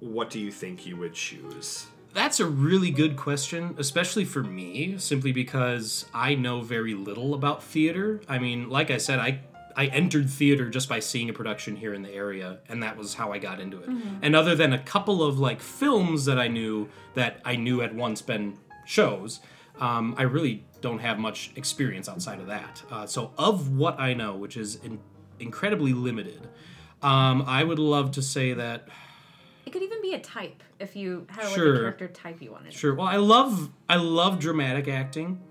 what 0.01 0.29
do 0.29 0.41
you 0.41 0.51
think 0.51 0.85
you 0.85 0.97
would 0.97 1.13
choose? 1.13 1.87
That's 2.17 2.39
a 2.39 2.47
really 2.47 2.89
good 2.89 3.15
question, 3.15 3.75
especially 3.77 4.25
for 4.25 4.41
me, 4.41 4.95
simply 4.97 5.31
because 5.31 6.07
I 6.15 6.33
know 6.33 6.61
very 6.61 6.95
little 6.95 7.35
about 7.35 7.61
theater. 7.61 8.21
I 8.27 8.39
mean, 8.39 8.71
like 8.71 8.89
I 8.89 8.97
said, 8.97 9.19
I 9.19 9.41
I 9.75 9.85
entered 9.85 10.27
theater 10.27 10.67
just 10.67 10.89
by 10.89 10.99
seeing 10.99 11.29
a 11.29 11.33
production 11.33 11.75
here 11.75 11.93
in 11.93 12.01
the 12.01 12.11
area, 12.11 12.57
and 12.69 12.81
that 12.81 12.97
was 12.97 13.13
how 13.13 13.33
I 13.33 13.37
got 13.37 13.59
into 13.59 13.77
it. 13.83 13.89
And 14.23 14.35
other 14.35 14.55
than 14.55 14.73
a 14.73 14.79
couple 14.79 15.21
of 15.21 15.37
like 15.37 15.61
films 15.61 16.25
that 16.25 16.39
I 16.39 16.47
knew 16.47 16.89
that 17.13 17.39
I 17.45 17.55
knew 17.55 17.81
had 17.81 17.95
once 17.95 18.23
been 18.23 18.57
shows, 18.87 19.39
um, 19.79 20.15
I 20.17 20.23
really 20.23 20.65
don't 20.81 20.97
have 20.97 21.19
much 21.19 21.51
experience 21.55 22.09
outside 22.09 22.39
of 22.39 22.47
that. 22.47 22.81
Uh, 22.89 23.05
so, 23.05 23.31
of 23.37 23.77
what 23.77 23.99
I 23.99 24.15
know, 24.15 24.35
which 24.35 24.57
is 24.57 24.77
in- 24.83 25.01
incredibly 25.39 25.93
limited, 25.93 26.47
um, 27.03 27.43
I 27.45 27.63
would 27.63 27.77
love 27.77 28.09
to 28.13 28.23
say 28.23 28.53
that 28.53 28.87
It 29.67 29.73
could 29.73 29.83
even 29.83 30.01
be 30.01 30.13
a 30.13 30.19
type 30.19 30.63
if 30.79 30.95
you 30.95 31.27
had 31.29 31.43
like 31.43 31.53
Sure. 31.53 31.73
a 31.75 31.79
character 31.79 32.07
type 32.07 32.41
you 32.41 32.53
wanted. 32.53 32.71
Sure. 32.71 32.95
Well, 32.95 33.05
I 33.05 33.17
love 33.17 33.69
I 33.89 33.97
love 33.97 34.39
dramatic 34.39 34.87
acting 34.87 35.41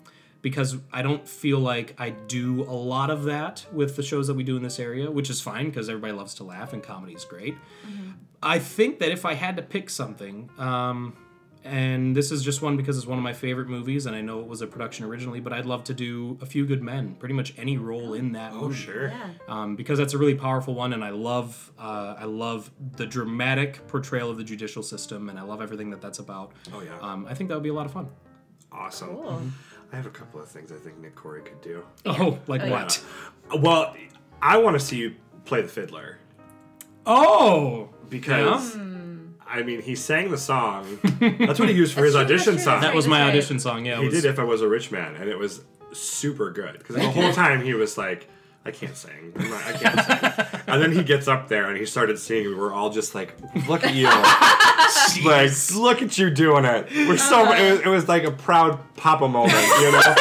because 0.41 0.79
I 0.91 1.03
don't 1.03 1.29
feel 1.29 1.59
like 1.59 1.95
I 1.99 2.11
do 2.11 2.63
a 2.63 2.73
lot 2.73 3.11
of 3.11 3.25
that 3.25 3.67
with 3.73 3.95
the 3.97 4.03
shows 4.03 4.27
that 4.29 4.35
we 4.35 4.43
do 4.43 4.57
in 4.57 4.63
this 4.63 4.79
area, 4.81 5.11
which 5.11 5.29
is 5.29 5.43
fine 5.43 5.67
because 5.67 5.91
everybody 5.91 6.15
loves 6.15 6.33
to 6.37 6.45
laugh 6.45 6.73
and 6.73 6.83
comedy 6.83 7.13
is 7.13 7.27
great. 7.27 7.57
I 8.43 8.59
think 8.59 9.01
that 9.01 9.11
if 9.11 9.27
I 9.27 9.35
had 9.35 9.55
to 9.57 9.63
pick 9.63 9.91
something, 9.91 10.49
um, 10.57 11.15
and 11.67 12.17
this 12.17 12.31
is 12.33 12.43
just 12.43 12.63
one 12.63 12.77
because 12.77 12.97
it's 12.97 13.07
one 13.07 13.19
of 13.19 13.25
my 13.25 13.33
favorite 13.33 13.69
movies, 13.69 14.07
and 14.07 14.15
I 14.17 14.21
know 14.21 14.41
it 14.41 14.47
was 14.47 14.63
a 14.63 14.67
production 14.67 15.05
originally, 15.05 15.41
but 15.41 15.53
I'd 15.53 15.67
love 15.67 15.85
to 15.85 15.95
do 15.95 16.39
A 16.41 16.47
Few 16.47 16.65
Good 16.67 16.83
Men, 16.83 17.15
pretty 17.17 17.35
much 17.35 17.53
any 17.59 17.77
role 17.77 18.15
in 18.15 18.33
that 18.33 18.53
Oh, 18.53 18.63
movie 18.63 18.75
sure. 18.77 19.09
Yeah. 19.09 19.31
um, 19.49 19.77
because 19.77 19.99
that's 19.99 20.15
a 20.15 20.19
really 20.19 20.35
powerful 20.35 20.75
one, 20.75 20.93
and 20.93 21.05
I 21.05 21.11
love 21.11 21.73
uh, 21.79 22.15
I 22.19 22.25
love 22.25 22.71
the 22.97 23.07
dramatic 23.07 23.87
portrayal 23.89 24.31
of 24.31 24.37
the 24.39 24.45
judicial 24.45 24.83
system, 24.83 25.29
and 25.29 25.39
I 25.39 25.43
love 25.43 25.61
everything 25.61 25.91
that 25.91 26.01
that's 26.01 26.19
about. 26.21 26.53
Oh, 26.73 26.81
yeah. 26.83 26.99
Um, 27.01 27.27
I 27.29 27.35
think 27.35 27.49
that 27.49 27.55
would 27.55 27.63
be 27.63 27.69
a 27.71 27.75
lot 27.75 27.87
of 27.87 27.93
fun. 27.93 28.09
Awesome. 28.73 29.09
Cool. 29.09 29.43
I 29.93 29.97
have 29.97 30.07
a 30.07 30.11
couple 30.11 30.41
of 30.41 30.49
things 30.49 30.73
I 30.73 30.77
think 30.77 30.99
Nick 30.99 31.15
Corey 31.15 31.43
could 31.43 31.61
do. 31.61 31.85
Oh, 32.05 32.39
like 32.47 32.63
Oh, 32.63 32.67
yeah. 32.67 32.71
what? 32.83 33.05
Well, 33.61 33.95
I 34.43 34.57
want 34.59 34.79
to 34.79 34.85
see 34.85 34.97
you 34.97 35.15
play 35.45 35.63
the 35.63 35.69
fiddler 35.69 36.19
Oh, 37.07 37.89
because 38.11 38.77
I 39.49 39.63
mean 39.63 39.81
he 39.83 39.95
sang 39.95 40.31
the 40.31 40.39
song. 40.39 40.99
That's 41.21 41.59
what 41.59 41.69
he 41.69 41.75
used 41.75 41.95
for 41.95 42.05
his 42.05 42.15
That's 42.15 42.27
true, 42.27 42.35
audition 42.37 42.53
that's 42.55 42.65
true, 42.65 42.73
song. 42.73 42.81
that 42.83 42.95
was 42.95 43.07
my 43.07 43.21
Right. 43.23 43.29
audition 43.31 43.59
song. 43.61 43.87
Yeah, 43.87 43.95
it 43.99 44.01
he 44.01 44.05
was- 44.07 44.15
did 44.23 44.25
"If 44.25 44.39
I 44.39 44.45
Was 44.45 44.63
a 44.63 44.69
Rich 44.69 44.91
Man" 44.91 45.15
and 45.17 45.29
it 45.29 45.39
was 45.39 45.61
super 45.93 46.51
good 46.51 46.79
because 46.79 46.97
the 46.97 47.11
whole 47.11 47.33
time 47.45 47.63
he 47.63 47.75
was 47.75 47.97
like. 47.99 48.29
I 48.65 48.73
can't 48.73 48.97
sing. 48.97 49.33
I'm 49.39 49.49
not, 49.49 49.65
I 49.65 49.73
can't 49.75 50.01
sing. 50.45 50.61
And 50.67 50.83
then 50.83 50.91
he 50.91 51.05
gets 51.05 51.29
up 51.29 51.47
there 51.47 51.69
and 51.69 51.79
he 51.79 51.87
started 51.87 52.19
singing. 52.19 52.49
We 52.49 52.55
were 52.57 52.73
all 52.73 52.91
just 52.91 53.15
like, 53.15 53.33
"Look 53.69 53.85
at 53.85 53.95
you! 53.95 54.07
like, 55.25 55.53
look 55.77 56.03
at 56.03 56.19
you 56.19 56.31
doing 56.31 56.65
it." 56.65 56.89
We're 57.09 57.17
so. 57.17 57.53
It 57.53 57.71
was, 57.71 57.81
it 57.83 57.87
was 57.87 58.09
like 58.09 58.25
a 58.25 58.33
proud 58.33 58.81
papa 58.97 59.29
moment, 59.29 59.55
you 59.81 59.93
know, 59.93 60.15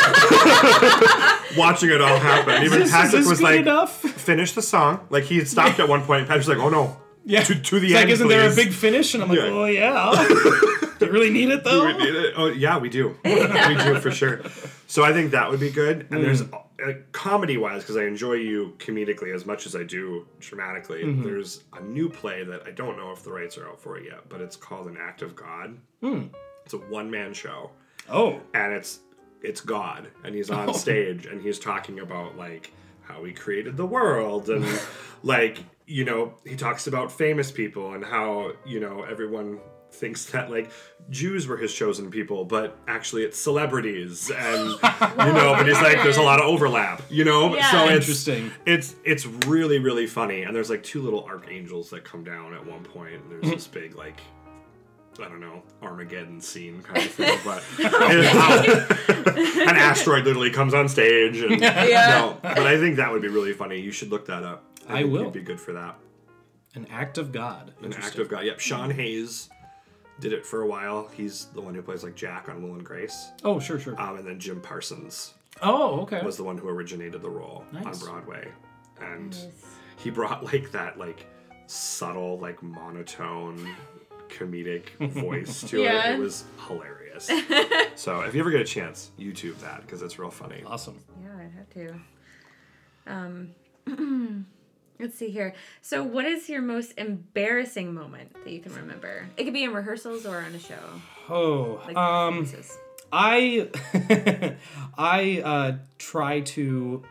watching 1.58 1.90
it 1.90 2.02
all 2.02 2.20
happen. 2.20 2.64
Even 2.64 2.84
Is 2.84 2.84
this- 2.84 2.86
is 2.90 2.92
Patrick 2.92 3.12
this 3.14 3.30
was 3.30 3.40
good 3.40 3.44
like, 3.44 3.60
enough? 3.62 3.92
finish 4.00 4.52
the 4.52 4.62
song. 4.62 5.00
Like 5.10 5.24
he 5.24 5.38
had 5.40 5.48
stopped 5.48 5.80
at 5.80 5.90
one 5.90 6.04
point. 6.04 6.20
And 6.20 6.28
Patrick's 6.28 6.48
like, 6.48 6.60
"Oh 6.60 6.70
no, 6.70 6.98
Yeah, 7.26 7.42
to, 7.44 7.56
to 7.60 7.80
the 7.80 7.88
It's 7.88 7.96
end." 7.96 8.04
like, 8.06 8.14
isn't 8.14 8.28
there 8.28 8.52
a 8.52 8.56
big 8.56 8.72
finish? 8.72 9.14
And 9.14 9.24
I'm 9.24 9.30
like, 9.30 9.40
Yeah. 9.40 9.46
oh 9.46 9.66
yeah. 9.66 10.28
Do 11.00 11.08
you 11.08 11.12
really 11.12 11.30
need 11.32 11.50
it 11.50 11.64
though? 11.66 11.86
We 11.88 11.94
need 11.98 12.16
it. 12.16 12.34
Oh 12.38 12.48
yeah, 12.48 12.78
we 12.78 12.88
do. 12.90 13.18
we 13.26 13.36
do 13.36 14.00
for 14.00 14.12
sure. 14.12 14.42
So 14.88 15.04
I 15.04 15.12
think 15.12 15.32
that 15.32 15.50
would 15.52 15.60
be 15.60 15.70
good. 15.72 16.08
And 16.12 16.24
there's 16.24 16.44
Mm. 16.44 16.54
uh, 16.54 16.94
comedy 17.12 17.58
wise 17.58 17.82
because 17.82 17.98
I 17.98 18.06
enjoy 18.06 18.34
you 18.36 18.76
comedically 18.78 19.34
as 19.36 19.46
much 19.46 19.66
as 19.66 19.76
I 19.76 19.84
do 19.84 20.26
dramatically. 20.40 21.04
Mm-hmm. 21.04 21.24
There's 21.24 21.64
a 21.74 21.82
new 21.82 22.10
play 22.10 22.44
that 22.46 22.64
I 22.66 22.72
don't 22.72 22.96
know 22.98 23.12
if 23.12 23.24
the 23.24 23.32
rights 23.32 23.58
are 23.58 23.68
out 23.68 23.82
for 23.82 23.98
it 23.98 24.06
yet, 24.06 24.30
but 24.30 24.40
it's 24.40 24.56
called 24.56 24.88
An 24.88 24.98
Act 25.00 25.22
of 25.22 25.36
God. 25.36 25.78
Hmm. 26.02 26.28
It's 26.64 26.74
a 26.74 26.78
one 26.78 27.12
man 27.12 27.34
show, 27.34 27.72
Oh, 28.10 28.40
and 28.54 28.72
it's 28.74 29.00
it's 29.42 29.60
God, 29.62 30.08
and 30.24 30.34
he's 30.34 30.50
on 30.50 30.74
stage 30.86 31.26
and 31.26 31.42
he's 31.42 31.60
talking 31.60 32.00
about 32.00 32.38
like 32.38 32.72
how 33.04 33.24
he 33.26 33.34
created 33.34 33.76
the 33.78 33.86
world 33.86 34.50
and 34.50 34.66
like 35.24 35.64
you 35.88 36.04
know 36.06 36.34
he 36.46 36.56
talks 36.56 36.88
about 36.88 37.12
famous 37.12 37.52
people 37.52 37.94
and 37.94 38.04
how 38.04 38.52
you 38.66 38.80
know 38.80 39.04
everyone 39.04 39.60
thinks 39.92 40.26
that 40.26 40.50
like 40.52 40.70
Jews 41.10 41.48
were 41.48 41.56
his 41.56 41.74
chosen 41.74 42.12
people, 42.12 42.44
but 42.44 42.78
actually 42.88 43.24
it's 43.24 43.40
celebrities 43.40 44.30
and 44.30 44.70
you 44.72 45.34
know, 45.34 45.54
but 45.58 45.66
he's 45.68 45.80
like 45.82 46.04
there's 46.04 46.18
a 46.18 46.22
lot 46.22 46.40
of 46.42 46.46
overlap, 46.48 47.02
you 47.10 47.24
know? 47.24 47.56
Yeah. 47.56 47.72
So 47.72 47.90
Interesting. 47.90 48.52
it's 48.66 48.96
it's 49.06 49.26
really, 49.26 49.80
really 49.80 50.06
funny. 50.08 50.42
And 50.44 50.54
there's 50.56 50.70
like 50.70 50.84
two 50.84 51.02
little 51.02 51.24
archangels 51.24 51.90
that 51.92 52.04
come 52.04 52.26
down 52.26 52.54
at 52.54 52.66
one 52.66 52.84
point 52.84 53.14
and 53.22 53.32
there's 53.32 53.54
this 53.54 53.68
big 53.68 53.96
like 53.96 54.20
I 55.18 55.30
don't 55.30 55.40
know, 55.40 55.64
Armageddon 55.82 56.42
scene 56.42 56.82
kind 56.82 56.98
of 57.06 57.12
thing, 57.12 57.40
but 57.46 57.64
an 59.10 59.76
asteroid 59.78 60.26
literally 60.26 60.52
comes 60.52 60.74
on 60.74 60.90
stage 60.90 61.38
and 61.40 61.62
Yeah. 61.62 62.10
no, 62.10 62.38
but 62.42 62.68
I 62.68 62.78
think 62.78 62.98
that 62.98 63.12
would 63.14 63.22
be 63.22 63.30
really 63.30 63.54
funny. 63.54 63.80
You 63.80 63.92
should 63.92 64.10
look 64.10 64.26
that 64.26 64.44
up. 64.44 64.64
I 64.88 65.02
think 65.02 65.12
will. 65.12 65.24
You'd 65.24 65.34
be 65.34 65.42
good 65.42 65.60
for 65.60 65.74
that. 65.74 65.96
an 66.76 66.88
act 66.92 67.18
of 67.18 67.32
God. 67.32 67.74
An 67.82 67.94
act 67.94 68.18
of 68.18 68.30
God. 68.30 68.46
Yep. 68.46 68.60
Sean 68.60 68.90
Hayes 68.92 69.50
did 70.20 70.32
it 70.34 70.46
for 70.46 70.62
a 70.62 70.68
while. 70.68 71.10
He's 71.14 71.46
the 71.54 71.62
one 71.62 71.74
who 71.76 71.82
plays 71.82 72.04
like 72.04 72.16
Jack 72.16 72.48
on 72.50 72.62
Will 72.64 72.74
and 72.76 72.84
Grace. 72.86 73.30
Oh, 73.44 73.60
sure, 73.60 73.80
sure. 73.80 74.00
Um, 74.00 74.18
and 74.18 74.28
then 74.28 74.40
Jim 74.40 74.62
Parsons 74.62 75.34
oh, 75.62 76.02
okay. 76.02 76.22
was 76.24 76.38
the 76.38 76.44
one 76.44 76.58
who 76.58 76.68
originated 76.70 77.22
the 77.22 77.30
role 77.30 77.66
Nice. 77.72 77.86
on 77.86 77.98
Broadway, 78.10 78.48
and 79.02 79.32
Nice. 79.32 79.48
he 79.98 80.10
brought 80.10 80.44
like 80.46 80.72
that 80.72 80.98
like 80.98 81.26
subtle 81.68 82.38
like 82.40 82.62
monotone 82.64 83.68
comedic 84.30 84.90
voice 85.12 85.62
to 85.70 85.82
Yeah. 85.82 86.12
it. 86.12 86.16
It 86.16 86.20
was 86.20 86.44
hilarious. 86.68 87.30
so 87.96 88.22
if 88.22 88.34
you 88.36 88.40
ever 88.42 88.52
get 88.52 88.62
a 88.62 88.66
chance, 88.66 89.12
YouTube 89.20 89.58
that 89.60 89.82
because 89.82 90.02
it's 90.02 90.18
real 90.20 90.30
funny. 90.32 90.64
Awesome. 90.66 90.98
Yeah, 91.22 91.38
I'd 91.38 91.52
have 91.56 91.70
to. 91.72 92.00
Um, 93.88 94.46
let's 95.00 95.16
see 95.16 95.30
here. 95.30 95.54
So, 95.82 96.04
what 96.04 96.26
is 96.26 96.50
your 96.50 96.62
most 96.62 96.94
embarrassing 96.98 97.94
moment 97.94 98.34
that 98.44 98.52
you 98.52 98.60
can 98.60 98.74
remember? 98.76 99.28
It 99.38 99.44
could 99.44 99.54
be 99.54 99.64
in 99.64 99.74
rehearsals 99.74 100.26
or 100.26 100.38
on 100.38 100.54
a 100.56 100.60
show. 100.60 100.80
Oh, 101.30 101.82
Like 101.86 101.98
um. 101.98 102.48
I 103.12 103.70
I 104.98 105.42
uh, 105.44 105.78
try 105.98 106.42
to 106.42 107.04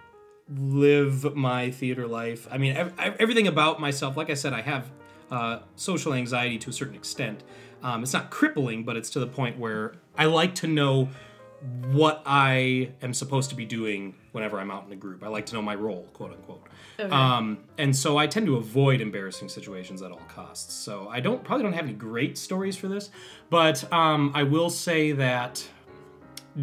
live 0.49 1.35
my 1.35 1.70
theater 1.70 2.07
life. 2.07 2.47
I 2.51 2.59
mean, 2.59 2.77
ev- 2.77 2.92
ev- 2.99 3.16
everything 3.18 3.47
about 3.47 3.81
myself. 3.81 4.16
Like 4.16 4.29
I 4.29 4.35
said, 4.35 4.53
I 4.53 4.61
have 4.62 4.90
uh, 5.31 5.61
social 5.77 6.12
anxiety 6.12 6.59
to 6.59 6.70
a 6.70 6.73
certain 6.73 6.94
extent. 6.94 7.42
Um, 7.83 8.03
it's 8.03 8.12
not 8.12 8.31
crippling, 8.31 8.85
but 8.85 8.97
it's 8.97 9.11
to 9.11 9.20
the 9.20 9.27
point 9.27 9.59
where 9.59 9.94
I 10.16 10.27
like 10.27 10.55
to 10.57 10.66
know 10.66 11.09
what 11.92 12.23
I 12.27 12.90
am 13.01 13.14
supposed 13.14 13.51
to 13.51 13.57
be 13.57 13.64
doing 13.64 14.14
whenever 14.35 14.59
I'm 14.59 14.73
out 14.73 14.85
in 14.85 14.92
a 14.92 14.97
group. 14.97 15.23
I 15.23 15.29
like 15.29 15.47
to 15.47 15.55
know 15.55 15.62
my 15.62 15.77
role, 15.77 16.09
quote 16.12 16.33
unquote. 16.33 16.66
Okay. 16.99 17.09
Um, 17.09 17.59
and 17.79 17.94
so 17.94 18.18
I 18.18 18.27
tend 18.27 18.47
to 18.47 18.57
avoid 18.57 19.01
embarrassing 19.01 19.49
situations 19.49 20.03
at 20.03 20.11
all 20.11 20.23
costs. 20.29 20.75
So 20.75 21.07
I 21.09 21.20
don't 21.20 21.44
probably 21.44 21.62
don't 21.62 21.73
have 21.73 21.85
any 21.85 21.94
great 21.94 22.37
stories 22.37 22.77
for 22.77 22.88
this, 22.88 23.11
but 23.49 23.90
um, 23.92 24.33
I 24.35 24.42
will 24.42 24.70
say 24.70 25.12
that 25.12 25.64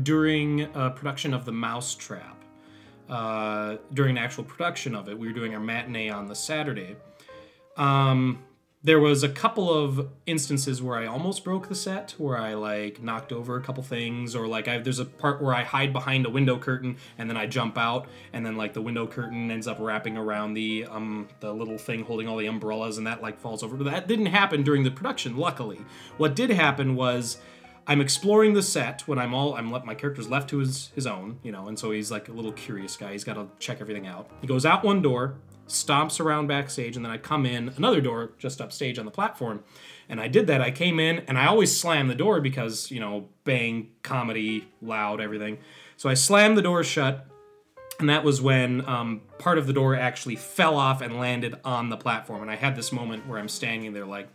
during 0.04 0.66
uh, 0.76 0.90
production 0.90 1.34
of 1.34 1.46
the 1.46 1.54
Mousetrap, 1.54 2.44
uh, 3.10 3.78
during 3.94 4.18
actual 4.18 4.44
production 4.44 4.94
of 4.94 5.08
it, 5.08 5.18
we 5.18 5.28
were 5.28 5.34
doing 5.34 5.54
our 5.54 5.62
matinee 5.62 6.10
on 6.10 6.28
the 6.28 6.36
Saturday. 6.36 6.98
Um, 7.78 8.44
there 8.84 9.00
was 9.00 9.22
a 9.22 9.30
couple 9.30 9.72
of 9.72 10.10
instances 10.26 10.82
where 10.82 10.98
I 10.98 11.06
almost 11.06 11.44
broke 11.44 11.70
the 11.70 11.76
set, 11.76 12.16
where 12.18 12.36
I 12.36 12.56
like 12.56 13.02
knocked 13.02 13.32
over 13.32 13.56
a 13.56 13.62
couple 13.62 13.84
things, 13.84 14.36
or 14.36 14.48
like 14.48 14.68
I, 14.68 14.80
there's 14.80 14.98
a 14.98 15.06
part 15.06 15.40
where 15.40 15.54
I 15.54 15.64
hide 15.64 15.94
behind 15.94 16.26
a 16.26 16.32
window 16.32 16.58
curtain 16.58 16.98
and 17.18 17.30
then 17.30 17.38
I 17.38 17.46
jump 17.46 17.78
out, 17.78 18.08
and 18.34 18.44
then 18.44 18.56
like 18.58 18.74
the 18.74 18.82
window 18.82 19.06
curtain 19.06 19.52
ends 19.52 19.68
up 19.68 19.78
wrapping 19.80 20.18
around 20.18 20.56
the 20.56 20.86
um 20.90 21.28
the 21.42 21.54
little 21.54 21.78
thing 21.78 22.04
holding 22.04 22.28
all 22.28 22.38
the 22.38 22.48
umbrellas, 22.48 22.98
and 22.98 23.06
that 23.06 23.22
like 23.22 23.40
falls 23.40 23.62
over. 23.62 23.76
But 23.76 23.92
that 23.92 24.08
didn't 24.08 24.28
happen 24.28 24.64
during 24.64 24.84
the 24.84 24.92
production, 24.92 25.38
luckily. 25.38 25.82
What 26.18 26.36
did 26.36 26.50
happen 26.50 26.96
was. 26.96 27.38
I'm 27.88 28.00
exploring 28.00 28.54
the 28.54 28.62
set 28.62 29.08
when 29.08 29.18
I'm 29.18 29.34
all 29.34 29.56
I'm 29.56 29.72
let 29.72 29.86
my 29.86 29.96
character's 29.96 30.30
left 30.30 30.52
to 30.52 30.60
his 30.60 30.92
his 30.94 31.08
own, 31.08 31.40
you 31.42 31.52
know, 31.52 31.68
and 31.68 31.78
so 31.78 31.90
he's 31.90 32.12
like 32.12 32.30
a 32.30 32.32
little 32.32 32.52
curious 32.52 32.96
guy. 32.96 33.12
He's 33.12 33.24
got 33.24 33.34
to 33.34 33.48
check 33.58 33.82
everything 33.82 34.06
out. 34.06 34.30
He 34.40 34.46
goes 34.46 34.68
out 34.68 34.84
one 34.84 35.02
door, 35.02 35.34
stomps 35.72 36.20
around 36.20 36.48
backstage, 36.48 36.96
and 36.96 37.06
then 37.06 37.12
I 37.12 37.18
come 37.18 37.46
in 37.46 37.70
another 37.78 38.02
door 38.02 38.32
just 38.38 38.62
upstage 38.62 39.00
on 39.00 39.06
the 39.06 39.12
platform. 39.12 39.64
And 40.10 40.20
I 40.20 40.28
did 40.28 40.48
that. 40.48 40.62
I 40.62 40.72
came 40.72 41.00
in 41.00 41.20
and 41.20 41.38
I 41.38 41.46
always 41.46 41.80
slam 41.80 42.10
the 42.10 42.16
door 42.16 42.42
because, 42.42 42.92
you 42.92 43.00
know, 43.00 43.30
bang, 43.46 43.92
comedy, 44.04 44.68
loud, 44.82 45.22
everything. 45.22 45.58
So 45.96 46.10
I 46.10 46.16
slammed 46.16 46.58
the 46.58 46.62
door 46.62 46.84
shut, 46.84 47.26
and 48.00 48.10
that 48.10 48.24
was 48.24 48.42
when 48.42 48.86
um, 48.88 49.22
part 49.40 49.58
of 49.58 49.68
the 49.68 49.74
door 49.74 49.96
actually 49.96 50.36
fell 50.36 50.76
off 50.76 51.02
and 51.02 51.20
landed 51.20 51.56
on 51.64 51.90
the 51.90 51.98
platform. 51.98 52.42
And 52.42 52.52
I 52.52 52.56
had 52.56 52.76
this 52.76 52.92
moment 52.92 53.28
where 53.28 53.40
I'm 53.40 53.48
standing 53.48 53.94
there 53.94 54.06
like, 54.06 54.28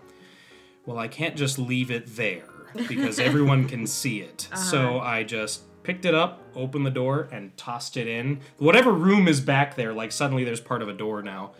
well, 0.87 0.99
I 0.99 1.09
can't 1.09 1.37
just 1.37 1.59
leave 1.59 1.91
it 1.91 2.07
there 2.17 2.49
because 2.89 3.19
everyone 3.19 3.69
can 3.69 3.87
see 3.87 4.21
it. 4.21 4.49
So 4.55 5.01
I 5.01 5.25
just 5.25 5.63
picked 5.87 6.05
it 6.05 6.17
up, 6.17 6.43
opened 6.57 6.85
the 6.85 6.91
door, 6.91 7.29
and 7.31 7.57
tossed 7.57 7.97
it 7.97 8.09
in. 8.09 8.41
Whatever 8.59 8.91
room 8.91 9.29
is 9.29 9.41
back 9.41 9.77
there, 9.77 9.93
like 9.93 10.11
suddenly 10.11 10.43
there's 10.43 10.61
part 10.61 10.83
of 10.83 10.89
a 10.89 10.93
door 10.93 11.23
now. 11.23 11.53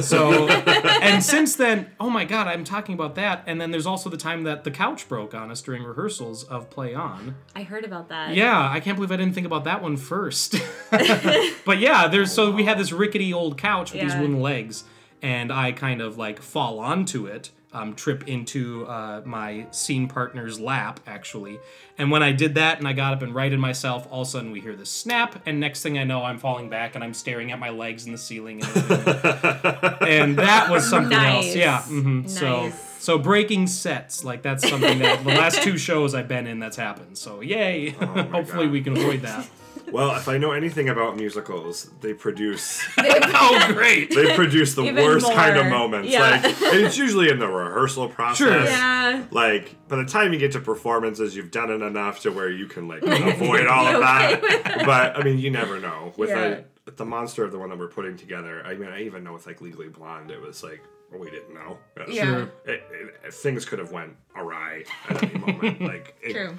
So, 0.00 0.46
and 1.02 1.20
since 1.20 1.56
then, 1.56 1.90
oh 1.98 2.08
my 2.08 2.24
god, 2.24 2.46
I'm 2.46 2.62
talking 2.62 2.94
about 2.94 3.16
that. 3.16 3.42
And 3.44 3.60
then 3.60 3.72
there's 3.72 3.86
also 3.86 4.08
the 4.08 4.16
time 4.16 4.44
that 4.44 4.62
the 4.62 4.70
couch 4.70 5.08
broke 5.08 5.34
on 5.34 5.50
us 5.50 5.60
during 5.62 5.82
rehearsals 5.82 6.44
of 6.44 6.70
Play 6.70 6.94
On. 6.94 7.34
I 7.56 7.64
heard 7.64 7.84
about 7.84 8.08
that. 8.10 8.36
Yeah, 8.36 8.70
I 8.70 8.78
can't 8.78 8.96
believe 8.96 9.10
I 9.10 9.16
didn't 9.16 9.34
think 9.34 9.46
about 9.48 9.64
that 9.64 9.82
one 9.82 9.96
first. 9.96 10.54
but 10.90 11.80
yeah, 11.80 12.06
there's 12.06 12.30
so 12.30 12.52
we 12.52 12.62
had 12.62 12.78
this 12.78 12.92
rickety 12.92 13.34
old 13.34 13.58
couch 13.58 13.92
with 13.92 14.02
these 14.02 14.14
wooden 14.14 14.40
legs, 14.40 14.84
and 15.20 15.52
I 15.52 15.72
kind 15.72 16.00
of 16.00 16.16
like 16.16 16.40
fall 16.40 16.78
onto 16.78 17.26
it, 17.26 17.50
um, 17.72 17.94
trip 17.94 18.28
into 18.28 18.86
uh, 18.86 19.22
my 19.24 19.66
scene 19.70 20.08
partner's 20.08 20.60
lap 20.60 21.00
actually. 21.06 21.58
And 21.98 22.10
when 22.10 22.22
I 22.22 22.32
did 22.32 22.54
that 22.56 22.78
and 22.78 22.88
I 22.88 22.92
got 22.92 23.12
up 23.14 23.22
and 23.22 23.34
righted 23.34 23.58
myself, 23.58 24.06
all 24.10 24.22
of 24.22 24.28
a 24.28 24.30
sudden 24.30 24.50
we 24.50 24.60
hear 24.60 24.74
this 24.74 24.90
snap, 24.90 25.40
and 25.46 25.60
next 25.60 25.82
thing 25.82 25.98
I 25.98 26.04
know, 26.04 26.22
I'm 26.24 26.38
falling 26.38 26.68
back 26.68 26.94
and 26.94 27.04
I'm 27.04 27.14
staring 27.14 27.52
at 27.52 27.58
my 27.58 27.70
legs 27.70 28.06
in 28.06 28.12
the 28.12 28.18
ceiling, 28.18 28.62
and, 28.62 28.76
and 30.02 30.36
that 30.38 30.68
was 30.70 30.88
something 30.88 31.16
else. 31.16 31.46
Nice. 31.46 31.56
Yeah. 31.56 31.82
hmm 31.82 32.26
So. 32.26 32.64
Nice. 32.64 32.88
So 33.02 33.18
breaking 33.18 33.66
sets, 33.66 34.22
like 34.22 34.42
that's 34.42 34.68
something 34.68 35.00
that 35.00 35.24
the 35.24 35.30
last 35.30 35.60
two 35.64 35.76
shows 35.76 36.14
I've 36.14 36.28
been 36.28 36.46
in 36.46 36.60
that's 36.60 36.76
happened. 36.76 37.18
So 37.18 37.40
yay! 37.40 37.88
Hopefully 37.90 38.66
God. 38.66 38.70
we 38.70 38.80
can 38.80 38.96
avoid 38.96 39.22
that. 39.22 39.44
Well, 39.92 40.16
if 40.16 40.28
I 40.28 40.38
know 40.38 40.52
anything 40.52 40.88
about 40.88 41.16
musicals, 41.16 41.90
they 42.00 42.14
produce 42.14 42.82
oh 42.98 43.70
great! 43.72 44.14
they 44.14 44.34
produce 44.34 44.74
the 44.74 44.82
Even 44.82 45.04
worst 45.04 45.30
kind 45.32 45.56
of 45.58 45.66
moments. 45.66 46.08
Yeah. 46.08 46.20
Like 46.20 46.44
and 46.44 46.86
it's 46.86 46.96
usually 46.96 47.28
in 47.30 47.38
the 47.38 47.48
rehearsal 47.48 48.08
process. 48.08 48.38
Sure. 48.38 48.64
Yeah. 48.64 49.24
Like 49.30 49.76
by 49.88 49.96
the 49.96 50.04
time 50.04 50.32
you 50.32 50.38
get 50.38 50.52
to 50.52 50.60
performances, 50.60 51.36
you've 51.36 51.50
done 51.50 51.70
it 51.70 51.82
enough 51.82 52.20
to 52.20 52.30
where 52.32 52.50
you 52.50 52.66
can 52.66 52.88
like 52.88 53.02
avoid 53.06 53.66
all 53.66 53.86
of 53.86 54.00
that. 54.00 54.82
But 54.86 55.18
I 55.18 55.22
mean, 55.22 55.38
you 55.38 55.50
never 55.50 55.78
know. 55.78 56.12
With 56.16 56.30
Yeah. 56.30 56.44
a, 56.44 56.64
with 56.84 56.96
the 56.96 57.04
monster 57.04 57.44
of 57.44 57.52
the 57.52 57.58
one 57.58 57.68
that 57.70 57.78
we're 57.78 57.88
putting 57.88 58.16
together, 58.16 58.62
I 58.66 58.74
mean, 58.74 58.88
I 58.88 59.02
even 59.02 59.22
know 59.22 59.34
with 59.34 59.46
like 59.46 59.60
Legally 59.60 59.88
Blonde, 59.88 60.30
it 60.30 60.40
was 60.40 60.62
like 60.62 60.82
well, 61.10 61.20
we 61.20 61.30
didn't 61.30 61.54
know. 61.54 61.78
Yeah. 62.08 62.24
Sure. 62.24 62.42
It, 62.64 62.82
it, 63.24 63.34
things 63.34 63.64
could 63.66 63.78
have 63.78 63.92
went 63.92 64.16
awry 64.34 64.84
at 65.08 65.22
any 65.22 65.38
moment. 65.38 65.80
Like 65.82 66.16
it, 66.22 66.32
True. 66.32 66.58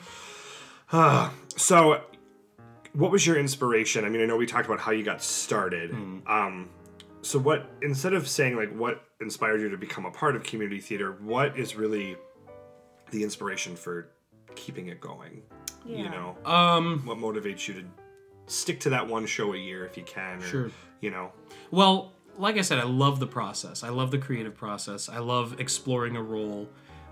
so, 1.56 2.02
what 2.94 3.12
was 3.12 3.26
your 3.26 3.38
inspiration? 3.38 4.06
I 4.06 4.10
mean, 4.10 4.22
I 4.22 4.26
know 4.26 4.38
we 4.38 4.46
talked 4.46 4.66
about 4.66 4.80
how 4.80 4.92
you 4.92 5.04
got 5.04 5.22
started. 5.22 5.92
Hmm. 5.92 6.18
Um, 6.28 6.70
so, 7.22 7.40
what 7.40 7.72
instead 7.82 8.14
of 8.14 8.28
saying 8.28 8.56
like 8.56 8.74
what 8.76 9.04
inspired 9.22 9.62
you 9.62 9.70
to 9.70 9.78
become 9.78 10.06
a 10.06 10.12
part 10.12 10.36
of 10.36 10.44
community 10.44 10.80
theater, 10.80 11.14
what 11.22 11.58
is 11.58 11.76
really 11.76 12.16
the 13.12 13.24
inspiration 13.24 13.76
for 13.76 14.10
keeping 14.56 14.88
it 14.88 15.00
going? 15.00 15.42
You 15.86 16.10
know, 16.10 16.38
Um, 16.46 17.02
what 17.06 17.18
motivates 17.18 17.68
you 17.68 17.74
to 17.76 17.84
stick 18.48 18.80
to 18.82 18.90
that 18.92 19.08
one 19.08 19.26
show 19.26 19.54
a 19.54 19.58
year 19.58 19.86
if 19.86 19.98
you 19.98 20.04
can? 20.04 20.38
Or, 20.40 20.46
Sure. 20.46 20.72
You 21.02 21.12
know, 21.12 21.34
well, 21.72 22.14
like 22.38 22.58
I 22.58 22.62
said, 22.62 22.80
I 22.80 22.84
love 22.84 23.20
the 23.20 23.28
process. 23.28 23.84
I 23.84 23.90
love 23.90 24.12
the 24.12 24.18
creative 24.18 24.56
process. 24.56 25.10
I 25.10 25.20
love 25.20 25.60
exploring 25.60 26.16
a 26.16 26.24
role. 26.24 26.70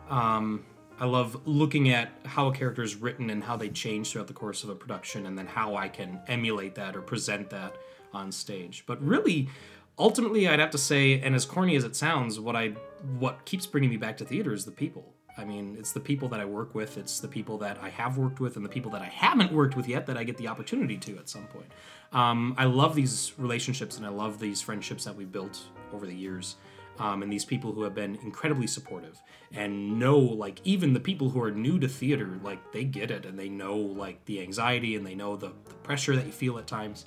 Um, 0.10 0.66
I 1.02 1.06
love 1.06 1.48
looking 1.48 1.90
at 1.90 2.12
how 2.26 2.48
a 2.48 2.54
character 2.54 2.84
is 2.84 2.96
written 2.96 3.32
and 3.32 3.44
how 3.44 3.58
they 3.58 3.70
change 3.70 4.12
throughout 4.12 4.28
the 4.28 4.36
course 4.36 4.64
of 4.64 4.70
a 4.70 4.76
production, 4.76 5.26
and 5.26 5.36
then 5.36 5.48
how 5.48 5.76
I 5.76 5.88
can 5.88 6.22
emulate 6.28 6.76
that 6.76 6.96
or 6.96 7.02
present 7.02 7.50
that 7.50 7.76
on 8.14 8.32
stage. 8.32 8.84
But 8.86 9.04
really, 9.04 9.50
ultimately, 9.98 10.48
I'd 10.48 10.60
have 10.60 10.70
to 10.70 10.78
say, 10.78 11.20
and 11.20 11.34
as 11.34 11.44
corny 11.44 11.76
as 11.76 11.84
it 11.84 11.96
sounds, 11.96 12.40
what 12.40 12.56
I 12.56 12.70
what 13.18 13.46
keeps 13.46 13.66
bringing 13.66 13.90
me 13.90 13.98
back 13.98 14.16
to 14.18 14.26
theater 14.26 14.54
is 14.54 14.64
the 14.64 14.72
people. 14.72 15.16
I 15.40 15.44
mean, 15.44 15.76
it's 15.80 15.92
the 15.92 16.00
people 16.00 16.30
that 16.30 16.40
I 16.40 16.46
work 16.46 16.76
with, 16.76 17.00
it's 17.00 17.20
the 17.20 17.28
people 17.28 17.58
that 17.60 17.80
I 17.82 17.90
have 17.90 18.20
worked 18.20 18.40
with, 18.40 18.56
and 18.56 18.64
the 18.64 18.70
people 18.70 18.92
that 18.92 19.02
I 19.02 19.06
haven't 19.06 19.52
worked 19.52 19.76
with 19.76 19.88
yet 19.88 20.06
that 20.06 20.18
I 20.18 20.24
get 20.24 20.38
the 20.38 20.50
opportunity 20.50 20.98
to 20.98 21.18
at 21.18 21.30
some 21.30 21.48
point. 21.48 21.72
Um, 22.14 22.54
I 22.60 22.66
love 22.66 22.94
these 22.94 23.34
relationships 23.40 23.98
and 23.98 24.06
I 24.06 24.10
love 24.10 24.40
these 24.40 24.62
friendships 24.62 25.06
that 25.06 25.16
we've 25.16 25.32
built 25.32 25.64
over 25.94 26.06
the 26.06 26.14
years. 26.14 26.58
Um, 27.02 27.24
and 27.24 27.34
these 27.34 27.46
people 27.46 27.72
who 27.72 27.82
have 27.82 27.96
been 27.96 28.20
incredibly 28.22 28.68
supportive 28.68 29.20
and 29.52 29.98
know, 29.98 30.20
like, 30.20 30.62
even 30.64 30.94
the 30.94 31.00
people 31.00 31.32
who 31.32 31.42
are 31.42 31.50
new 31.50 31.80
to 31.80 31.88
theater, 31.88 32.40
like, 32.44 32.72
they 32.74 32.84
get 32.84 33.10
it 33.10 33.26
and 33.26 33.40
they 33.40 33.50
know, 33.50 33.76
like, 33.76 34.24
the 34.26 34.40
anxiety 34.40 34.96
and 34.96 35.04
they 35.04 35.16
know 35.16 35.36
the, 35.36 35.52
the 35.66 35.74
pressure 35.82 36.16
that 36.16 36.28
you 36.28 36.32
feel 36.32 36.60
at 36.60 36.68
times. 36.68 37.06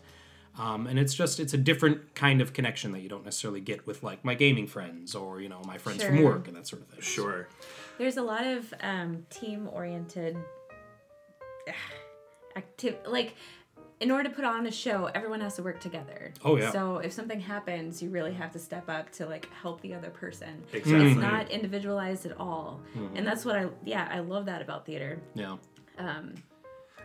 Um, 0.59 0.89
and 0.89 0.99
it's 0.99 1.15
just, 1.15 1.39
it's 1.39 1.55
a 1.55 1.59
different 1.59 2.17
kind 2.17 2.41
of 2.41 2.53
connection 2.53 2.91
that 2.91 3.03
you 3.03 3.09
don't 3.09 3.25
necessarily 3.25 3.61
get 3.61 3.87
with, 3.87 4.03
like, 4.03 4.25
my 4.25 4.35
gaming 4.35 4.67
friends 4.67 5.15
or, 5.15 5.41
you 5.41 5.49
know, 5.49 5.63
my 5.65 5.79
friends 5.79 6.03
from 6.03 6.25
work 6.25 6.49
and 6.49 6.57
that 6.57 6.67
sort 6.67 6.83
of 6.83 6.89
thing. 6.89 7.01
sure. 7.01 7.49
There's 7.97 8.17
a 8.17 8.23
lot 8.23 8.45
of 8.45 8.75
um, 8.81 9.27
team 9.31 9.69
oriented 9.73 10.37
active 12.57 12.97
like 13.07 13.35
in 14.05 14.11
order 14.11 14.29
to 14.29 14.35
put 14.35 14.45
on 14.45 14.67
a 14.67 14.71
show 14.71 14.99
everyone 15.15 15.41
has 15.41 15.55
to 15.57 15.63
work 15.69 15.79
together 15.81 16.21
Oh, 16.45 16.57
yeah. 16.57 16.71
so 16.71 16.99
if 16.99 17.13
something 17.13 17.41
happens 17.41 18.03
you 18.03 18.09
really 18.19 18.35
have 18.43 18.53
to 18.53 18.59
step 18.59 18.87
up 18.97 19.11
to 19.13 19.27
like 19.27 19.49
help 19.63 19.81
the 19.81 19.93
other 19.99 20.11
person 20.11 20.63
Exactly. 20.73 21.11
it's 21.13 21.21
not 21.21 21.51
individualized 21.51 22.25
at 22.27 22.35
all 22.39 22.81
and 23.17 23.27
that's 23.27 23.45
what 23.47 23.57
i 23.57 23.65
yeah 23.85 24.07
i 24.11 24.19
love 24.21 24.45
that 24.51 24.61
about 24.67 24.85
theater 24.87 25.13
Yeah. 25.35 25.57
um 25.99 26.35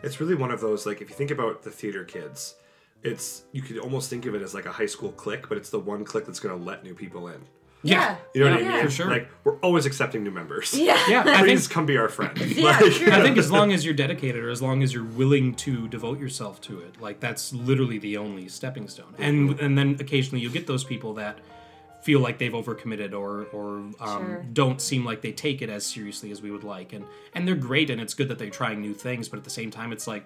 It's 0.04 0.20
really 0.22 0.36
one 0.36 0.52
of 0.52 0.60
those 0.62 0.86
like 0.86 1.00
if 1.04 1.08
you 1.10 1.16
think 1.22 1.32
about 1.32 1.56
the 1.64 1.72
theater 1.72 2.04
kids, 2.16 2.56
it's 3.04 3.28
you 3.56 3.62
could 3.62 3.78
almost 3.86 4.10
think 4.10 4.26
of 4.26 4.34
it 4.36 4.42
as 4.42 4.54
like 4.54 4.66
a 4.66 4.72
high 4.80 4.86
school 4.96 5.12
clique, 5.24 5.46
but 5.50 5.58
it's 5.58 5.70
the 5.78 5.80
one 5.94 6.02
clique 6.12 6.26
that's 6.28 6.40
going 6.46 6.58
to 6.58 6.64
let 6.70 6.84
new 6.88 6.94
people 7.04 7.24
in. 7.34 7.42
Yeah 7.82 8.18
You 8.36 8.44
know 8.44 8.52
what 8.52 8.64
I 8.64 8.68
mean? 8.68 8.86
for 8.86 8.92
sure. 8.92 9.10
Like 9.10 9.30
we're 9.44 9.58
always 9.60 9.86
accepting 9.86 10.24
new 10.24 10.32
members. 10.32 10.74
yeah 10.78 10.98
Yeah. 11.08 11.24
I 11.26 11.44
Please 11.44 11.62
think, 11.68 11.74
come 11.74 11.86
be 11.86 11.98
our 11.98 12.10
friend. 12.10 12.38
Yeah, 12.42 12.78
Like- 12.80 12.94
true. 12.94 13.12
I 13.12 13.22
think 13.22 13.38
as 13.38 13.50
long 13.52 13.72
as 13.72 13.86
you're 13.86 13.94
dedicated 13.94 14.44
or 14.44 14.50
as 14.50 14.62
long 14.62 14.84
as 14.84 14.94
you're 14.94 15.04
willing 15.06 15.56
to 15.56 15.88
devote 15.88 16.20
yourself 16.20 16.60
to 16.62 16.80
it, 16.80 17.00
like 17.02 17.20
that's 17.20 17.54
literally 17.54 17.98
the 17.98 18.18
only 18.18 18.48
stepping 18.50 18.88
stone. 18.88 19.14
And 19.18 19.60
and 19.60 19.78
then 19.78 19.98
occasionally 20.00 20.42
you'll 20.42 20.54
get 20.54 20.68
those 20.68 20.84
people 20.84 21.14
that 21.16 21.40
feel 22.02 22.22
like 22.22 22.38
they've 22.38 22.54
overcommitted 22.54 23.14
or 23.14 23.44
or 23.52 23.78
um, 23.78 23.94
Sure. 24.26 24.46
don't 24.54 24.82
seem 24.82 25.04
like 25.06 25.22
they 25.22 25.32
take 25.34 25.62
it 25.62 25.70
as 25.70 25.86
seriously 25.86 26.32
as 26.32 26.42
we 26.42 26.50
would 26.52 26.64
like. 26.64 26.94
And 26.94 27.06
and 27.34 27.48
they're 27.48 27.56
great 27.56 27.90
and 27.90 28.00
it's 28.02 28.14
good 28.14 28.28
that 28.30 28.40
they're 28.40 28.50
trying 28.50 28.82
new 28.82 28.94
things, 28.94 29.28
but 29.30 29.38
at 29.38 29.44
the 29.44 29.50
same 29.50 29.70
time 29.72 29.92
it's 29.92 30.08
like 30.08 30.26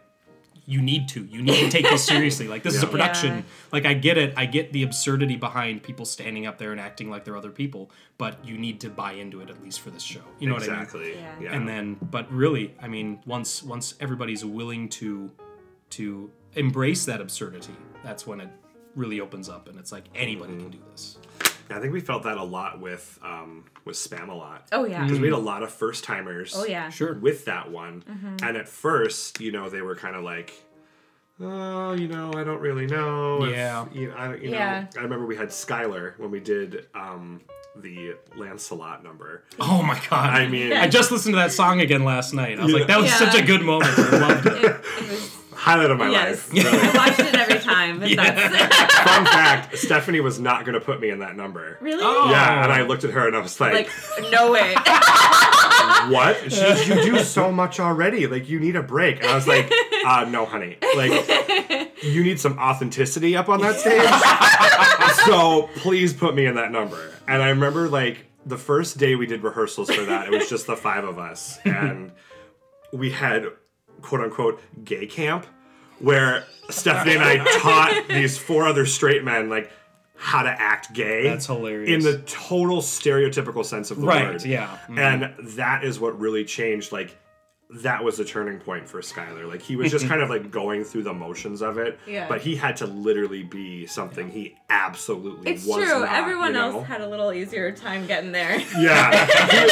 you 0.66 0.82
need 0.82 1.10
to. 1.10 1.26
You 1.26 1.42
need 1.42 1.60
to 1.60 1.70
take 1.70 1.90
this 1.90 2.06
seriously. 2.06 2.48
Like 2.48 2.64
this 2.64 2.76
is 2.76 2.84
a 2.84 2.88
production. 2.88 3.38
Yeah. 3.38 3.44
Like 3.72 3.86
I 3.86 3.94
get 3.94 4.18
it. 4.18 4.34
I 4.38 4.46
get 4.46 4.72
the 4.72 4.84
absurdity 4.84 5.36
behind 5.36 5.84
people 5.84 6.06
standing 6.06 6.46
up 6.46 6.58
there 6.58 6.72
and 6.72 6.80
acting 6.80 7.10
like 7.10 7.26
they're 7.26 7.38
other 7.38 7.52
people, 7.52 7.92
but 8.18 8.44
you 8.46 8.58
need 8.58 8.80
to 8.82 8.90
buy 8.90 9.14
into 9.14 9.42
it 9.42 9.50
at 9.50 9.62
least 9.62 9.82
for 9.82 9.90
this 9.90 10.04
show. 10.04 10.22
You 10.40 10.48
know 10.48 10.54
what 10.54 10.64
I 10.64 10.68
mean? 10.68 10.76
exactly. 10.76 11.14
Yeah. 11.16 11.34
Yeah. 11.44 11.56
and 11.56 11.68
then 11.68 11.98
but 12.02 12.32
really 12.32 12.74
i 12.82 12.88
mean 12.88 13.20
once 13.26 13.64
once 13.64 13.96
everybody's 14.00 14.46
willing 14.46 14.90
to 14.90 15.32
to 15.92 16.32
embrace 16.54 17.06
that 17.06 17.22
absurdity 17.22 17.76
that's 18.04 18.26
when 18.26 18.40
it 18.40 18.50
really 18.96 19.20
opens 19.20 19.50
up 19.50 19.68
and 19.68 19.78
it's 19.80 19.92
like 19.92 20.06
anybody 20.16 20.54
mm-hmm. 20.54 20.70
can 20.70 20.72
do 20.72 20.80
this 20.92 21.18
I 21.70 21.80
think 21.80 21.94
we 21.94 22.02
felt 22.02 22.24
that 22.24 22.38
a 22.38 22.44
lot 22.44 22.80
with 22.80 23.20
um, 23.24 23.66
with 23.86 23.96
Spamalot. 23.96 24.60
Oh 24.72 24.86
yeah. 24.86 25.04
Because 25.04 25.20
we 25.20 25.28
had 25.28 25.36
a 25.36 25.38
lot 25.38 25.64
of 25.64 25.72
first 25.72 26.04
timers. 26.04 26.54
Oh 26.56 26.66
yeah. 26.66 26.90
Sure. 26.90 27.14
With 27.14 27.46
that 27.46 27.72
one, 27.72 28.04
Mm-hmm. 28.10 28.38
and 28.48 28.58
at 28.58 28.68
first, 28.68 29.40
you 29.40 29.52
know, 29.52 29.70
they 29.70 29.82
were 29.82 29.96
kind 29.96 30.16
of 30.16 30.24
like, 30.24 30.54
"Oh, 31.42 31.94
you 31.94 32.08
know, 32.08 32.32
I 32.36 32.44
don't 32.44 32.60
really 32.62 32.86
know." 32.86 33.44
if- 33.44 33.52
Yeah. 33.52 33.86
you 33.94 34.08
know, 34.10 34.16
I, 34.16 34.36
you 34.36 34.52
Yeah. 34.52 34.82
know, 34.82 34.88
I 35.00 35.04
remember 35.04 35.26
we 35.26 35.36
had 35.36 35.50
Skylar 35.50 36.18
when 36.20 36.32
we 36.32 36.40
did 36.40 36.88
um, 36.96 37.42
the 37.76 38.16
Lancelot 38.36 39.04
number. 39.04 39.44
Oh 39.60 39.82
my 39.82 40.00
god! 40.10 40.30
I 40.30 40.48
mean, 40.48 40.74
I 40.74 40.88
just 40.88 41.12
listened 41.12 41.34
to 41.34 41.40
that 41.40 41.52
song 41.52 41.82
again 41.82 42.04
last 42.04 42.34
night. 42.34 42.60
I 42.60 42.64
was 42.64 42.74
like, 42.74 42.88
that 42.88 43.00
was 43.02 43.10
Yeah. 43.10 43.18
such 43.18 43.36
a 43.36 43.44
good 43.44 43.62
moment. 43.64 43.92
I 43.98 44.18
loved 44.18 44.46
it. 44.48 44.54
It, 44.64 44.66
it 45.06 45.10
was 45.10 45.38
highlight 45.56 45.92
of 45.92 45.98
my 45.98 46.10
yes. 46.10 46.52
life. 46.52 46.66
Really. 46.66 46.78
I 46.90 46.92
watched 46.98 47.20
it 47.20 47.36
every 47.36 47.60
time. 47.60 48.00
But 48.00 48.16
that's 48.16 48.42
Fun 49.10 49.26
fact: 49.26 49.78
Stephanie 49.78 50.20
was 50.20 50.40
not 50.40 50.66
going 50.66 50.74
to 50.74 50.82
put 50.82 51.00
me 51.00 51.10
in 51.10 51.20
that 51.20 51.36
number. 51.38 51.78
really 51.82 52.04
Oh. 52.04 52.30
Yeah, 52.30 52.64
and 52.64 52.72
I 52.74 52.82
looked 52.84 53.04
at 53.06 53.12
her 53.12 53.28
and 53.28 53.36
I 53.36 53.40
was 53.40 53.60
like, 53.62 53.74
like 53.74 54.32
no 54.32 54.52
way. 54.52 54.76
"What?" 56.10 56.44
"You 56.88 56.96
do 57.02 57.20
so 57.20 57.52
much 57.52 57.80
already. 57.80 58.28
Like, 58.28 58.50
you 58.50 58.60
need 58.60 58.76
a 58.76 58.84
break." 58.84 59.18
And 59.18 59.28
I 59.28 59.36
was 59.36 59.48
like, 59.48 59.72
uh, 60.06 60.26
"No, 60.30 60.46
honey. 60.46 60.78
Like, 60.96 61.94
you 62.04 62.24
need 62.24 62.40
some 62.40 62.58
authenticity 62.60 63.36
up 63.36 63.50
on 63.50 63.62
that 63.62 63.80
stage. 63.80 65.26
so 65.26 65.70
please 65.78 66.14
put 66.14 66.36
me 66.36 66.46
in 66.46 66.56
that 66.56 66.72
number." 66.72 67.12
And 67.28 67.42
I 67.42 67.50
remember 67.50 67.88
like 67.90 68.26
the 68.46 68.58
first 68.58 68.98
day 68.98 69.16
we 69.16 69.26
did 69.26 69.44
rehearsals 69.44 69.90
for 69.90 70.04
that. 70.04 70.28
It 70.28 70.32
was 70.32 70.50
just 70.50 70.68
the 70.68 70.76
five 70.76 71.04
of 71.04 71.18
us, 71.18 71.60
and 71.66 72.12
we 72.92 73.12
had 73.12 73.48
quote 74.02 74.22
unquote 74.22 74.62
gay 74.84 75.06
camp 75.08 75.46
where 76.00 76.46
Stephanie 76.70 77.16
and 77.16 77.24
I 77.24 77.38
taught 77.60 78.06
these 78.10 78.38
four 78.38 78.68
other 78.68 78.86
straight 78.86 79.24
men 79.24 79.50
like 79.50 79.72
how 80.16 80.44
to 80.44 80.50
act 80.50 80.94
gay. 80.94 81.24
That's 81.24 81.48
hilarious. 81.48 81.90
In 81.90 82.00
the 82.02 82.20
total 82.26 82.82
stereotypical 82.82 83.66
sense 83.66 83.92
of 83.92 84.00
the 84.00 84.08
Right, 84.08 84.26
word. 84.34 84.46
yeah. 84.46 84.78
Mhm. 84.88 84.98
And 85.00 85.48
that 85.58 85.84
is 85.84 86.00
what 86.00 86.20
really 86.20 86.46
changed. 86.46 86.92
Like, 86.92 87.18
that 87.82 88.04
was 88.04 88.18
the 88.18 88.24
turning 88.26 88.60
point 88.60 88.88
for 88.88 89.02
Skylar. 89.02 89.48
Like, 89.50 89.62
he 89.64 89.76
was 89.76 89.90
just 89.92 90.08
kind 90.08 90.22
of 90.22 90.30
like 90.30 90.52
going 90.62 90.84
through 90.84 91.04
the 91.04 91.14
motions 91.14 91.64
of 91.64 91.80
it. 91.80 92.00
Yeah. 92.06 92.28
But 92.30 92.42
he 92.42 92.56
had 92.56 92.78
to 92.78 92.86
literally 92.86 93.42
be 93.42 93.88
something 93.88 94.30
he 94.30 94.56
absolutely 94.70 95.52
It's 95.52 95.66
was 95.66 95.78
true. 95.90 96.02
not, 96.02 96.14
Everyone 96.14 96.48
you 96.50 96.54
know? 96.54 96.72
else 96.80 96.88
had 96.88 97.02
a 97.02 97.08
little 97.08 97.34
easier 97.34 97.72
time 97.72 98.06
getting 98.06 98.32
there. 98.32 98.60
Yeah. 98.78 99.28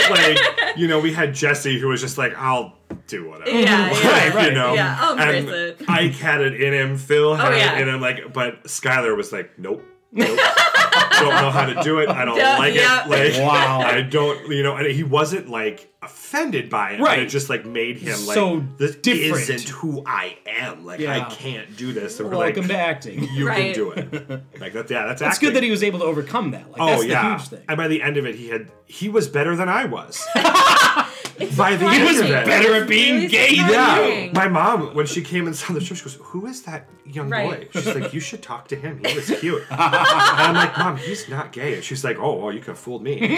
Like, 0.10 0.40
you 0.78 0.88
know, 0.88 1.00
we 1.00 1.14
had 1.14 1.36
Jesse 1.36 1.80
who 1.80 1.90
was 1.90 2.02
just 2.02 2.18
like, 2.18 2.34
I'll 2.38 2.74
do 3.08 3.30
whatever. 3.30 3.52
Yeah, 3.52 3.90
Like, 3.92 4.04
yeah. 4.04 4.34
right. 4.36 4.48
You 4.50 4.54
know? 4.56 4.74
Yeah, 4.74 4.98
I'll 5.00 5.12
embrace 5.12 5.36
and 5.46 5.50
it. 5.50 5.82
Oh, 5.88 5.94
Ike 5.94 6.14
had 6.14 6.42
it 6.42 6.60
in 6.60 6.74
him. 6.74 6.98
Phil 6.98 7.36
had 7.36 7.56
yeah. 7.56 7.76
it 7.78 7.82
in 7.88 7.94
him. 7.94 8.02
Like, 8.02 8.34
but 8.34 8.64
Skylar 8.64 9.16
was 9.16 9.32
like, 9.32 9.60
nope. 9.60 9.84
Nope. 10.12 10.28
don't 11.20 11.30
know 11.36 11.52
how 11.52 11.66
to 11.66 11.82
do 11.84 12.00
it. 12.00 12.10
I 12.10 12.26
don't 12.26 12.36
Yeah, 12.36 12.58
like 12.58 12.74
yeah. 12.74 13.06
it. 13.06 13.10
Like, 13.10 13.48
Wow. 13.48 13.82
I 13.82 14.02
don't, 14.02 14.50
you 14.50 14.64
know, 14.64 14.76
and 14.76 14.88
he 14.88 15.04
wasn't 15.04 15.50
like 15.50 15.88
offended 16.02 16.70
by 16.70 16.92
it. 16.94 16.98
But 17.00 17.04
Right. 17.06 17.20
it 17.20 17.28
just 17.28 17.50
like 17.50 17.66
made 17.66 17.98
him 17.98 18.26
like, 18.26 18.34
So 18.36 18.64
this 18.78 18.96
different. 18.96 19.50
isn't 19.50 19.70
who 19.70 20.04
I 20.06 20.38
am. 20.48 20.84
Like, 20.86 21.00
I 21.02 21.22
can't 21.30 21.78
do 21.78 21.94
this. 21.94 22.20
And 22.20 22.30
we're 22.30 22.38
Welcome 22.38 22.64
like, 22.64 22.72
to 22.72 22.78
acting. 22.78 23.24
you 23.34 23.48
Right. 23.48 23.74
can 23.74 23.74
do 23.76 23.92
it. 23.92 24.42
Like, 24.60 24.74
that, 24.74 24.90
yeah, 24.90 25.06
that's 25.06 25.22
It's 25.22 25.36
acting. 25.36 25.50
good 25.50 25.56
that 25.58 25.64
he 25.64 25.72
was 25.72 25.84
able 25.84 26.00
to 26.00 26.06
overcome 26.06 26.52
that. 26.52 26.70
Like, 26.72 26.82
Oh 26.82 26.88
that's 26.88 27.06
yeah, 27.06 27.22
the 27.24 27.30
huge 27.38 27.48
thing. 27.50 27.64
and 27.70 27.78
by 27.78 27.88
the 27.88 28.02
end 28.02 28.18
of 28.18 28.26
it, 28.26 28.36
he 28.36 28.50
had 28.50 28.72
he 28.88 29.08
was 29.08 29.28
better 29.30 29.56
than 29.56 29.70
I 29.70 29.86
was. 29.86 30.22
by 31.58 31.76
the 31.76 31.90
He 31.90 31.96
end 31.98 32.06
was 32.06 32.20
of 32.20 32.26
it, 32.28 32.46
better 32.46 32.76
at 32.76 32.88
being 32.88 33.16
really 33.16 33.28
gay 33.28 33.56
than 33.58 33.70
Yeah, 33.70 33.96
surprising. 33.96 34.34
my 34.34 34.48
mom 34.48 34.94
when 34.96 35.06
she 35.06 35.22
came 35.22 35.48
and 35.48 35.56
saw 35.56 35.74
the 35.74 35.82
show, 35.82 35.96
she 35.96 36.04
goes, 36.04 36.18
"Who 36.22 36.46
is 36.48 36.62
that 36.64 36.88
young 37.06 37.30
Right. 37.30 37.72
boy?" 37.72 37.80
She's 37.82 37.96
like, 37.96 38.14
"You 38.14 38.20
should 38.20 38.42
talk 38.42 38.68
to 38.70 38.76
him. 38.76 39.02
He 39.06 39.14
was 39.16 39.26
cute." 39.40 39.64
and 39.70 39.80
I'm 39.80 40.56
like, 40.56 40.78
"Mom, 40.78 40.98
he's 40.98 41.28
not 41.30 41.52
gay." 41.52 41.76
And 41.76 41.84
she's 41.84 42.04
like, 42.04 42.18
"Oh, 42.20 42.36
well, 42.36 42.52
you 42.54 42.60
could 42.60 42.70
have 42.70 42.80
fooled 42.80 43.04
me." 43.04 43.38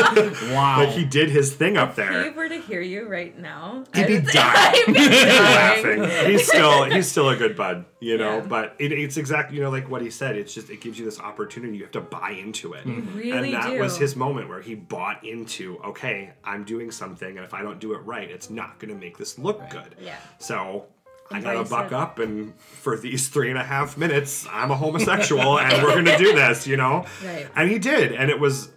Like, 0.00 0.40
Wow. 0.50 0.78
like, 0.84 0.88
he 0.90 1.04
did 1.04 1.30
his 1.30 1.54
thing 1.54 1.76
up 1.76 1.94
there. 1.94 2.10
If 2.12 2.16
he 2.16 2.22
there. 2.30 2.32
were 2.32 2.48
to 2.48 2.60
hear 2.60 2.80
you 2.80 3.06
right 3.08 3.36
now, 3.38 3.84
He'd 3.94 4.06
be 4.06 4.20
dying. 4.20 4.82
I'd 4.86 4.86
be 4.86 4.94
dying. 4.94 6.00
laughing. 6.00 6.30
He's 6.30 6.46
still 6.46 6.84
he's 6.84 7.08
still 7.08 7.28
a 7.28 7.36
good 7.36 7.56
bud, 7.56 7.84
you 8.00 8.16
know. 8.18 8.38
Yeah. 8.38 8.46
But 8.46 8.76
it, 8.78 8.92
it's 8.92 9.16
exactly 9.16 9.56
you 9.56 9.62
know 9.62 9.70
like 9.70 9.88
what 9.90 10.02
he 10.02 10.10
said. 10.10 10.36
It's 10.36 10.52
just 10.54 10.70
it 10.70 10.80
gives 10.80 10.98
you 10.98 11.04
this 11.04 11.20
opportunity. 11.20 11.76
You 11.76 11.82
have 11.84 11.92
to 11.92 12.00
buy 12.00 12.30
into 12.30 12.72
it, 12.72 12.84
really 12.86 13.30
and 13.32 13.54
that 13.54 13.70
do. 13.70 13.78
was 13.80 13.96
his 13.98 14.16
moment 14.16 14.48
where 14.48 14.60
he 14.60 14.74
bought 14.74 15.24
into. 15.24 15.78
Okay, 15.84 16.30
I'm 16.50 16.64
doing 16.64 16.90
something, 16.90 17.36
and 17.36 17.44
if 17.46 17.54
I 17.54 17.62
don't 17.62 17.78
do 17.78 17.92
it 17.94 17.98
right, 17.98 18.30
it's 18.30 18.50
not 18.50 18.78
going 18.78 18.92
to 18.92 18.98
make 19.00 19.16
this 19.18 19.38
look 19.38 19.68
good. 19.70 19.94
Yeah. 20.00 20.16
So. 20.38 20.86
I 21.32 21.40
gotta 21.40 21.62
buck 21.62 21.86
it. 21.86 21.92
up, 21.92 22.18
and 22.18 22.58
for 22.58 22.96
these 22.98 23.28
three 23.28 23.50
and 23.50 23.58
a 23.58 23.62
half 23.62 23.96
minutes, 23.96 24.48
I'm 24.50 24.72
a 24.72 24.74
homosexual, 24.76 25.60
and 25.60 25.80
we're 25.80 25.94
gonna 25.94 26.18
do 26.18 26.34
this, 26.34 26.66
you 26.66 26.76
know. 26.76 27.06
Right. 27.24 27.46
And 27.54 27.70
he 27.70 27.78
did, 27.78 28.10
and 28.10 28.30
it 28.32 28.40
was, 28.40 28.72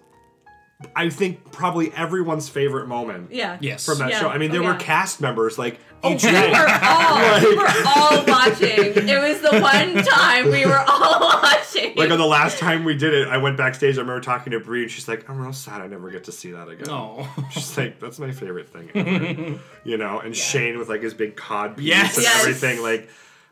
I 0.96 1.10
think, 1.10 1.52
probably 1.52 1.92
everyone's 1.94 2.50
favorite 2.50 2.88
moment 2.88 3.32
Yeah. 3.32 3.58
Yes. 3.60 3.84
from 3.88 3.98
that 3.98 4.12
Yeah. 4.12 4.20
show. 4.20 4.30
I 4.30 4.38
mean, 4.38 4.52
oh, 4.52 4.54
there 4.54 4.62
Oh, 4.62 4.66
were 4.68 4.72
yeah. 4.74 4.78
cast 4.78 5.20
members 5.20 5.58
like 5.58 5.80
Oh, 6.06 6.10
we 6.10 6.16
were 6.52 6.80
all 6.84 7.40
we 7.50 7.56
were 7.56 7.74
all 7.88 8.26
watching. 8.26 9.08
It 9.10 9.22
was 9.22 9.40
the 9.42 9.60
one 9.62 10.04
time 10.04 10.52
we 10.52 10.66
were 10.66 10.80
all 10.88 11.20
watching. 11.42 11.96
Like 11.96 12.12
on 12.12 12.18
the 12.18 12.26
last 12.26 12.58
time 12.58 12.84
we 12.84 12.96
did 12.96 13.14
it, 13.14 13.28
I 13.30 13.38
went 13.38 13.56
backstage. 13.58 13.98
I 13.98 14.02
remember 14.02 14.20
talking 14.22 14.52
to 14.52 14.60
Brie, 14.60 14.84
and 14.84 14.92
she's 14.92 15.08
like, 15.08 15.30
"I'm 15.30 15.40
real 15.40 15.54
sad. 15.54 15.82
I 15.82 15.88
never 15.88 16.12
get 16.12 16.26
to 16.26 16.32
see 16.32 16.52
that 16.52 16.68
again." 16.68 16.88
Oh. 16.90 17.34
She's 17.52 17.78
like, 17.78 18.00
"That's 18.00 18.20
my 18.20 18.32
favorite 18.32 18.68
thing, 18.70 18.90
ever. 18.94 19.60
you 19.86 19.98
know." 19.98 20.20
And 20.20 20.36
Shane 20.36 20.78
with 20.78 20.90
like 20.90 21.02
his 21.02 21.14
big 21.14 21.36
cod 21.38 21.78
piece 21.78 21.88
Yes. 21.88 22.16
and 22.18 22.24
Yes. 22.24 22.42
everything. 22.42 22.82
Like, 22.82 23.10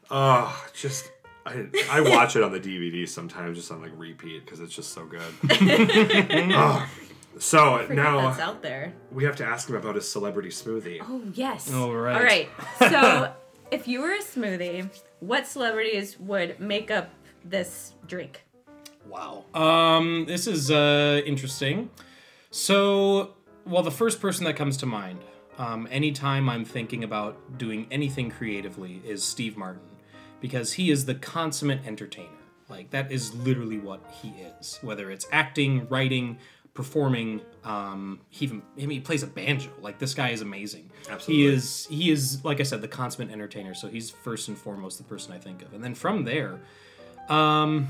oh, 0.10 0.66
just 0.74 1.10
I, 1.46 1.68
I 1.90 2.02
watch 2.02 2.36
it 2.36 2.44
on 2.44 2.52
the 2.52 2.60
DVD 2.60 3.08
sometimes, 3.08 3.58
just 3.58 3.72
on 3.72 3.82
like 3.82 3.92
repeat 3.96 4.44
because 4.46 4.60
it's 4.60 4.76
just 4.76 4.92
so 4.94 5.06
good. 5.06 5.22
oh. 5.50 6.88
So 7.39 7.80
Forget 7.80 7.96
now 7.96 8.30
that's 8.30 8.39
out 8.39 8.62
there. 8.62 8.94
we 9.12 9.24
have 9.24 9.36
to 9.38 9.46
ask 9.46 9.70
him 9.70 9.76
about 9.76 9.96
his 9.96 10.10
celebrity 10.10 10.50
smoothie. 10.50 11.00
Oh 11.02 11.22
yes. 11.34 11.74
All 11.74 11.94
right. 11.96 12.15
All 12.15 12.24
right. 12.24 12.50
So, 12.80 13.34
if 13.72 13.88
you 13.88 14.02
were 14.02 14.13
a 14.13 14.20
smoothie, 14.22 14.89
what 15.20 15.48
celebrities 15.48 16.20
would 16.20 16.60
make 16.60 16.91
up 16.91 17.10
this 17.44 17.94
drink? 18.08 18.44
Wow. 19.08 19.46
Um, 19.54 20.26
this 20.28 20.46
is 20.48 20.70
uh, 20.72 21.22
interesting. 21.26 21.89
So, 22.52 23.34
well, 23.65 23.84
the 23.84 23.91
first 23.91 24.20
person 24.22 24.46
that 24.46 24.56
comes 24.56 24.78
to 24.78 24.86
mind, 24.86 25.20
um, 25.58 25.88
anytime 25.89 26.50
I'm 26.50 26.65
thinking 26.65 27.04
about 27.04 27.58
doing 27.58 27.88
anything 27.91 28.30
creatively, 28.30 29.02
is 29.06 29.24
Steve 29.24 29.58
Martin, 29.58 29.82
because 30.39 30.74
he 30.74 30.91
is 30.91 31.06
the 31.06 31.15
consummate 31.15 31.86
entertainer. 31.86 32.30
Like 32.70 32.89
that 32.91 33.12
is 33.12 33.34
literally 33.36 33.78
what 33.80 34.02
he 34.22 34.30
is. 34.30 34.80
Whether 34.82 35.12
it's 35.12 35.28
acting, 35.32 35.88
writing, 35.89 36.38
performing, 36.73 37.41
um, 37.63 38.21
he 38.29 38.45
even 38.45 38.62
I 38.77 38.81
mean, 38.81 38.89
he 38.89 38.99
plays 38.99 39.23
a 39.23 39.27
banjo. 39.27 39.71
Like 39.81 39.99
this 39.99 40.13
guy 40.13 40.29
is 40.29 40.41
amazing. 40.41 40.91
Absolutely. 41.10 41.43
He 41.43 41.53
is 41.53 41.88
he 41.89 42.12
is 42.12 42.43
like 42.43 42.60
I 42.60 42.63
said 42.63 42.81
the 42.81 42.88
consummate 42.88 43.31
entertainer. 43.31 43.73
So 43.73 43.88
he's 43.88 44.10
first 44.10 44.47
and 44.47 44.57
foremost 44.57 44.97
the 44.97 45.03
person 45.03 45.34
I 45.34 45.38
think 45.38 45.62
of, 45.62 45.73
and 45.73 45.84
then 45.84 45.95
from 45.95 46.23
there, 46.23 46.60
um, 47.29 47.88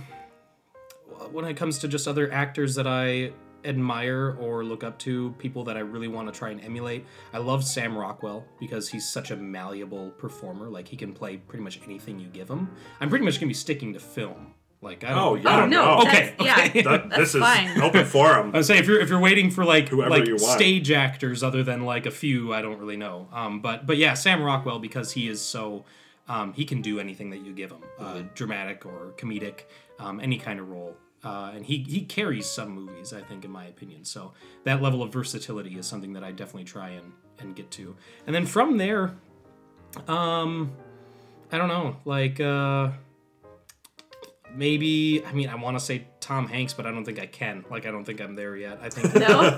when 1.32 1.46
it 1.46 1.56
comes 1.56 1.80
to 1.80 1.88
just 1.88 2.08
other 2.08 2.32
actors 2.32 2.76
that 2.76 2.88
I 2.88 3.32
admire 3.64 4.36
or 4.40 4.64
look 4.64 4.84
up 4.84 4.98
to, 5.00 5.32
people 5.38 5.64
that 5.66 5.78
I 5.78 5.82
really 5.82 6.08
want 6.08 6.32
to 6.32 6.38
try 6.38 6.50
and 6.50 6.60
emulate, 6.62 7.06
I 7.32 7.38
love 7.38 7.64
Sam 7.64 7.96
Rockwell 7.96 8.44
because 8.60 8.90
he's 8.90 9.08
such 9.08 9.30
a 9.30 9.36
malleable 9.36 10.10
performer. 10.12 10.68
Like 10.68 10.88
he 10.88 10.98
can 10.98 11.14
play 11.14 11.38
pretty 11.38 11.64
much 11.64 11.80
anything 11.84 12.20
you 12.20 12.28
give 12.28 12.50
him. 12.50 12.70
I'm 13.00 13.10
pretty 13.10 13.26
much 13.26 13.40
gonna 13.40 13.48
be 13.48 13.54
sticking 13.54 13.94
to 13.94 14.00
film. 14.00 14.54
Like 14.84 15.04
I 15.04 15.10
don't. 15.10 15.18
Oh, 15.20 15.36
I 15.36 15.40
yeah. 15.40 15.60
don't 15.60 15.70
no. 15.70 15.86
no. 15.86 16.02
Okay, 16.02 16.34
That's, 16.40 16.42
okay. 16.42 16.72
Yeah. 16.80 16.84
That- 16.98 17.10
That's 17.10 17.20
this 17.22 17.36
is 17.36 17.42
fine. 17.42 17.82
open 17.82 18.06
forum. 18.06 18.50
I 18.54 18.58
would 18.58 18.66
say 18.66 18.80
if 18.80 18.88
you're 18.88 19.00
if 19.00 19.10
you're 19.10 19.20
waiting 19.20 19.52
for 19.52 19.64
like 19.64 19.90
Whoever 19.90 20.10
like 20.10 20.26
you 20.26 20.34
want. 20.38 20.60
stage 20.60 20.90
actors 20.92 21.44
other 21.44 21.62
than 21.64 21.86
like 21.86 22.06
a 22.08 22.12
few, 22.12 22.52
I 22.54 22.62
don't 22.64 22.80
really 22.80 22.98
know. 22.98 23.28
Um, 23.32 23.62
but 23.62 23.86
but 23.86 23.98
yeah, 23.98 24.16
Sam 24.16 24.42
Rockwell 24.42 24.80
because 24.80 25.12
he 25.12 25.28
is 25.28 25.40
so 25.40 25.86
um, 26.28 26.54
he 26.54 26.66
can 26.66 26.82
do 26.82 27.00
anything 27.00 27.30
that 27.30 27.46
you 27.46 27.54
give 27.54 27.72
him, 27.72 27.82
uh, 28.00 28.04
Mm-hmm. 28.16 28.28
dramatic 28.34 28.86
or 28.86 29.14
comedic, 29.18 29.62
um, 30.00 30.20
any 30.20 30.38
kind 30.38 30.60
of 30.60 30.70
role. 30.70 30.96
Uh, 31.24 31.52
and 31.54 31.64
he 31.64 31.86
he 31.88 32.02
carries 32.02 32.48
some 32.50 32.70
movies, 32.72 33.14
I 33.14 33.22
think, 33.22 33.46
in 33.46 33.52
my 33.52 33.66
opinion. 33.66 34.04
So 34.06 34.34
that 34.64 34.82
level 34.82 35.04
of 35.04 35.14
versatility 35.14 35.78
is 35.78 35.86
something 35.86 36.14
that 36.14 36.24
I 36.24 36.32
definitely 36.32 36.64
try 36.64 36.90
and 36.90 37.12
and 37.38 37.56
get 37.56 37.70
to. 37.72 37.96
And 38.26 38.34
then 38.36 38.48
from 38.48 38.78
there, 38.78 39.14
um, 40.08 40.72
I 41.52 41.60
don't 41.60 41.68
know, 41.68 41.98
like. 42.06 42.40
Uh, 42.40 42.90
maybe 44.56 45.24
I 45.26 45.32
mean 45.34 45.50
I 45.50 45.56
want 45.56 45.78
to 45.78 45.84
say 45.84 46.06
Tom 46.20 46.48
Hanks, 46.48 46.74
but 46.74 46.86
I 46.86 46.92
don't 46.92 47.04
think 47.06 47.20
I 47.20 47.26
can. 47.26 47.66
Like 47.70 47.86
I 47.86 47.92
don't 47.92 48.06
think 48.06 48.22
I'm 48.22 48.36
there 48.36 48.56
yet. 48.56 48.80
I 48.82 48.90
think 48.90 49.16
No. 49.16 49.52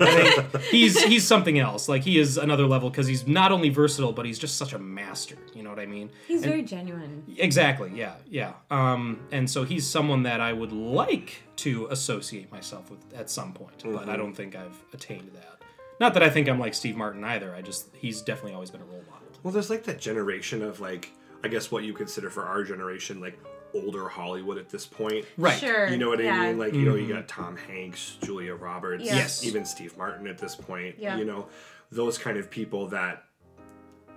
he's 0.72 1.02
he's 1.04 1.26
something 1.28 1.60
else. 1.60 1.90
Like 1.90 2.04
he 2.04 2.18
is 2.20 2.38
another 2.38 2.66
level 2.66 2.90
because 2.90 3.08
he's 3.08 3.28
not 3.28 3.52
only 3.52 3.70
versatile, 3.70 4.14
but 4.14 4.26
he's 4.26 4.40
just 4.40 4.58
such 4.58 4.74
a 4.74 4.80
master. 4.80 5.38
You 5.54 5.64
know 5.64 5.70
what 5.70 5.80
I 5.80 5.86
mean? 5.86 6.10
He's 6.28 6.42
And- 6.44 6.52
very 6.52 6.64
genuine. 6.64 7.24
Exactly. 7.38 7.92
Yeah. 7.96 8.16
Yeah. 8.30 8.54
Um, 8.72 9.20
and 9.32 9.50
so 9.50 9.64
he's 9.64 9.86
someone 9.88 10.24
that 10.24 10.40
I 10.42 10.54
would 10.54 10.72
like 10.72 11.44
to 11.58 11.88
associate 11.92 12.52
myself 12.52 12.90
with 12.90 13.00
at 13.14 13.30
some 13.30 13.54
point, 13.54 13.84
but 13.86 14.10
I 14.10 14.16
don't 14.18 14.34
think 14.34 14.56
I've 14.56 14.78
attained 14.94 15.32
that. 15.36 15.62
Not 16.00 16.14
that 16.16 16.24
I 16.24 16.30
think 16.30 16.50
I'm 16.50 16.60
like 16.60 16.74
Steve 16.74 16.96
Martin 16.96 17.24
either. 17.24 17.54
I 17.54 17.62
just 17.62 17.88
he's 17.96 18.22
definitely 18.22 18.54
always 18.54 18.72
been 18.72 18.82
a 18.82 18.86
role 18.86 19.04
model. 19.10 19.28
Well, 19.44 19.52
there's 19.54 19.70
like 19.70 19.84
that 19.84 20.00
generation 20.00 20.64
of 20.64 20.80
like, 20.80 21.12
I 21.44 21.50
guess 21.50 21.70
what 21.70 21.84
you 21.84 21.94
consider 21.94 22.30
for 22.30 22.46
our 22.46 22.64
generation, 22.64 23.20
like 23.22 23.38
older 23.74 24.08
Hollywood 24.08 24.58
at 24.58 24.70
this 24.70 24.86
point. 24.86 25.26
Right. 25.38 25.60
Sure. 25.60 25.88
You 25.88 25.98
know 25.98 26.10
what 26.10 26.24
yeah. 26.24 26.40
I 26.40 26.48
mean? 26.48 26.58
Like, 26.58 26.74
you 26.74 26.84
know, 26.84 26.96
you 26.96 27.04
mm-hmm. 27.04 27.14
got 27.14 27.28
Tom 27.28 27.58
Hanks, 27.58 28.18
Julia 28.24 28.56
Roberts, 28.56 29.04
Yeah. 29.04 29.16
Yes. 29.16 29.44
even 29.44 29.66
Steve 29.66 29.98
Martin 29.98 30.28
at 30.28 30.38
this 30.38 30.56
point. 30.56 30.96
Yeah. 30.98 31.18
You 31.18 31.26
know, 31.26 31.48
those 31.92 32.18
kind 32.18 32.38
of 32.38 32.50
people 32.50 32.88
that 32.88 33.26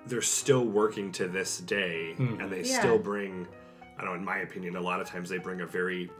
they're 0.06 0.22
still 0.22 0.64
working 0.64 1.10
to 1.12 1.26
this 1.26 1.58
day 1.58 2.14
hmm. 2.14 2.40
and 2.40 2.50
they 2.50 2.62
Yeah. 2.62 2.78
still 2.78 2.98
bring, 2.98 3.46
I 3.98 4.02
don't 4.02 4.12
know, 4.12 4.14
in 4.14 4.24
my 4.24 4.38
opinion, 4.38 4.76
a 4.76 4.80
lot 4.80 5.00
of 5.00 5.08
times 5.08 5.28
they 5.28 5.38
bring 5.38 5.60
a 5.60 5.66
very 5.66 6.10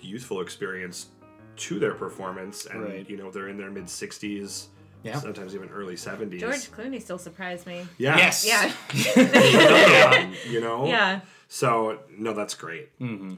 youthful 0.00 0.40
experience 0.40 1.08
to 1.56 1.78
their 1.78 1.94
performance. 1.94 2.66
And, 2.66 2.84
Right. 2.84 3.08
you 3.08 3.16
know, 3.16 3.30
they're 3.30 3.48
in 3.48 3.56
their 3.56 3.70
mid 3.70 3.88
60s, 3.88 4.68
Yeah. 5.04 5.20
sometimes 5.20 5.54
even 5.54 5.68
early 5.68 5.94
70s. 5.94 6.40
George 6.40 6.70
Clooney 6.72 7.00
still 7.00 7.18
surprised 7.18 7.66
me. 7.66 7.86
Yeah. 7.98 8.16
Yes. 8.16 8.44
Yeah. 8.46 8.72
Yeah, 8.92 10.30
you 10.50 10.60
know? 10.60 10.86
Yeah. 10.86 11.20
So 11.48 12.00
no, 12.16 12.32
that's 12.32 12.54
great. 12.54 12.98
Mm-hmm. 12.98 13.34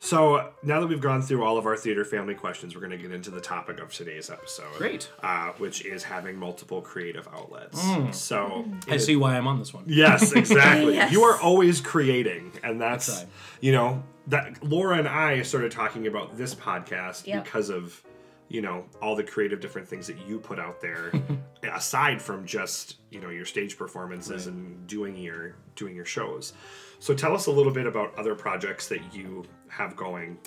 So 0.00 0.50
now 0.62 0.80
that 0.80 0.86
we've 0.86 1.00
gone 1.00 1.22
through 1.22 1.42
all 1.44 1.56
of 1.56 1.64
our 1.64 1.78
theater 1.78 2.04
family 2.04 2.34
questions, 2.34 2.74
we're 2.74 2.82
going 2.82 2.90
to 2.90 2.98
get 2.98 3.10
into 3.10 3.30
the 3.30 3.40
topic 3.40 3.80
of 3.80 3.90
today's 3.90 4.28
episode. 4.28 4.66
Great. 4.76 5.10
Uh, 5.22 5.52
which 5.52 5.82
is 5.86 6.02
having 6.02 6.36
multiple 6.36 6.82
creative 6.82 7.26
outlets. 7.32 7.80
Mm. 7.80 8.14
So 8.14 8.66
I 8.86 8.98
see 8.98 9.16
why 9.16 9.38
I'm 9.38 9.46
on 9.46 9.58
this 9.58 9.72
one. 9.72 9.84
Yes, 9.86 10.32
exactly. 10.36 10.94
Yes. 10.94 11.10
You 11.10 11.22
are 11.22 11.40
always 11.40 11.80
creating, 11.80 12.52
and 12.62 12.78
that's 12.78 13.06
That's 13.06 13.20
right. 13.20 13.28
you 13.62 13.72
know 13.72 14.02
that 14.26 14.62
Laura 14.62 14.98
and 14.98 15.08
I 15.08 15.40
started 15.42 15.70
talking 15.72 16.06
about 16.06 16.36
this 16.36 16.54
podcast 16.54 17.26
Yep. 17.26 17.44
because 17.44 17.70
of 17.70 18.02
you 18.48 18.62
know 18.62 18.84
all 19.00 19.16
the 19.16 19.24
creative 19.24 19.60
different 19.60 19.88
things 19.88 20.06
that 20.06 20.16
you 20.26 20.38
put 20.38 20.58
out 20.58 20.80
there, 20.80 21.12
aside 21.72 22.20
from 22.20 22.46
just 22.46 22.96
you 23.10 23.20
know 23.20 23.30
your 23.30 23.44
stage 23.44 23.76
performances 23.76 24.46
and 24.46 24.86
doing 24.86 25.16
your 25.16 25.56
doing 25.76 25.94
your 25.94 26.04
shows. 26.04 26.52
So 26.98 27.14
tell 27.14 27.34
us 27.34 27.46
a 27.46 27.50
little 27.50 27.72
bit 27.72 27.86
about 27.86 28.16
other 28.16 28.34
projects 28.34 28.88
that 28.88 29.14
you 29.14 29.44
have 29.68 29.96
going. 29.96 30.38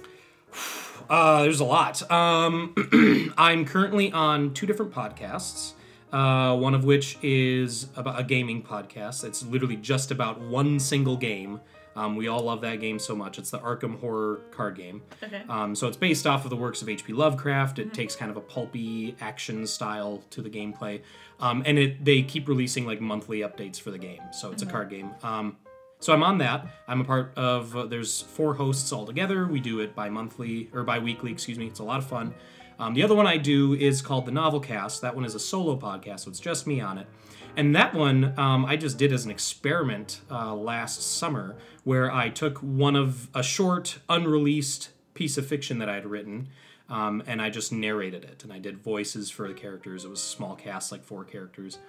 Uh, 1.10 1.44
there's 1.44 1.62
a 1.62 1.64
lot. 1.64 2.12
Um, 2.12 2.74
I'm 3.38 3.64
currently 3.64 4.12
on 4.12 4.54
two 4.54 4.66
different 4.66 4.92
podcasts. 4.92 5.74
Uh, 6.12 6.56
one 6.58 6.74
of 6.74 6.86
which 6.86 7.18
is 7.22 7.88
about 7.96 8.20
a 8.20 8.24
gaming 8.24 8.64
podcast. 8.64 9.24
It's 9.24 9.44
literally 9.44 9.76
just 9.76 10.10
about 10.12 10.42
one 10.42 10.80
single 10.80 11.16
game. 11.16 11.62
Um, 11.98 12.16
we 12.16 12.28
all 12.28 12.42
love 12.42 12.62
that 12.62 12.80
game 12.80 13.00
so 13.00 13.16
much. 13.16 13.40
It's 13.40 13.50
the 13.50 13.58
Arkham 13.58 14.00
Horror 14.00 14.42
card 14.52 14.76
game. 14.76 15.02
Okay. 15.24 15.42
Um, 15.50 15.74
so 15.74 15.88
it's 15.88 15.98
based 15.98 16.28
off 16.28 16.44
of 16.44 16.52
the 16.52 16.56
works 16.56 16.84
of 16.84 16.90
H.P. 16.90 17.12
Lovecraft. 17.12 17.80
It 17.80 17.92
takes 17.92 18.16
kind 18.16 18.30
of 18.30 18.38
a 18.38 18.42
pulpy 18.42 19.16
action 19.20 19.66
style 19.66 20.24
to 20.30 20.44
the 20.44 20.50
gameplay, 20.50 21.02
um, 21.40 21.64
and 21.66 21.80
it 21.80 22.06
they 22.06 22.22
keep 22.22 22.48
releasing 22.48 22.86
like 22.86 23.02
monthly 23.02 23.40
updates 23.40 23.82
for 23.82 23.90
the 23.90 23.98
game. 23.98 24.22
So 24.32 24.52
it's 24.52 24.62
a 24.62 24.68
card 24.68 24.92
game. 24.92 25.10
Um, 25.24 25.58
so 26.00 26.14
I'm 26.14 26.22
on 26.22 26.38
that. 26.38 26.68
I'm 26.88 27.02
a 27.02 27.04
part 27.04 27.34
of. 27.36 27.76
Uh, 27.76 27.86
there's 27.88 28.22
four 28.22 28.54
hosts 28.54 28.92
all 28.92 29.08
together. 29.08 29.48
We 29.48 29.60
do 29.60 29.80
it 29.80 29.96
bi-monthly 29.96 30.70
or 30.74 30.84
bi-weekly. 30.84 31.32
Excuse 31.32 31.58
me. 31.58 31.66
It's 31.66 31.80
a 31.80 31.84
lot 31.84 31.98
of 31.98 32.06
fun. 32.06 32.36
Um, 32.80 32.94
the 32.94 33.02
other 33.02 33.16
one 33.16 33.26
I 33.26 33.38
do 33.38 33.74
is 33.74 34.04
called 34.04 34.28
the 34.28 34.32
Novelcast. 34.32 35.02
That 35.02 35.16
one 35.16 35.26
is 35.26 35.34
a 35.34 35.40
solo 35.40 35.76
podcast, 35.76 36.22
so 36.22 36.30
it's 36.30 36.40
just 36.40 36.68
me 36.68 36.80
on 36.80 37.00
it. 37.00 37.08
And 37.58 37.76
that 37.76 37.96
one 37.96 38.36
um, 38.38 38.66
I 38.68 38.78
just 38.78 39.00
did 39.00 39.12
as 39.12 39.26
an 39.26 39.32
experiment 39.32 40.22
uh, 40.30 40.54
last 40.54 41.02
summer, 41.02 41.56
where 41.84 42.14
I 42.14 42.30
took 42.30 42.60
one 42.60 42.96
of 42.96 43.30
a 43.34 43.42
short, 43.42 43.98
unreleased 44.08 44.90
piece 45.16 45.40
of 45.40 45.48
fiction 45.48 45.80
that 45.80 45.90
I 45.90 45.96
had 45.96 46.06
written, 46.06 46.50
um, 46.88 47.24
and 47.26 47.42
I 47.42 47.50
just 47.50 47.72
narrated 47.72 48.24
it. 48.24 48.44
And 48.44 48.54
I 48.54 48.60
did 48.60 48.78
voices 48.78 49.32
for 49.32 49.48
the 49.48 49.56
characters. 49.56 50.06
It 50.06 50.10
was 50.10 50.20
a 50.20 50.26
small 50.26 50.56
cast, 50.56 50.92
like 50.92 51.04
four 51.04 51.26
characters. 51.26 51.80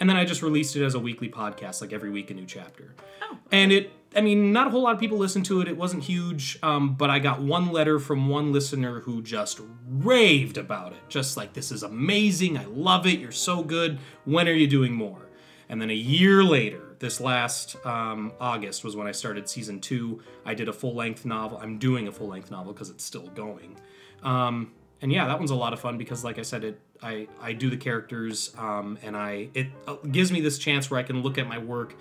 And 0.00 0.08
then 0.08 0.16
I 0.16 0.24
just 0.24 0.42
released 0.42 0.76
it 0.76 0.84
as 0.84 0.94
a 0.94 0.98
weekly 0.98 1.28
podcast, 1.28 1.80
like 1.80 1.92
every 1.92 2.10
week 2.10 2.30
a 2.30 2.34
new 2.34 2.46
chapter. 2.46 2.94
Oh. 3.22 3.38
And 3.50 3.72
it, 3.72 3.90
I 4.14 4.20
mean, 4.20 4.52
not 4.52 4.68
a 4.68 4.70
whole 4.70 4.82
lot 4.82 4.94
of 4.94 5.00
people 5.00 5.18
listened 5.18 5.44
to 5.46 5.60
it. 5.60 5.68
It 5.68 5.76
wasn't 5.76 6.04
huge, 6.04 6.58
um, 6.62 6.94
but 6.94 7.10
I 7.10 7.18
got 7.18 7.42
one 7.42 7.72
letter 7.72 7.98
from 7.98 8.28
one 8.28 8.52
listener 8.52 9.00
who 9.00 9.22
just 9.22 9.60
raved 9.88 10.56
about 10.56 10.92
it. 10.92 10.98
Just 11.08 11.36
like, 11.36 11.52
this 11.52 11.72
is 11.72 11.82
amazing. 11.82 12.56
I 12.56 12.64
love 12.66 13.06
it. 13.06 13.18
You're 13.18 13.32
so 13.32 13.62
good. 13.62 13.98
When 14.24 14.48
are 14.48 14.52
you 14.52 14.66
doing 14.66 14.92
more? 14.92 15.28
And 15.68 15.82
then 15.82 15.90
a 15.90 15.94
year 15.94 16.42
later, 16.42 16.96
this 16.98 17.20
last 17.20 17.76
um, 17.84 18.32
August 18.40 18.84
was 18.84 18.96
when 18.96 19.06
I 19.06 19.12
started 19.12 19.48
season 19.48 19.80
two. 19.80 20.22
I 20.44 20.54
did 20.54 20.68
a 20.68 20.72
full 20.72 20.94
length 20.94 21.24
novel. 21.24 21.58
I'm 21.58 21.78
doing 21.78 22.08
a 22.08 22.12
full 22.12 22.28
length 22.28 22.50
novel 22.50 22.72
because 22.72 22.90
it's 22.90 23.04
still 23.04 23.28
going. 23.28 23.76
Um, 24.22 24.72
and 25.00 25.12
yeah, 25.12 25.26
that 25.26 25.38
one's 25.38 25.50
a 25.50 25.56
lot 25.56 25.72
of 25.72 25.80
fun 25.80 25.98
because, 25.98 26.24
like 26.24 26.38
I 26.38 26.42
said, 26.42 26.64
it 26.64 26.80
I 27.02 27.28
I 27.40 27.52
do 27.52 27.70
the 27.70 27.76
characters, 27.76 28.54
um, 28.58 28.98
and 29.02 29.16
I 29.16 29.48
it 29.54 29.68
uh, 29.86 29.94
gives 30.10 30.32
me 30.32 30.40
this 30.40 30.58
chance 30.58 30.90
where 30.90 30.98
I 30.98 31.02
can 31.02 31.22
look 31.22 31.38
at 31.38 31.46
my 31.46 31.58
work 31.58 31.94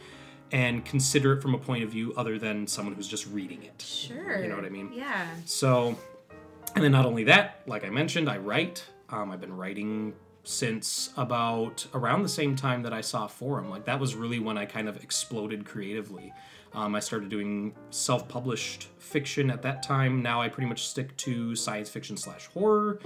and 0.52 0.84
consider 0.86 1.34
it 1.34 1.42
from 1.42 1.54
a 1.54 1.58
point 1.58 1.84
of 1.84 1.90
view 1.90 2.14
other 2.16 2.40
than 2.40 2.68
someone 2.68 2.96
who's 2.96 3.08
just 3.08 3.28
reading 3.28 3.64
it. 3.64 3.82
Sure. 3.82 4.42
You 4.42 4.48
know 4.48 4.56
what 4.56 4.66
I 4.66 4.70
mean? 4.70 4.92
Yeah. 4.94 5.28
So, 5.46 5.98
and 6.74 6.84
then 6.84 6.92
not 6.92 7.06
only 7.06 7.26
that, 7.26 7.62
like 7.68 7.86
I 7.86 7.90
mentioned, 7.90 8.30
I 8.30 8.38
write. 8.38 8.86
Um, 9.10 9.32
I've 9.32 9.42
been 9.42 9.56
writing 9.56 10.14
since 10.44 11.12
about 11.18 11.86
around 11.94 12.24
the 12.24 12.30
same 12.30 12.56
time 12.56 12.84
that 12.84 12.94
I 12.94 13.02
saw 13.02 13.28
Forum. 13.28 13.70
Like 13.70 13.86
that 13.86 14.00
was 14.00 14.16
really 14.16 14.40
when 14.40 14.58
I 14.58 14.66
kind 14.66 14.88
of 14.88 15.04
exploded 15.04 15.66
creatively. 15.66 16.34
Um, 16.78 16.94
I 16.94 17.00
started 17.00 17.30
doing 17.30 17.74
self-published 17.90 18.88
fiction 19.00 19.50
at 19.50 19.64
that 19.64 19.82
time. 19.82 20.22
Now 20.22 20.42
I 20.42 20.48
pretty 20.48 20.68
much 20.70 20.88
stick 20.88 21.18
to 21.18 21.56
science 21.56 21.90
fiction 21.90 22.16
slash 22.18 22.46
horror. 22.48 23.00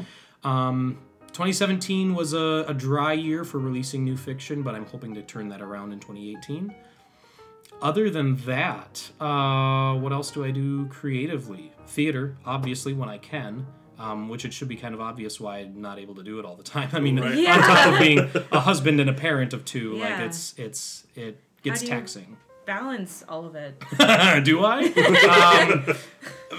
Um, 0.44 1.00
2017 1.28 2.14
was 2.14 2.34
a, 2.34 2.66
a 2.68 2.74
dry 2.74 3.14
year 3.14 3.46
for 3.46 3.60
releasing 3.60 4.04
new 4.04 4.18
fiction, 4.18 4.62
but 4.62 4.76
I'm 4.76 4.86
hoping 4.86 5.14
to 5.16 5.22
turn 5.22 5.48
that 5.50 5.62
around 5.62 5.94
in 5.94 6.00
2018 6.00 6.76
other 7.82 8.12
than 8.12 8.36
that, 8.46 9.10
uh, 9.20 9.96
what 9.96 10.12
else 10.12 10.30
do 10.30 10.44
I 10.46 10.52
do 10.52 10.86
creatively? 10.88 11.72
Theater, 11.88 12.38
obviously, 12.46 12.94
when 12.94 13.10
I 13.10 13.18
can. 13.18 13.66
Um, 13.98 14.30
which 14.30 14.46
it 14.46 14.54
should 14.54 14.68
be 14.68 14.76
kind 14.76 14.96
of 14.96 15.02
obvious 15.02 15.40
why 15.40 15.60
I'm 15.60 15.80
not 15.80 16.00
able 16.00 16.16
to 16.16 16.24
do 16.24 16.40
it 16.40 16.46
all 16.46 16.56
the 16.56 16.64
time. 16.64 16.90
I 16.94 17.00
mean, 17.00 17.20
Right. 17.20 17.36
Yeah. 17.36 17.54
on 17.56 17.60
top 17.62 17.94
of 17.94 18.00
being 18.00 18.20
a 18.52 18.60
husband 18.60 19.00
and 19.00 19.08
a 19.10 19.14
parent 19.14 19.54
of 19.54 19.64
two, 19.64 19.94
like 19.98 20.20
it's 20.22 20.56
it's 20.58 21.06
it 21.16 21.40
gets 21.62 21.82
do 21.82 21.86
you- 21.86 21.92
taxing. 21.92 22.38
Balance 22.72 23.22
all 23.28 23.46
of 23.46 23.56
it. 23.56 23.84
do 24.46 24.64
I? 24.64 24.86
um, 25.28 25.96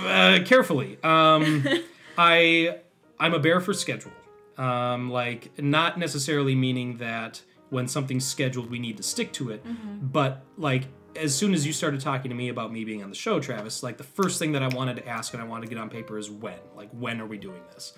uh, 0.06 0.44
carefully. 0.44 0.98
Um, 1.02 1.64
I 2.18 2.76
I'm 3.18 3.32
a 3.32 3.38
bear 3.38 3.62
for 3.62 3.72
schedule. 3.72 4.12
Um, 4.58 5.10
like 5.10 5.58
not 5.58 5.98
necessarily 5.98 6.54
meaning 6.54 6.98
that 6.98 7.40
when 7.70 7.88
something's 7.88 8.26
scheduled 8.26 8.70
we 8.70 8.78
need 8.78 8.98
to 8.98 9.02
stick 9.02 9.32
to 9.32 9.52
it, 9.52 9.64
but 10.12 10.44
like 10.58 10.84
as 11.16 11.34
soon 11.34 11.54
as 11.54 11.66
you 11.66 11.72
started 11.72 12.02
talking 12.02 12.28
to 12.28 12.34
me 12.34 12.50
about 12.50 12.70
me 12.70 12.84
being 12.84 13.02
on 13.02 13.08
the 13.08 13.16
show, 13.16 13.40
Travis, 13.40 13.82
like 13.82 13.96
the 13.96 14.04
first 14.04 14.38
thing 14.38 14.52
that 14.52 14.62
I 14.62 14.68
wanted 14.68 14.96
to 14.96 15.08
ask 15.08 15.32
and 15.32 15.42
I 15.42 15.46
wanted 15.46 15.62
to 15.68 15.74
get 15.74 15.80
on 15.80 15.88
paper 15.88 16.18
is 16.18 16.30
when. 16.30 16.58
Like 16.76 16.90
when 16.90 17.22
are 17.22 17.26
we 17.26 17.38
doing 17.38 17.62
this? 17.72 17.94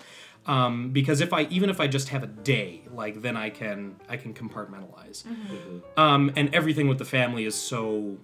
Um, 0.47 0.91
because 0.91 1.21
if 1.21 1.33
I 1.33 1.43
even 1.43 1.69
if 1.69 1.79
I 1.79 1.87
just 1.87 2.09
have 2.09 2.23
a 2.23 2.27
day, 2.27 2.83
like 2.91 3.21
then 3.21 3.35
I 3.35 3.49
can 3.49 3.95
I 4.07 4.17
can 4.17 4.33
compartmentalize. 4.33 5.23
Um, 5.97 6.31
and 6.35 6.53
everything 6.53 6.87
with 6.87 6.99
the 6.99 7.05
family 7.05 7.45
is 7.45 7.55
so 7.55 8.17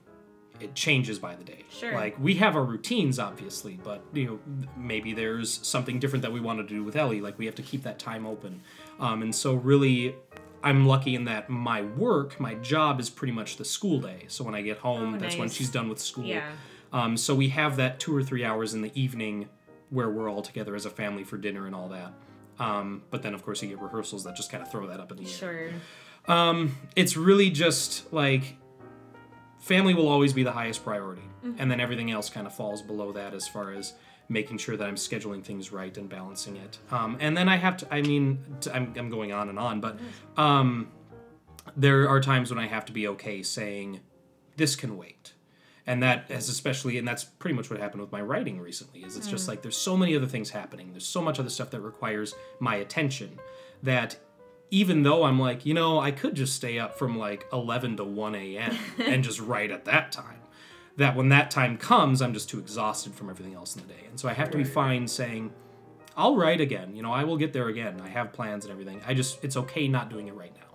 it 0.60 0.76
changes 0.76 1.18
by 1.18 1.36
the 1.36 1.44
day. 1.44 1.64
Sure. 1.72 1.94
Like 1.94 2.20
we 2.20 2.36
have 2.36 2.56
our 2.56 2.64
routines, 2.64 3.18
obviously, 3.18 3.80
but 3.84 4.04
you 4.14 4.26
know 4.26 4.40
maybe 4.78 5.14
there's 5.14 5.66
something 5.68 6.00
different 6.00 6.22
that 6.22 6.32
we 6.32 6.40
wanted 6.40 6.68
to 6.68 6.76
do 6.76 6.84
with 6.84 6.96
Ellie. 6.96 7.22
Like 7.22 7.40
we 7.40 7.46
have 7.48 7.56
to 7.56 7.64
keep 7.64 7.84
that 7.84 7.98
time 7.98 8.28
open. 8.28 8.62
Um, 9.00 9.24
and 9.24 9.34
so 9.34 9.56
really, 9.56 10.16
I'm 10.64 10.86
lucky 10.86 11.16
in 11.16 11.26
that 11.26 11.50
my 11.50 11.82
work, 11.82 12.40
my 12.40 12.54
job 12.56 13.00
is 13.00 13.10
pretty 13.10 13.34
much 13.34 13.58
the 13.58 13.66
school 13.66 14.00
day. 14.00 14.26
So 14.28 14.44
when 14.44 14.54
I 14.54 14.62
get 14.62 14.78
home, 14.78 15.16
Oh, 15.16 15.18
that's 15.18 15.38
when 15.38 15.50
she's 15.50 15.72
done 15.72 15.90
with 15.90 16.00
school. 16.00 16.26
Yeah. 16.26 16.52
Um, 16.94 17.18
so 17.18 17.34
we 17.34 17.50
have 17.50 17.78
that 17.78 18.00
two 18.00 18.16
or 18.16 18.22
three 18.22 18.44
hours 18.44 18.74
in 18.76 18.82
the 18.82 18.92
evening 18.94 19.50
where 19.92 20.10
we're 20.10 20.30
all 20.30 20.42
together 20.42 20.74
as 20.76 20.86
a 20.86 20.90
family 20.90 21.24
for 21.24 21.38
dinner 21.38 21.68
and 21.68 21.76
all 21.76 21.90
that. 21.90 22.14
Um, 22.60 23.04
but 23.12 23.22
then 23.22 23.34
of 23.36 23.44
course 23.44 23.62
you 23.62 23.70
get 23.70 23.80
rehearsals 23.80 24.24
that 24.24 24.36
just 24.36 24.52
kind 24.52 24.64
of 24.64 24.72
throw 24.72 24.88
that 24.88 25.00
up 25.00 25.12
in 25.12 25.18
the 25.18 25.24
air. 25.24 25.30
Sure. 25.30 25.70
it's 26.96 27.16
really 27.16 27.50
just 27.52 28.12
like 28.12 28.58
family 29.60 29.94
will 29.94 30.08
always 30.08 30.34
be 30.34 30.44
the 30.44 30.52
highest 30.52 30.84
priority. 30.84 31.22
And 31.58 31.72
then 31.72 31.80
everything 31.80 32.12
else 32.12 32.30
kind 32.30 32.46
of 32.48 32.54
falls 32.56 32.82
below 32.82 33.12
that 33.14 33.34
as 33.34 33.48
far 33.48 33.72
as 33.72 33.94
making 34.30 34.58
sure 34.58 34.78
that 34.78 34.88
i'm 34.88 34.96
scheduling 34.96 35.44
things 35.44 35.72
right 35.74 35.98
and 35.98 36.08
balancing 36.08 36.56
it. 36.56 36.78
Um, 36.90 37.18
and 37.20 37.36
then 37.36 37.50
i 37.50 37.58
have 37.58 37.76
to 37.78 37.94
i 37.94 38.02
mean 38.02 38.40
t- 38.62 38.72
I'm, 38.72 38.94
I'm 38.96 39.10
going 39.10 39.34
on 39.34 39.50
and 39.50 39.60
on 39.60 39.82
but 39.82 40.00
um, 40.38 40.90
there 41.76 42.08
are 42.08 42.22
times 42.22 42.50
when 42.50 42.60
i 42.60 42.68
have 42.68 42.86
to 42.86 42.94
be 42.94 43.08
okay 43.10 43.44
saying 43.44 44.00
this 44.56 44.76
can 44.76 44.96
wait 44.98 45.34
and 45.92 46.02
that 46.02 46.32
has 46.32 46.48
especially 46.48 46.98
and 46.98 47.06
that's 47.06 47.26
pretty 47.26 47.54
much 47.54 47.70
what 47.70 47.78
happened 47.78 48.00
with 48.00 48.14
my 48.14 48.22
writing 48.22 48.62
recently 48.62 49.02
is 49.04 49.18
it's 49.18 49.28
just 49.28 49.50
like 49.50 49.62
there's 49.62 49.76
so 49.76 49.98
many 49.98 50.16
other 50.16 50.26
things 50.26 50.50
happening. 50.50 50.92
There's 50.92 51.06
so 51.06 51.22
much 51.22 51.38
other 51.38 51.50
stuff 51.50 51.70
that 51.72 51.82
requires 51.82 52.34
my 52.60 52.76
attention 52.78 53.38
that 53.84 54.16
even 54.70 55.04
though 55.04 55.24
i'm 55.24 55.38
like 55.38 55.66
you 55.66 55.74
know 55.74 56.00
i 56.00 56.12
could 56.12 56.34
just 56.34 56.56
stay 56.56 56.80
up 56.80 56.98
from 56.98 57.18
like 57.18 57.46
11 57.52 57.98
to 57.98 58.06
1 58.06 58.36
a.m 58.36 58.78
and 59.06 59.22
just 59.22 59.42
write 59.42 59.70
at 59.70 59.84
that 59.84 60.14
time 60.14 60.40
that 60.96 61.14
when 61.14 61.28
that 61.28 61.52
time 61.52 61.78
comes 61.78 62.22
i'm 62.22 62.34
just 62.34 62.50
too 62.50 62.60
exhausted 62.60 63.14
from 63.14 63.30
everything 63.30 63.54
else 63.54 63.76
in 63.76 63.82
the 63.82 63.88
day. 63.94 64.06
And 64.10 64.18
so 64.18 64.30
i 64.30 64.34
have 64.34 64.50
to 64.52 64.58
be 64.58 64.64
fine 64.64 65.08
saying 65.10 65.52
i'll 66.16 66.38
write 66.38 66.62
again. 66.62 66.96
You 66.96 67.04
know 67.04 67.12
i 67.12 67.26
will 67.26 67.38
get 67.38 67.52
there 67.52 67.68
again. 67.68 68.00
I 68.02 68.08
have 68.08 68.32
plans 68.32 68.64
and 68.64 68.72
everything. 68.72 69.02
I 69.06 69.14
just 69.14 69.44
it's 69.44 69.58
okay 69.58 69.90
not 69.90 70.10
doing 70.10 70.28
it 70.30 70.36
right 70.36 70.54
now. 70.56 70.72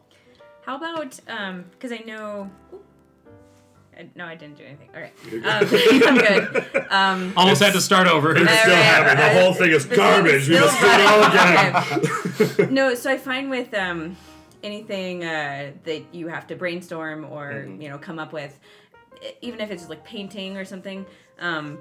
How 0.67 0.77
about 0.77 1.19
um 1.29 1.65
because 1.71 1.93
I 1.93 2.03
know 2.07 2.51
Uh, 2.73 2.77
No, 4.15 4.25
I 4.27 4.35
didn't 4.35 4.59
do 4.59 4.65
anything. 4.65 4.89
All 4.95 5.01
right. 5.01 5.13
Um, 5.33 6.03
I'm 6.07 6.19
good. 6.19 6.87
Um, 6.91 7.33
Almost 7.37 7.63
had 7.63 7.73
to 7.73 7.81
start 7.81 8.07
over. 8.09 8.37
It's 8.37 8.41
still 8.41 8.73
Alright, 8.73 8.85
happening. 8.85 9.17
The 9.17 9.23
alright. 9.23 9.43
whole 9.43 9.55
thing 9.55 9.71
is 9.71 9.85
garbage. 9.87 10.49
We 10.49 10.57
still 10.57 10.67
must 10.67 10.81
do 10.81 10.87
it 10.87 11.07
all 11.07 11.21
running. 11.21 12.51
again. 12.67 12.75
no, 12.75 12.95
so 12.95 13.11
I 13.11 13.17
find 13.19 13.49
with 13.51 13.73
um, 13.75 14.17
anything 14.63 15.25
uh, 15.25 15.73
that 15.85 16.03
you 16.15 16.29
have 16.29 16.47
to 16.49 16.57
brainstorm 16.57 17.25
or 17.25 17.53
Mm-hmm. 17.53 17.81
you 17.83 17.89
know 17.89 17.99
come 17.99 18.19
up 18.19 18.33
with, 18.33 18.59
even 19.41 19.61
if 19.61 19.71
it's 19.71 19.89
like 19.89 20.05
painting 20.05 20.57
or 20.57 20.65
something, 20.65 21.07
um, 21.39 21.79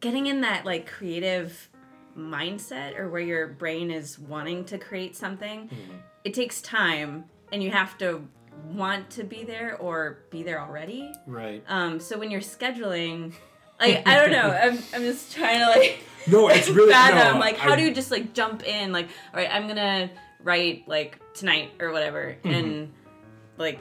getting 0.00 0.26
in 0.26 0.42
that 0.42 0.64
like 0.64 0.86
creative 0.86 1.68
mindset 2.16 2.98
or 2.98 3.08
where 3.08 3.20
your 3.20 3.46
brain 3.48 3.90
is 3.90 4.18
wanting 4.18 4.64
to 4.66 4.78
create 4.78 5.16
something, 5.16 5.68
Mm-hmm. 5.68 5.96
it 6.24 6.34
takes 6.34 6.60
time, 6.60 7.24
and 7.52 7.62
you 7.62 7.70
have 7.70 7.96
to 7.98 8.26
want 8.72 9.10
to 9.10 9.24
be 9.24 9.44
there 9.44 9.76
or 9.78 10.18
be 10.30 10.42
there 10.42 10.60
already. 10.60 11.12
Right. 11.26 11.62
Um, 11.68 12.00
so 12.00 12.18
when 12.18 12.30
you're 12.30 12.40
scheduling, 12.40 13.32
like 13.80 14.06
I 14.06 14.16
don't 14.16 14.30
know, 14.32 14.50
I'm, 14.62 14.78
I'm 14.94 15.02
just 15.02 15.34
trying 15.34 15.60
to 15.60 15.66
like 15.78 15.98
No, 16.26 16.48
it's 16.48 16.68
really 16.78 16.92
fathom 16.92 17.34
no, 17.34 17.40
like 17.40 17.56
how 17.56 17.72
I- 17.72 17.76
do 17.76 17.82
you 17.82 17.94
just 17.94 18.10
like 18.10 18.32
jump 18.34 18.66
in 18.66 18.92
like 18.92 19.06
all 19.32 19.40
right 19.40 19.48
I'm 19.50 19.66
gonna 19.68 20.10
write 20.42 20.86
like 20.88 21.18
tonight 21.34 21.70
or 21.80 21.92
whatever 21.92 22.36
Mm-hmm. 22.44 22.50
and 22.54 22.92
like 23.56 23.78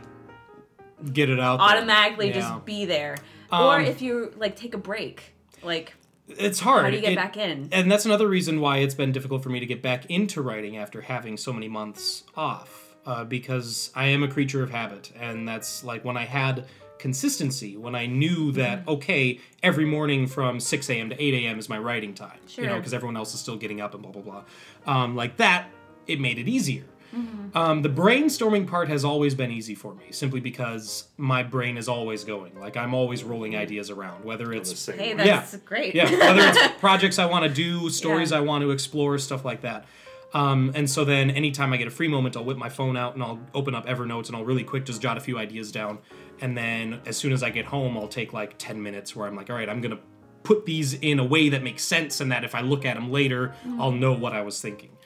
Get 1.13 1.29
it 1.29 1.39
out. 1.39 1.59
automatically 1.59 2.29
Yeah. 2.29 2.33
just 2.39 2.65
be 2.65 2.85
there 2.85 3.17
or 3.51 3.75
Um, 3.79 3.85
if 3.85 4.01
you 4.01 4.33
like 4.37 4.55
take 4.55 4.73
a 4.73 4.77
break 4.79 5.33
like 5.63 5.93
It's 6.27 6.59
hard. 6.59 6.83
how 6.85 6.89
do 6.89 6.95
you 6.95 7.01
get 7.01 7.13
It- 7.13 7.15
back 7.17 7.37
in 7.37 7.69
And 7.71 7.91
that's 7.91 8.05
another 8.05 8.27
reason 8.27 8.59
why 8.61 8.77
it's 8.77 8.95
been 8.95 9.11
difficult 9.11 9.43
for 9.43 9.49
me 9.49 9.59
to 9.59 9.65
get 9.67 9.81
back 9.83 10.05
into 10.09 10.41
writing 10.41 10.77
after 10.77 11.01
having 11.01 11.37
so 11.37 11.53
many 11.53 11.67
months 11.67 12.23
off. 12.35 12.86
Uh, 13.07 13.23
because 13.23 13.89
I 13.95 14.07
am 14.07 14.21
a 14.21 14.27
creature 14.27 14.61
of 14.61 14.69
habit. 14.69 15.11
And 15.17 15.47
that's 15.47 15.83
like 15.83 16.03
when 16.03 16.17
I 16.17 16.25
had 16.25 16.65
consistency, 16.99 17.77
when 17.77 17.95
I 17.95 18.05
knew 18.05 18.51
that, 18.53 18.79
Mm-hmm. 18.81 18.89
okay, 18.89 19.39
every 19.63 19.85
morning 19.85 20.27
from 20.27 20.59
6 20.59 20.89
a.m. 20.89 21.09
to 21.11 21.15
8 21.23 21.33
a.m. 21.45 21.57
is 21.57 21.69
my 21.69 21.77
writing 21.79 22.13
time. 22.13 22.39
Sure. 22.47 22.63
You 22.65 22.69
know, 22.69 22.75
because 22.77 22.93
everyone 22.93 23.15
else 23.15 23.33
is 23.33 23.39
still 23.39 23.55
getting 23.55 23.79
up 23.81 23.93
and 23.93 24.03
blah, 24.03 24.11
blah, 24.11 24.21
blah. 24.21 24.43
Um, 24.85 25.15
like 25.15 25.37
that, 25.37 25.69
it 26.05 26.19
made 26.19 26.37
it 26.37 26.47
easier. 26.49 26.83
Mm-hmm. 27.15 27.57
Um, 27.57 27.81
the 27.81 27.89
brainstorming 27.89 28.67
part 28.67 28.89
has 28.89 29.05
always 29.05 29.33
been 29.33 29.51
easy 29.51 29.73
for 29.75 29.93
me, 29.95 30.11
simply 30.11 30.41
because 30.41 31.05
my 31.17 31.41
brain 31.43 31.77
is 31.77 31.87
always 31.87 32.25
going. 32.25 32.59
Like 32.59 32.75
I'm 32.75 32.93
always 32.93 33.23
rolling 33.23 33.55
ideas 33.55 33.89
around, 33.89 34.25
whether 34.25 34.51
it's 34.51 34.77
same 34.77 34.97
hey 34.99 35.15
way. 35.15 35.23
that's 35.23 35.55
great 35.57 35.95
yeah, 35.95 36.11
whether 36.11 36.41
it's 36.41 36.59
projects 36.81 37.17
I 37.17 37.25
want 37.25 37.45
to 37.45 37.53
do, 37.53 37.89
stories 37.89 38.31
Yeah. 38.31 38.39
I 38.39 38.41
want 38.41 38.63
to 38.63 38.71
explore, 38.71 39.17
stuff 39.19 39.45
like 39.45 39.61
that. 39.61 39.85
Um, 40.33 40.71
and 40.75 40.89
so 40.89 41.05
then 41.05 41.31
anytime 41.31 41.71
I 41.73 41.77
get 41.77 41.87
a 41.87 41.91
free 41.91 42.07
moment, 42.07 42.35
I'll 42.35 42.43
whip 42.43 42.57
my 42.57 42.69
phone 42.69 42.97
out 42.97 43.13
and 43.13 43.23
I'll 43.23 43.39
open 43.53 43.73
up 43.73 43.85
Evernote 43.85 44.27
and 44.27 44.35
I'll 44.35 44.45
really 44.45 44.63
quick 44.63 44.85
just 44.85 45.01
jot 45.01 45.17
a 45.17 45.21
few 45.21 45.37
ideas 45.37 45.71
down. 45.71 45.99
And 46.41 46.57
then 46.57 47.01
as 47.05 47.17
soon 47.17 47.31
as 47.31 47.43
I 47.43 47.49
get 47.49 47.65
home, 47.65 47.97
I'll 47.97 48.07
take 48.07 48.33
like 48.33 48.57
10 48.57 48.81
minutes 48.81 49.15
where 49.15 49.27
I'm 49.27 49.35
like, 49.35 49.49
all 49.49 49.55
right, 49.55 49.69
I'm 49.69 49.81
going 49.81 49.95
to 49.95 50.01
put 50.43 50.65
these 50.65 50.93
in 50.95 51.19
a 51.19 51.25
way 51.25 51.49
that 51.49 51.63
makes 51.63 51.83
sense 51.83 52.21
and 52.21 52.31
that 52.31 52.43
if 52.43 52.55
I 52.55 52.61
look 52.61 52.85
at 52.85 52.95
them 52.95 53.11
later, 53.11 53.53
I'll 53.79 53.91
know 53.91 54.13
what 54.13 54.33
I 54.33 54.41
was 54.41 54.61
thinking. 54.61 54.96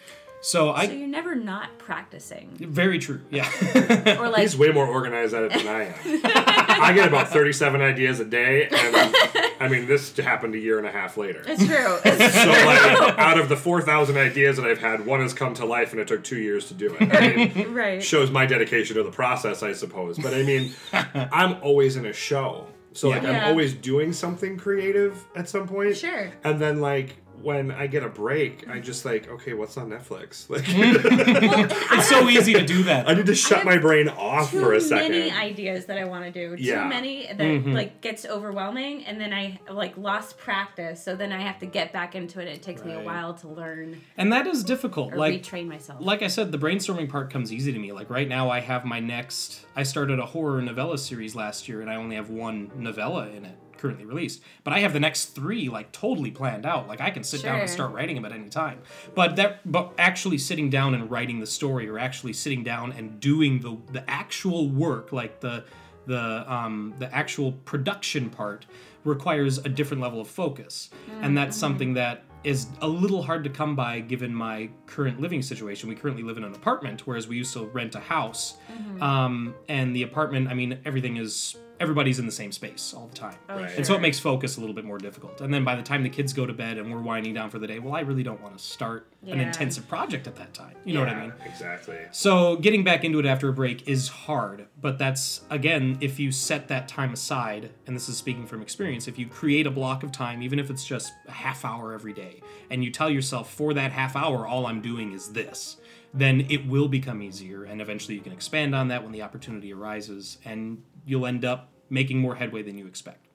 So 0.42 0.72
I. 0.72 0.88
so 0.88 0.94
you're 0.94 1.08
never 1.08 1.36
not 1.36 1.78
practicing 1.78 2.50
very 2.60 2.98
true. 3.00 3.22
Yeah. 3.30 3.48
or 4.20 4.30
like 4.30 4.42
He's 4.42 4.58
way 4.58 4.70
more 4.72 4.88
organized 4.88 5.34
at 5.34 5.44
it 5.44 5.52
than 5.54 5.68
I 5.68 5.84
am. 5.84 5.94
I 6.82 6.94
get 6.94 7.08
about 7.08 7.28
37 7.30 7.80
ideas 7.82 8.20
a 8.20 8.26
day, 8.26 8.68
and 8.68 9.16
I 9.60 9.68
mean, 9.70 9.86
this 9.86 10.18
happened 10.18 10.56
a 10.56 10.58
year 10.58 10.80
and 10.80 10.88
a 10.88 10.92
half 10.92 11.16
later. 11.18 11.44
it's 11.46 11.64
true 11.66 12.00
it's 12.04 12.34
So, 12.34 12.50
like, 12.50 13.20
out 13.20 13.40
of 13.40 13.50
the 13.50 13.56
4,000 13.56 14.18
ideas 14.18 14.58
that 14.58 14.66
I've 14.66 14.80
had, 14.80 15.06
one 15.06 15.20
has 15.20 15.34
come 15.34 15.54
to 15.56 15.66
life, 15.66 15.92
and 15.92 16.02
it 16.02 16.08
took 16.08 16.24
two 16.24 16.40
years 16.40 16.68
to 16.70 16.74
do 16.74 16.96
it. 17.00 17.14
I 17.14 17.36
mean, 17.36 17.74
right 17.74 18.04
shows 18.04 18.32
my 18.32 18.48
dedication 18.48 18.96
to 18.96 19.04
the 19.04 19.12
process, 19.12 19.62
I 19.62 19.74
suppose. 19.74 20.18
But 20.18 20.34
I 20.34 20.42
mean, 20.42 20.72
I'm 20.92 21.58
always 21.62 21.98
in 21.98 22.08
a 22.08 22.14
show. 22.14 22.66
So, 22.94 23.10
like, 23.10 23.22
Yeah. 23.22 23.44
I'm 23.44 23.50
always 23.50 23.74
doing 23.76 24.12
something 24.12 24.58
creative 24.58 25.24
at 25.36 25.48
some 25.48 25.68
point. 25.68 25.96
Sure. 25.98 26.32
And 26.44 26.60
then, 26.60 26.82
like, 26.82 27.18
when 27.44 27.72
I 27.72 27.88
get 27.88 28.04
a 28.04 28.10
break, 28.10 28.68
I 28.70 28.80
just 28.80 29.06
like, 29.06 29.30
okay, 29.30 29.54
what's 29.54 29.78
on 29.78 29.90
Netflix? 29.90 30.50
Like, 30.50 30.64
it's 30.68 32.08
so 32.10 32.30
easy 32.30 32.54
to 32.54 32.66
do 32.66 32.84
that. 32.84 33.08
I 33.10 33.14
need 33.14 33.26
to 33.28 33.36
shut 33.36 33.66
my 33.66 33.78
brain 33.78 34.10
off 34.10 34.52
for 34.52 34.74
a 34.74 34.82
second. 34.82 35.12
Too 35.12 35.20
many 35.20 35.32
ideas 35.32 35.86
that 35.86 35.98
I 35.98 36.06
want 36.06 36.26
to 36.26 36.32
do. 36.32 36.56
Too 36.58 36.64
Yeah. 36.64 36.88
many 36.88 37.28
that 37.28 37.38
Mm-hmm. 37.40 37.72
like 37.74 38.02
gets 38.02 38.26
overwhelming, 38.26 39.06
and 39.06 39.20
then 39.20 39.34
I 39.34 39.60
like 39.70 39.98
lost 39.98 40.38
practice. 40.38 41.02
So 41.04 41.16
then 41.16 41.32
I 41.32 41.42
have 41.42 41.60
to 41.60 41.66
get 41.66 41.92
back 41.94 42.16
into 42.16 42.40
it. 42.40 42.48
It 42.48 42.62
takes 42.62 42.84
me 42.84 42.94
a 42.94 43.02
while 43.02 43.34
to 43.36 43.48
learn 43.48 44.02
And 44.18 44.32
that 44.34 44.48
is 44.48 44.64
difficult. 44.64 45.14
or 45.14 45.18
like 45.18 45.42
retrain 45.42 45.68
myself. 45.68 46.00
like 46.02 46.22
I 46.22 46.28
said, 46.28 46.52
the 46.52 46.58
brainstorming 46.58 47.10
part 47.10 47.30
comes 47.32 47.52
easy 47.52 47.72
to 47.74 47.80
me. 47.80 47.92
Like 47.92 48.10
right 48.10 48.28
now, 48.28 48.50
I 48.50 48.60
have 48.60 48.86
my 48.86 49.00
next. 49.00 49.66
I 49.76 49.84
started 49.84 50.20
a 50.20 50.26
horror 50.26 50.62
novella 50.62 50.98
series 50.98 51.36
last 51.36 51.68
year, 51.68 51.82
and 51.82 51.90
I 51.90 51.96
only 51.96 52.16
have 52.16 52.30
one 52.30 52.72
novella 52.76 53.28
in 53.30 53.46
it 53.46 53.58
currently 53.82 54.06
released. 54.06 54.42
But 54.64 54.74
I 54.74 54.80
have 54.80 54.94
the 54.94 55.00
next 55.00 55.36
three 55.36 55.68
like 55.68 55.92
totally 55.92 56.32
planned 56.32 56.66
out. 56.66 56.88
Like 56.88 57.02
I 57.02 57.10
can 57.10 57.24
sit 57.24 57.42
down 57.42 57.60
and 57.60 57.70
start 57.70 57.92
writing 57.92 58.16
them 58.16 58.26
at 58.26 58.32
any 58.32 58.50
time. 58.50 58.80
But 59.16 59.36
that, 59.38 59.60
but 59.70 59.94
actually 59.98 60.38
sitting 60.38 60.70
down 60.70 60.94
and 60.94 61.10
writing 61.10 61.40
the 61.40 61.48
story, 61.48 61.90
or 61.90 61.98
actually 61.98 62.34
sitting 62.34 62.64
down 62.64 62.92
and 62.94 63.20
doing 63.20 63.60
the 63.60 63.78
the 63.92 64.10
actual 64.10 64.70
work, 64.70 65.12
like 65.12 65.40
the 65.40 65.66
the 66.06 66.52
um 66.52 66.94
the 67.00 67.14
actual 67.14 67.54
production 67.66 68.30
part, 68.30 68.66
requires 69.04 69.58
a 69.58 69.70
different 69.70 70.02
level 70.02 70.22
of 70.22 70.28
focus, 70.28 70.90
and 71.22 71.38
that's 71.38 71.58
something 71.58 71.94
that 71.96 72.24
is 72.44 72.68
a 72.82 72.88
little 72.88 73.22
hard 73.22 73.44
to 73.44 73.50
come 73.52 73.76
by 73.76 74.00
given 74.00 74.34
my 74.34 74.68
current 74.88 75.20
living 75.22 75.44
situation. 75.44 75.88
We 75.88 75.96
currently 75.96 76.24
live 76.24 76.38
in 76.38 76.44
an 76.44 76.54
apartment, 76.56 77.06
whereas 77.06 77.28
we 77.28 77.38
used 77.38 77.54
to 77.54 77.66
rent 77.66 77.94
a 77.94 78.00
house. 78.00 78.58
Um, 79.00 79.54
and 79.70 79.96
the 79.96 80.02
apartment, 80.04 80.48
I 80.48 80.56
mean, 80.56 80.80
everything 80.84 81.18
is 81.18 81.56
everybody's 81.82 82.20
in 82.20 82.26
the 82.26 82.32
same 82.32 82.52
space 82.52 82.94
all 82.96 83.08
the 83.08 83.16
time. 83.16 83.36
Oh, 83.50 83.56
right. 83.56 83.76
And 83.76 83.86
so 83.86 83.96
it 83.96 84.02
makes 84.02 84.20
focus 84.20 84.58
a 84.58 84.60
little 84.60 84.76
bit 84.76 84.86
more 84.86 85.00
difficult. 85.00 85.42
And 85.42 85.54
then 85.54 85.64
by 85.64 85.76
the 85.76 85.82
time 85.82 86.04
the 86.04 86.10
kids 86.10 86.32
go 86.32 86.46
to 86.46 86.54
bed 86.54 86.78
and 86.78 86.94
we're 86.94 87.02
winding 87.02 87.34
down 87.34 87.50
for 87.50 87.60
the 87.60 87.68
day, 87.68 87.80
well, 87.80 87.96
I 87.96 88.02
really 88.02 88.24
don't 88.24 88.42
want 88.42 88.58
to 88.58 88.64
start 88.64 89.12
an 89.26 89.40
intensive 89.40 89.88
project 89.88 90.28
at 90.28 90.36
that 90.36 90.54
time. 90.54 90.76
You 90.86 90.94
know 90.94 91.02
what 91.02 91.10
I 91.10 91.22
mean? 91.22 91.34
Exactly. 91.46 91.98
So 92.12 92.56
getting 92.58 92.84
back 92.84 93.04
into 93.04 93.20
it 93.20 93.26
after 93.26 93.50
a 93.50 93.54
break 93.54 93.88
is 93.88 94.08
hard, 94.08 94.68
but 94.80 94.98
that's 94.98 95.42
again 95.50 95.98
if 96.02 96.20
you 96.20 96.32
set 96.32 96.68
that 96.70 96.88
time 96.88 97.14
aside, 97.14 97.72
and 97.88 97.96
this 97.96 98.08
is 98.08 98.18
speaking 98.18 98.46
from 98.46 98.62
experience, 98.62 99.08
if 99.08 99.18
you 99.18 99.28
create 99.28 99.68
a 99.68 99.72
block 99.72 100.04
of 100.04 100.12
time, 100.12 100.42
even 100.42 100.60
if 100.60 100.70
it's 100.70 100.86
just 100.86 101.14
a 101.28 101.32
half 101.32 101.66
hour 101.66 101.94
every 101.94 102.14
day, 102.14 102.42
and 102.70 102.84
you 102.84 102.92
tell 102.92 103.10
yourself 103.10 103.52
for 103.52 103.74
that 103.74 103.92
half 103.92 104.16
hour 104.16 104.46
all 104.46 104.66
I'm 104.68 104.82
doing 104.82 105.14
is 105.14 105.34
this, 105.34 105.78
then 106.14 106.46
it 106.50 106.68
will 106.68 106.88
become 106.88 107.22
easier 107.22 107.64
and 107.64 107.82
eventually 107.82 108.16
you 108.16 108.22
can 108.22 108.34
expand 108.34 108.76
on 108.76 108.90
that 108.90 109.02
when 109.04 109.12
the 109.12 109.22
opportunity 109.22 109.74
arises 109.74 110.38
and 110.46 110.84
you'll 111.06 111.26
end 111.26 111.46
up 111.46 111.71
making 111.92 112.18
more 112.18 112.34
headway 112.34 112.64
than 112.64 112.78
you 112.78 112.88
expect. 112.88 113.28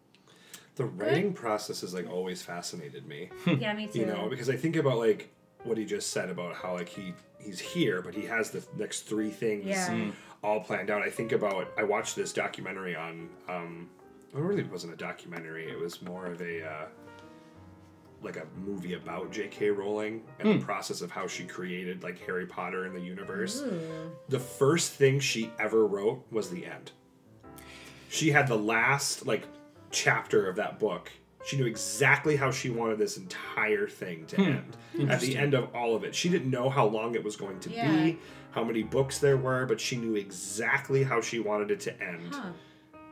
The 0.74 0.84
writing 0.86 1.32
process 1.32 1.82
has 1.82 1.94
like 1.94 2.10
always 2.10 2.42
fascinated 2.42 3.06
me. 3.06 3.30
yeah, 3.46 3.72
me 3.74 3.86
too. 3.86 4.00
you 4.00 4.06
know, 4.06 4.28
because 4.28 4.50
I 4.50 4.56
think 4.56 4.74
about 4.76 4.98
like 4.98 5.32
what 5.62 5.78
he 5.78 5.84
just 5.84 6.10
said 6.10 6.28
about 6.28 6.54
how 6.56 6.74
like 6.74 6.88
he 6.88 7.14
he's 7.38 7.60
here, 7.60 8.02
but 8.02 8.14
he 8.14 8.26
has 8.26 8.50
the 8.50 8.64
next 8.76 9.02
three 9.02 9.30
things 9.30 9.66
Yeah. 9.66 9.88
Mm. 9.88 10.12
all 10.42 10.60
planned 10.60 10.90
out. 10.90 11.02
I 11.02 11.10
think 11.10 11.32
about 11.32 11.68
I 11.78 11.84
watched 11.84 12.16
this 12.16 12.32
documentary 12.32 12.96
on 12.96 13.28
um 13.48 13.88
it 14.34 14.40
really 14.40 14.64
wasn't 14.64 14.92
a 14.92 14.96
documentary. 14.96 15.70
It 15.70 15.78
was 15.78 16.02
more 16.02 16.26
of 16.26 16.40
a 16.42 16.66
uh, 16.66 16.86
like 18.22 18.36
a 18.36 18.46
movie 18.58 18.94
about 18.94 19.30
J.K. 19.30 19.70
Rowling 19.70 20.22
and 20.40 20.60
the 20.60 20.64
process 20.64 21.00
of 21.00 21.10
how 21.10 21.26
she 21.26 21.44
created 21.44 22.02
like 22.02 22.18
Harry 22.26 22.46
Potter 22.46 22.84
in 22.86 22.92
the 22.92 23.00
universe. 23.00 23.62
The 24.28 24.38
first 24.38 24.92
thing 24.92 25.20
she 25.20 25.50
ever 25.58 25.86
wrote 25.86 26.24
was 26.30 26.50
the 26.50 26.66
end. 26.66 26.92
She 28.08 28.30
had 28.30 28.46
the 28.48 28.56
last 28.56 29.26
like 29.26 29.44
chapter 29.90 30.48
of 30.48 30.56
that 30.56 30.78
book. 30.78 31.10
She 31.46 31.56
knew 31.56 31.66
exactly 31.66 32.34
how 32.34 32.50
she 32.50 32.70
wanted 32.70 32.98
this 32.98 33.16
entire 33.16 33.86
thing 33.86 34.26
to 34.26 34.36
hmm. 34.36 34.42
end. 34.42 35.10
At 35.10 35.20
the 35.20 35.36
end 35.36 35.54
of 35.54 35.74
all 35.74 35.94
of 35.94 36.02
it, 36.02 36.14
she 36.14 36.28
didn't 36.28 36.50
know 36.50 36.68
how 36.68 36.86
long 36.86 37.14
it 37.14 37.22
was 37.22 37.36
going 37.36 37.60
to 37.60 37.70
Yeah. 37.70 37.92
be, 37.92 38.18
how 38.50 38.64
many 38.64 38.82
books 38.82 39.18
there 39.18 39.36
were, 39.36 39.64
but 39.66 39.80
she 39.80 39.96
knew 39.96 40.16
exactly 40.16 41.04
how 41.04 41.20
she 41.20 41.38
wanted 41.38 41.70
it 41.70 41.80
to 41.80 42.02
end. 42.02 42.34
Huh. 42.34 42.50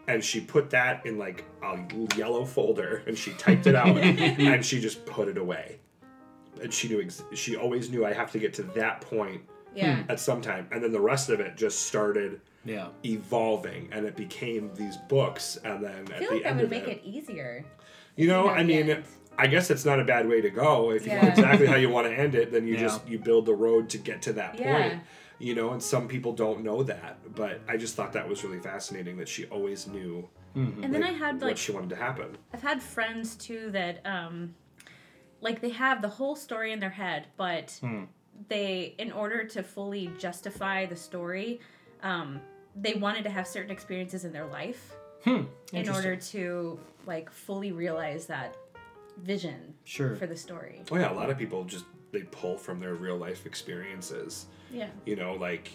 And 0.09 0.23
she 0.23 0.41
put 0.41 0.71
that 0.71 1.07
in 1.07 1.17
like 1.17 1.45
a 1.63 1.79
yellow 2.17 2.45
folder 2.45 3.03
and 3.07 3.17
she 3.17 3.31
typed 3.35 3.67
it 3.67 3.75
out 3.75 3.97
and 3.99 4.65
she 4.65 4.81
just 4.81 5.07
put 5.07 5.29
it 5.29 5.39
away. 5.39 5.79
And 6.61 6.73
she 6.75 6.89
knew 6.89 7.01
ex- 7.01 7.23
she 7.35 7.57
always 7.57 7.89
knew 7.91 8.05
I 8.05 8.13
have 8.13 8.33
to 8.33 8.39
get 8.39 8.53
to 8.55 8.63
that 8.75 9.01
point 9.01 9.43
Yeah. 9.77 10.03
Hmm. 10.03 10.11
at 10.11 10.19
some 10.19 10.41
time. 10.41 10.67
And 10.73 10.83
then 10.83 10.91
the 10.91 11.01
rest 11.01 11.29
of 11.31 11.39
it 11.39 11.57
just 11.57 11.83
started 11.83 12.41
Yeah. 12.65 12.89
evolving 13.05 13.89
and 13.93 14.07
it 14.07 14.17
became 14.17 14.71
these 14.75 14.97
books 15.09 15.57
and 15.65 15.85
then 15.85 16.07
I 16.11 16.15
at 16.15 16.19
feel 16.19 16.29
the 16.31 16.35
like 16.35 16.43
that 16.45 16.49
end 16.51 16.57
would 16.57 16.65
of 16.65 16.71
make 16.71 16.89
it, 16.89 16.99
it 16.99 17.05
easier. 17.05 17.65
you 18.17 18.27
know 18.29 18.45
know, 18.47 18.51
i 18.51 18.63
mean 18.63 18.91
end. 18.91 19.05
i 19.39 19.47
guess 19.47 19.71
it's 19.71 19.85
not 19.85 19.99
a 20.01 20.05
bad 20.05 20.29
way 20.29 20.41
to 20.41 20.51
go 20.51 20.91
if 20.93 21.07
you 21.07 21.15
know 21.15 21.23
exactly 21.29 21.67
how 21.67 21.77
you 21.85 21.89
want 21.91 22.07
to 22.07 22.13
end 22.15 22.35
it 22.35 22.53
then 22.53 22.67
you 22.67 22.75
Yeah. 22.75 22.81
just 22.83 23.07
you 23.09 23.19
build 23.19 23.47
the 23.47 23.55
road 23.55 23.89
to 23.91 23.99
get 23.99 24.23
to 24.23 24.33
that 24.35 24.59
Yeah. 24.59 24.73
point 24.73 25.03
you 25.39 25.55
know 25.55 25.71
and 25.73 25.83
some 25.83 26.07
people 26.09 26.33
don't 26.33 26.63
know 26.63 26.83
that 26.85 27.19
but 27.35 27.61
i 27.69 27.77
just 27.77 27.97
thought 27.97 28.13
that 28.13 28.29
was 28.29 28.45
really 28.45 28.61
fascinating 28.61 29.17
that 29.19 29.29
she 29.29 29.45
always 29.47 29.87
knew 29.87 30.29
And 30.55 30.95
then 30.95 31.03
I 31.03 31.11
had 31.11 31.35
what 31.41 31.49
like 31.49 31.57
she 31.57 31.73
wanted 31.73 31.91
to 31.91 31.97
happen 31.97 32.39
I've 32.53 32.63
had 32.63 32.81
friends 32.81 33.35
too 33.35 33.71
that 33.73 34.01
um 34.07 34.55
like 35.41 35.61
they 35.61 35.71
have 35.71 36.01
the 36.01 36.09
whole 36.09 36.37
story 36.37 36.73
in 36.73 36.81
their 36.81 36.97
head, 37.05 37.27
but 37.37 37.79
they 38.49 38.95
in 38.99 39.13
order 39.13 39.45
to 39.55 39.63
fully 39.63 40.11
justify 40.19 40.87
the 40.87 40.97
story, 40.97 41.61
um 42.03 42.41
they 42.77 42.95
wanted 42.95 43.25
to 43.25 43.31
have 43.31 43.47
certain 43.47 43.71
experiences 43.71 44.25
in 44.25 44.33
their 44.33 44.47
life 44.47 44.95
in 45.27 45.89
order 45.89 46.17
to 46.17 46.79
like 47.07 47.31
fully 47.31 47.73
realize 47.73 48.27
that 48.27 48.57
vision 49.23 49.75
Sure. 49.85 50.17
for 50.17 50.27
the 50.27 50.37
story. 50.37 50.83
Oh 50.91 50.97
yeah, 50.97 51.11
a 51.11 51.15
lot 51.15 51.31
of 51.31 51.39
people 51.39 51.65
just 51.65 51.85
they 52.13 52.23
pull 52.23 52.57
from 52.59 52.79
their 52.81 52.95
real 52.95 53.17
life 53.17 53.47
experiences. 53.47 54.47
Yeah. 54.73 54.89
You 55.07 55.17
know, 55.17 55.35
like 55.35 55.71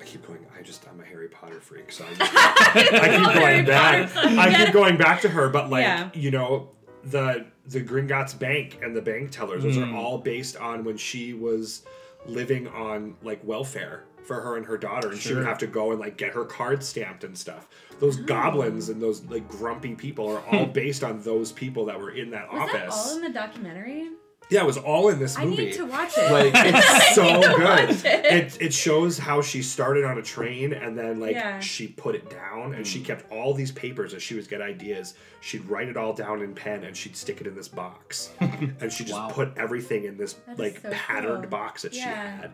I 0.00 0.04
keep 0.04 0.26
going. 0.26 0.44
I 0.58 0.62
just 0.62 0.86
I'm 0.88 1.00
a 1.00 1.04
Harry 1.04 1.28
Potter 1.28 1.60
freak, 1.60 1.90
so 1.92 2.04
I, 2.04 2.14
just, 2.14 2.32
I 2.34 2.72
keep 2.82 2.92
Harry 3.32 3.34
going 3.34 3.64
back. 3.64 4.12
Potter, 4.12 4.38
I 4.38 4.64
keep 4.64 4.72
going 4.72 4.96
back 4.96 5.20
to 5.22 5.28
her, 5.28 5.48
but 5.48 5.70
like 5.70 5.82
Yeah. 5.84 6.10
you 6.14 6.30
know 6.30 6.70
the 7.04 7.46
the 7.66 7.82
Gringotts 7.82 8.38
Bank 8.38 8.78
and 8.82 8.94
the 8.94 9.02
bank 9.02 9.30
tellers. 9.30 9.62
Those 9.62 9.76
Mm. 9.76 9.92
are 9.92 9.96
all 9.96 10.18
based 10.18 10.56
on 10.56 10.84
when 10.84 10.96
she 10.98 11.32
was 11.32 11.82
living 12.26 12.68
on 12.68 13.16
like 13.22 13.40
welfare 13.44 14.04
for 14.26 14.40
her 14.40 14.56
and 14.56 14.66
her 14.66 14.76
daughter, 14.78 15.10
and 15.10 15.18
she 15.18 15.30
would 15.34 15.40
Sure. 15.40 15.44
have 15.48 15.58
to 15.58 15.66
go 15.66 15.90
and 15.92 16.00
like 16.00 16.16
get 16.16 16.32
her 16.32 16.44
card 16.44 16.82
stamped 16.82 17.24
and 17.24 17.36
stuff. 17.36 17.68
Those 18.00 18.18
Oh. 18.20 18.24
goblins 18.24 18.88
and 18.88 19.00
those 19.00 19.22
like 19.24 19.48
grumpy 19.48 19.94
people 19.94 20.28
are 20.34 20.40
all 20.50 20.66
based 20.82 21.04
on 21.04 21.20
those 21.22 21.52
people 21.52 21.84
that 21.86 21.98
were 22.00 22.10
in 22.10 22.30
that 22.30 22.52
Was 22.52 22.62
office. 22.62 22.94
that 23.04 23.10
all 23.10 23.16
in 23.16 23.22
the 23.22 23.30
documentary? 23.38 24.08
yeah, 24.50 24.60
it 24.60 24.66
was 24.66 24.76
all 24.76 25.08
in 25.08 25.18
this 25.18 25.38
movie. 25.38 25.46
I 25.46 25.50
movie. 25.50 25.64
need 25.66 25.74
to 25.76 25.86
watch 25.86 26.12
it. 26.18 26.30
Like 26.30 26.52
it's 26.54 27.14
so 27.14 27.40
to 27.40 27.48
good. 27.48 27.62
watch 27.64 28.04
it. 28.04 28.24
It 28.26 28.58
it 28.60 28.74
shows 28.74 29.16
how 29.18 29.40
she 29.40 29.62
started 29.62 30.04
on 30.04 30.18
a 30.18 30.22
train 30.22 30.72
and 30.74 30.98
then 30.98 31.18
like 31.18 31.32
Yeah. 31.32 31.60
she 31.60 31.88
put 31.88 32.14
it 32.14 32.28
down 32.28 32.74
and 32.74 32.86
she 32.86 33.00
mm. 33.00 33.04
kept 33.06 33.30
all 33.32 33.54
these 33.54 33.72
papers 33.72 34.12
as 34.12 34.22
she 34.22 34.34
was 34.34 34.46
get 34.46 34.60
ideas. 34.60 35.14
She'd 35.40 35.64
write 35.66 35.88
it 35.88 35.96
all 35.96 36.12
down 36.12 36.42
in 36.42 36.54
pen 36.54 36.84
and 36.84 36.94
she'd 36.96 37.16
stick 37.16 37.40
it 37.40 37.46
in 37.46 37.54
this 37.54 37.68
box. 37.68 38.30
and 38.40 38.92
she 38.92 39.04
just 39.04 39.12
Wow. 39.18 39.28
put 39.30 39.56
everything 39.56 40.04
in 40.04 40.16
this 40.18 40.34
That 40.46 40.52
is 40.52 40.58
like 40.58 40.80
so 40.82 40.90
patterned 40.90 41.44
cool. 41.44 41.50
box 41.50 41.82
that 41.82 41.94
she 41.94 42.00
had. 42.00 42.50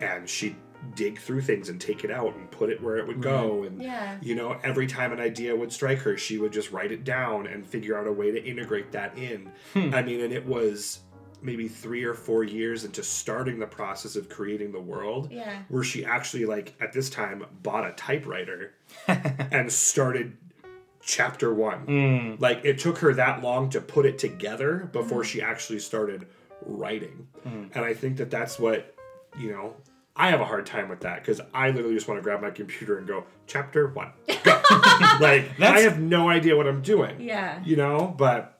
And 0.00 0.28
she'd 0.28 0.56
dig 0.94 1.18
through 1.18 1.40
things 1.40 1.68
and 1.68 1.80
take 1.80 2.04
it 2.04 2.10
out 2.10 2.34
and 2.36 2.50
put 2.50 2.70
it 2.70 2.82
where 2.82 2.96
it 2.98 3.06
would 3.06 3.20
mm-hmm. 3.20 3.22
go. 3.22 3.62
And 3.64 3.82
Yeah. 3.82 4.16
you 4.20 4.34
know 4.34 4.58
every 4.62 4.86
time 4.86 5.12
an 5.12 5.20
idea 5.20 5.54
would 5.54 5.72
strike 5.72 5.98
her 6.00 6.16
she 6.16 6.38
would 6.38 6.52
just 6.52 6.70
write 6.70 6.92
it 6.92 7.04
down 7.04 7.46
and 7.46 7.66
figure 7.66 7.98
out 7.98 8.06
a 8.06 8.12
way 8.12 8.30
to 8.30 8.42
integrate 8.44 8.92
that 8.92 9.16
in. 9.18 9.50
Hmm. 9.72 9.94
I 9.94 10.02
mean 10.02 10.20
and 10.20 10.32
it 10.32 10.46
was 10.46 11.00
maybe 11.42 11.68
three 11.68 12.04
or 12.04 12.14
four 12.14 12.42
years 12.42 12.84
into 12.84 13.02
starting 13.02 13.58
the 13.58 13.66
process 13.66 14.16
of 14.16 14.28
creating 14.28 14.72
the 14.72 14.80
world 14.80 15.30
Yeah. 15.30 15.62
where 15.68 15.84
she 15.84 16.04
actually 16.04 16.46
like 16.46 16.74
at 16.80 16.92
this 16.92 17.10
time 17.10 17.44
bought 17.62 17.86
a 17.86 17.92
typewriter 17.92 18.74
and 19.08 19.70
started 19.70 20.36
chapter 21.00 21.52
one. 21.52 21.80
Hmm. 21.80 22.34
Like 22.38 22.64
it 22.64 22.78
took 22.78 22.98
her 22.98 23.12
that 23.14 23.42
long 23.42 23.68
to 23.70 23.80
put 23.80 24.06
it 24.06 24.18
together 24.18 24.88
before 24.92 25.20
mm. 25.20 25.26
she 25.26 25.42
actually 25.42 25.80
started 25.80 26.26
writing. 26.64 27.28
Hmm. 27.42 27.66
And 27.74 27.84
i 27.84 27.92
think 27.92 28.16
that 28.16 28.30
that's 28.30 28.58
what 28.58 28.94
you 29.38 29.50
know 29.50 29.74
i 30.16 30.30
have 30.30 30.40
a 30.40 30.44
hard 30.44 30.64
time 30.66 30.88
with 30.88 31.00
that 31.00 31.20
because 31.20 31.40
i 31.52 31.70
literally 31.70 31.94
just 31.94 32.06
want 32.08 32.18
to 32.18 32.22
grab 32.22 32.40
my 32.40 32.50
computer 32.50 32.98
and 32.98 33.06
go 33.06 33.24
chapter 33.46 33.88
one 33.88 34.10
go. 34.44 34.62
like 35.20 35.48
i 35.60 35.80
have 35.80 35.98
no 36.00 36.28
idea 36.28 36.56
what 36.56 36.66
i'm 36.66 36.82
doing 36.82 37.20
Yeah. 37.20 37.60
you 37.64 37.76
know 37.76 38.14
but 38.16 38.50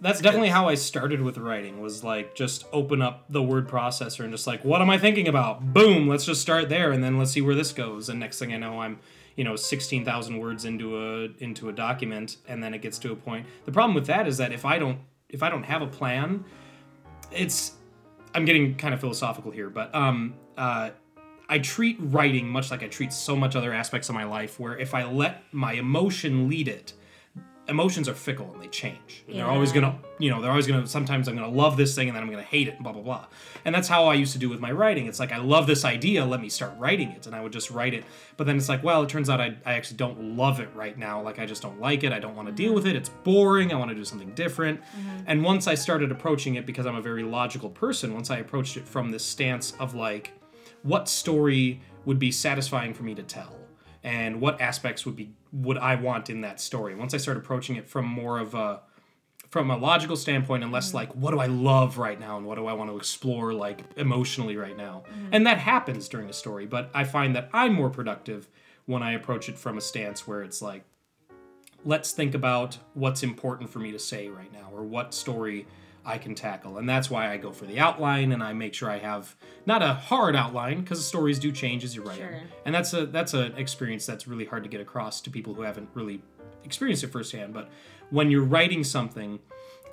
That's 0.00 0.20
definitely 0.20 0.50
how 0.50 0.68
I 0.68 0.74
started 0.74 1.22
with 1.22 1.38
writing. 1.38 1.80
Was 1.80 2.04
like 2.04 2.34
just 2.34 2.66
open 2.72 3.00
up 3.00 3.24
the 3.30 3.42
word 3.42 3.68
processor 3.68 4.20
and 4.24 4.30
just 4.32 4.46
like, 4.46 4.62
what 4.62 4.82
am 4.82 4.90
I 4.90 4.98
thinking 4.98 5.28
about? 5.28 5.72
Boom, 5.72 6.08
let's 6.08 6.26
just 6.26 6.42
start 6.42 6.68
there, 6.68 6.92
and 6.92 7.02
then 7.02 7.16
let's 7.16 7.30
see 7.30 7.40
where 7.40 7.54
this 7.54 7.72
goes. 7.72 8.10
And 8.10 8.20
next 8.20 8.38
thing 8.38 8.52
I 8.52 8.58
know, 8.58 8.80
I'm 8.82 8.98
you 9.36 9.44
know 9.44 9.56
sixteen 9.56 10.04
thousand 10.04 10.38
words 10.40 10.66
into 10.66 10.86
a 10.98 11.28
into 11.42 11.70
a 11.70 11.72
document, 11.72 12.36
and 12.48 12.62
then 12.62 12.74
it 12.74 12.82
gets 12.82 12.98
to 12.98 13.12
a 13.12 13.16
point. 13.16 13.46
The 13.64 13.72
problem 13.72 13.94
with 13.94 14.06
that 14.08 14.26
is 14.26 14.36
that 14.38 14.52
if 14.52 14.64
I 14.66 14.78
don't 14.78 14.98
if 15.30 15.42
I 15.42 15.48
don't 15.48 15.64
have 15.64 15.80
a 15.80 15.86
plan, 15.86 16.44
it's 17.32 17.72
I'm 18.34 18.44
getting 18.44 18.74
kind 18.74 18.92
of 18.92 19.00
philosophical 19.00 19.52
here, 19.52 19.70
but 19.70 19.94
um 19.94 20.34
uh. 20.56 20.90
I 21.46 21.58
treat 21.58 21.98
writing 22.00 22.48
much 22.48 22.70
like 22.70 22.82
I 22.82 22.88
treat 22.88 23.12
so 23.12 23.36
much 23.36 23.54
other 23.54 23.74
aspects 23.74 24.08
of 24.08 24.14
my 24.14 24.24
life, 24.24 24.58
where 24.58 24.78
if 24.78 24.94
I 24.94 25.04
let 25.04 25.42
my 25.52 25.74
emotion 25.74 26.48
lead 26.48 26.68
it, 26.68 26.94
emotions 27.68 28.08
are 28.08 28.14
fickle 28.14 28.50
and 28.54 28.62
they 28.62 28.68
change. 28.68 29.24
And 29.28 29.36
They're 29.36 29.46
always 29.46 29.70
gonna, 29.70 29.98
you 30.18 30.30
know, 30.30 30.40
they're 30.40 30.50
always 30.50 30.66
gonna. 30.66 30.86
Sometimes 30.86 31.28
I'm 31.28 31.34
gonna 31.34 31.50
love 31.50 31.76
this 31.76 31.94
thing 31.94 32.08
and 32.08 32.16
then 32.16 32.22
I'm 32.22 32.30
gonna 32.30 32.42
hate 32.42 32.68
it, 32.68 32.76
and 32.76 32.82
blah 32.82 32.92
blah 32.92 33.02
blah. 33.02 33.26
And 33.66 33.74
that's 33.74 33.88
how 33.88 34.06
I 34.06 34.14
used 34.14 34.32
to 34.32 34.38
do 34.38 34.48
with 34.48 34.58
my 34.58 34.72
writing. 34.72 35.06
It's 35.06 35.20
like 35.20 35.32
I 35.32 35.36
love 35.36 35.66
this 35.66 35.84
idea, 35.84 36.24
let 36.24 36.40
me 36.40 36.48
start 36.48 36.72
writing 36.78 37.10
it, 37.10 37.26
and 37.26 37.36
I 37.36 37.42
would 37.42 37.52
just 37.52 37.70
write 37.70 37.92
it. 37.92 38.04
But 38.38 38.46
then 38.46 38.56
it's 38.56 38.70
like, 38.70 38.82
well, 38.82 39.02
it 39.02 39.10
turns 39.10 39.28
out 39.28 39.38
I, 39.38 39.54
I 39.66 39.74
actually 39.74 39.98
don't 39.98 40.36
love 40.38 40.60
it 40.60 40.70
right 40.74 40.96
now. 40.96 41.20
Like 41.20 41.38
I 41.38 41.44
just 41.44 41.60
don't 41.60 41.78
like 41.78 42.04
it. 42.04 42.12
I 42.12 42.20
don't 42.20 42.34
want 42.34 42.48
to 42.48 42.54
deal 42.54 42.72
with 42.72 42.86
it. 42.86 42.96
It's 42.96 43.10
boring. 43.10 43.70
I 43.70 43.76
want 43.76 43.90
to 43.90 43.94
do 43.94 44.04
something 44.04 44.30
different. 44.30 44.80
And 45.26 45.44
once 45.44 45.66
I 45.66 45.74
started 45.74 46.10
approaching 46.10 46.54
it, 46.54 46.64
because 46.64 46.86
I'm 46.86 46.96
a 46.96 47.02
very 47.02 47.22
logical 47.22 47.68
person, 47.68 48.14
once 48.14 48.30
I 48.30 48.38
approached 48.38 48.78
it 48.78 48.88
from 48.88 49.10
this 49.10 49.24
stance 49.24 49.74
of 49.78 49.94
like, 49.94 50.32
what 50.84 51.08
story 51.08 51.80
would 52.04 52.18
be 52.18 52.30
satisfying 52.30 52.94
for 52.94 53.02
me 53.02 53.14
to 53.16 53.22
tell 53.22 53.56
and 54.04 54.40
what 54.40 54.60
aspects 54.60 55.04
would 55.04 55.16
be 55.16 55.32
would 55.50 55.78
I 55.78 55.94
want 55.96 56.30
in 56.30 56.42
that 56.42 56.60
story. 56.60 56.94
Once 56.94 57.14
I 57.14 57.16
start 57.16 57.36
approaching 57.36 57.76
it 57.76 57.88
from 57.88 58.04
more 58.04 58.38
of 58.38 58.54
a 58.54 58.82
from 59.50 59.70
a 59.70 59.76
logical 59.76 60.16
standpoint 60.16 60.62
and 60.62 60.72
less 60.72 60.90
mm. 60.90 60.94
like 60.94 61.12
what 61.14 61.30
do 61.30 61.38
I 61.38 61.46
love 61.46 61.96
right 61.96 62.18
now 62.18 62.36
and 62.36 62.46
what 62.46 62.56
do 62.56 62.66
I 62.66 62.72
want 62.74 62.90
to 62.90 62.96
explore 62.96 63.52
like 63.52 63.80
emotionally 63.96 64.56
right 64.56 64.76
now. 64.76 65.04
Mm. 65.08 65.28
And 65.32 65.46
that 65.46 65.58
happens 65.58 66.08
during 66.08 66.28
a 66.28 66.32
story, 66.32 66.66
but 66.66 66.90
I 66.92 67.04
find 67.04 67.34
that 67.34 67.48
I'm 67.52 67.72
more 67.72 67.90
productive 67.90 68.48
when 68.86 69.02
I 69.02 69.12
approach 69.12 69.48
it 69.48 69.56
from 69.56 69.78
a 69.78 69.80
stance 69.80 70.26
where 70.26 70.42
it's 70.42 70.60
like 70.60 70.84
let's 71.84 72.12
think 72.12 72.34
about 72.34 72.78
what's 72.94 73.22
important 73.22 73.70
for 73.70 73.78
me 73.78 73.92
to 73.92 73.98
say 73.98 74.28
right 74.28 74.52
now 74.52 74.68
or 74.72 74.82
what 74.82 75.14
story 75.14 75.66
I 76.04 76.18
can 76.18 76.34
tackle. 76.34 76.78
And 76.78 76.88
that's 76.88 77.10
why 77.10 77.30
I 77.30 77.36
go 77.36 77.52
for 77.52 77.64
the 77.64 77.78
outline 77.78 78.32
and 78.32 78.42
I 78.42 78.52
make 78.52 78.74
sure 78.74 78.90
I 78.90 78.98
have 78.98 79.34
not 79.66 79.82
a 79.82 79.94
hard 79.94 80.36
outline 80.36 80.80
because 80.80 81.04
stories 81.04 81.38
do 81.38 81.50
change 81.50 81.84
as 81.84 81.96
you 81.96 82.02
write. 82.02 82.18
Sure. 82.18 82.40
And 82.64 82.74
that's 82.74 82.92
a 82.92 83.06
that's 83.06 83.34
an 83.34 83.56
experience 83.56 84.04
that's 84.06 84.26
really 84.26 84.44
hard 84.44 84.62
to 84.64 84.68
get 84.68 84.80
across 84.80 85.20
to 85.22 85.30
people 85.30 85.54
who 85.54 85.62
haven't 85.62 85.88
really 85.94 86.22
experienced 86.64 87.04
it 87.04 87.08
firsthand. 87.08 87.54
But 87.54 87.70
when 88.10 88.30
you're 88.30 88.44
writing 88.44 88.84
something 88.84 89.38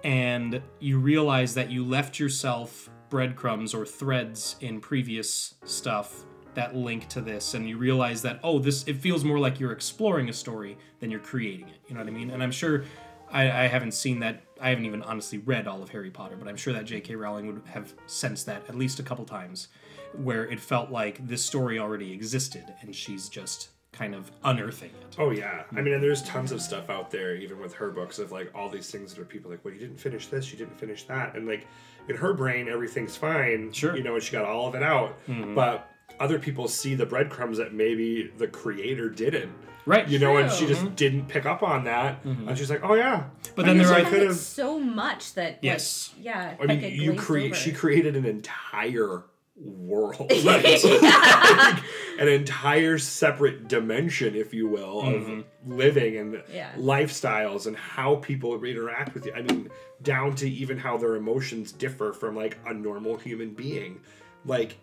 and 0.04 0.62
you 0.80 1.00
realize 1.00 1.54
that 1.54 1.70
you 1.70 1.86
left 1.86 2.20
yourself 2.20 2.90
breadcrumbs 3.10 3.74
or 3.74 3.86
threads 3.86 4.56
in 4.62 4.80
previous 4.80 5.56
stuff 5.66 6.26
that 6.54 6.76
link 6.76 7.08
to 7.08 7.22
this 7.22 7.54
and 7.54 7.68
you 7.68 7.78
realize 7.78 8.22
that 8.22 8.40
oh 8.44 8.60
this 8.60 8.86
it 8.88 8.98
feels 8.98 9.24
more 9.24 9.40
like 9.40 9.60
you're 9.60 9.72
exploring 9.72 10.28
a 10.30 10.34
story 10.34 10.78
than 11.00 11.10
you're 11.10 11.20
creating 11.20 11.68
it 11.70 11.78
you 11.88 11.94
know 11.94 12.02
what 12.02 12.08
i 12.08 12.12
mean 12.12 12.30
and 12.30 12.42
i'm 12.44 12.52
sure 12.52 12.84
I, 13.32 13.44
I 13.44 13.68
haven't 13.68 13.94
seen 13.94 14.20
that 14.20 14.42
i 14.62 14.70
haven't 14.70 14.86
even 14.86 15.02
honestly 15.04 15.38
read 15.40 15.68
all 15.68 15.82
of 15.82 15.90
harry 15.90 16.10
potter 16.12 16.36
but 16.38 16.48
i'm 16.48 16.56
sure 16.58 16.74
that 16.74 16.86
j.k 16.86 17.16
rowling 17.16 17.48
would 17.48 17.62
have 17.66 17.94
sensed 18.06 18.46
that 18.46 18.64
at 18.70 18.76
least 18.76 19.00
a 19.00 19.04
couple 19.04 19.26
times 19.26 19.68
where 20.14 20.46
it 20.46 20.60
felt 20.60 20.92
like 20.92 21.26
this 21.26 21.44
story 21.44 21.80
already 21.80 22.12
existed 22.14 22.66
and 22.82 22.96
she's 22.96 23.30
just 23.30 23.70
kind 23.92 24.16
of 24.16 24.32
unearthing 24.46 24.90
it. 25.02 25.16
Oh 25.18 25.32
yeah, 25.32 25.64
I 25.76 25.82
mean, 25.82 25.94
and 25.94 26.02
there's 26.04 26.24
tons 26.24 26.52
of 26.52 26.62
stuff 26.62 26.90
out 26.90 27.12
there, 27.12 27.36
even 27.36 27.60
with 27.60 27.74
her 27.74 27.90
books, 27.92 28.20
of 28.20 28.32
like 28.32 28.50
all 28.56 28.70
these 28.70 28.90
things 28.90 29.14
that 29.14 29.22
are 29.22 29.26
people 29.26 29.52
like, 29.52 29.64
well, 29.66 29.74
you 29.74 29.80
didn't 29.82 30.00
finish 30.00 30.28
this, 30.28 30.52
you 30.52 30.58
didn't 30.58 30.80
finish 30.80 31.04
that, 31.04 31.36
and 31.36 31.46
like 31.46 31.68
in 32.08 32.16
her 32.16 32.34
brain, 32.34 32.70
everything's 32.70 33.18
fine, 33.18 33.72
Sure. 33.74 33.96
you 33.96 34.04
know, 34.04 34.14
and 34.16 34.24
she 34.24 34.32
got 34.32 34.46
all 34.46 34.68
of 34.68 34.76
it 34.76 34.84
out, 34.84 35.20
mm-hmm. 35.28 35.56
but 35.56 35.90
other 36.20 36.40
people 36.40 36.68
see 36.68 36.96
the 36.96 37.06
breadcrumbs 37.06 37.58
that 37.58 37.74
maybe 37.74 38.32
the 38.38 38.48
creator 38.48 39.10
didn't, 39.10 39.54
right 39.86 40.08
you 40.08 40.20
know, 40.20 40.38
and 40.38 40.52
she 40.52 40.66
just 40.68 40.96
didn't 40.96 41.28
pick 41.28 41.46
up 41.46 41.64
on 41.64 41.86
that, 41.86 42.24
mm-hmm. 42.24 42.48
and 42.48 42.58
she's 42.58 42.70
like, 42.70 42.82
oh 42.84 42.94
yeah, 42.94 43.26
But 43.56 43.66
I 43.66 43.70
then 43.70 43.78
guess 43.78 43.88
there 43.90 43.98
I 43.98 44.02
are- 44.02 44.10
could 44.10 44.22
have. 44.28 44.36
so 44.36 44.80
much 44.80 45.34
that 45.34 45.50
like, 45.54 45.60
Yes. 45.62 46.14
yeah. 46.20 46.56
I 46.60 46.66
mean, 46.66 46.68
like 46.82 46.84
it 46.84 46.94
you 46.94 47.12
glazed 47.14 47.24
create. 47.26 47.56
She 47.56 47.72
created 47.72 48.16
an 48.16 48.26
entire 48.26 49.24
world, 49.64 50.32
like, 50.44 50.64
like, 50.64 50.84
an 52.20 52.28
entire 52.28 52.98
separate 52.98 53.68
dimension, 53.68 54.34
if 54.36 54.54
you 54.56 54.68
will, 54.68 55.02
of 55.02 55.22
mm-hmm. 55.24 55.72
living 55.72 56.18
and 56.18 56.42
Yeah. 56.52 56.72
lifestyles 56.78 57.68
and 57.68 57.76
how 57.78 58.16
people 58.16 58.64
interact 58.64 59.14
with 59.14 59.26
you. 59.28 59.34
I 59.34 59.44
mean, 59.44 59.70
down 60.02 60.36
to 60.38 60.50
even 60.50 60.78
how 60.80 60.98
their 60.98 61.16
emotions 61.16 61.72
differ 61.72 62.12
from 62.12 62.36
like 62.36 62.58
a 62.66 62.74
normal 62.74 63.18
human 63.18 63.54
being, 63.54 64.02
like 64.46 64.78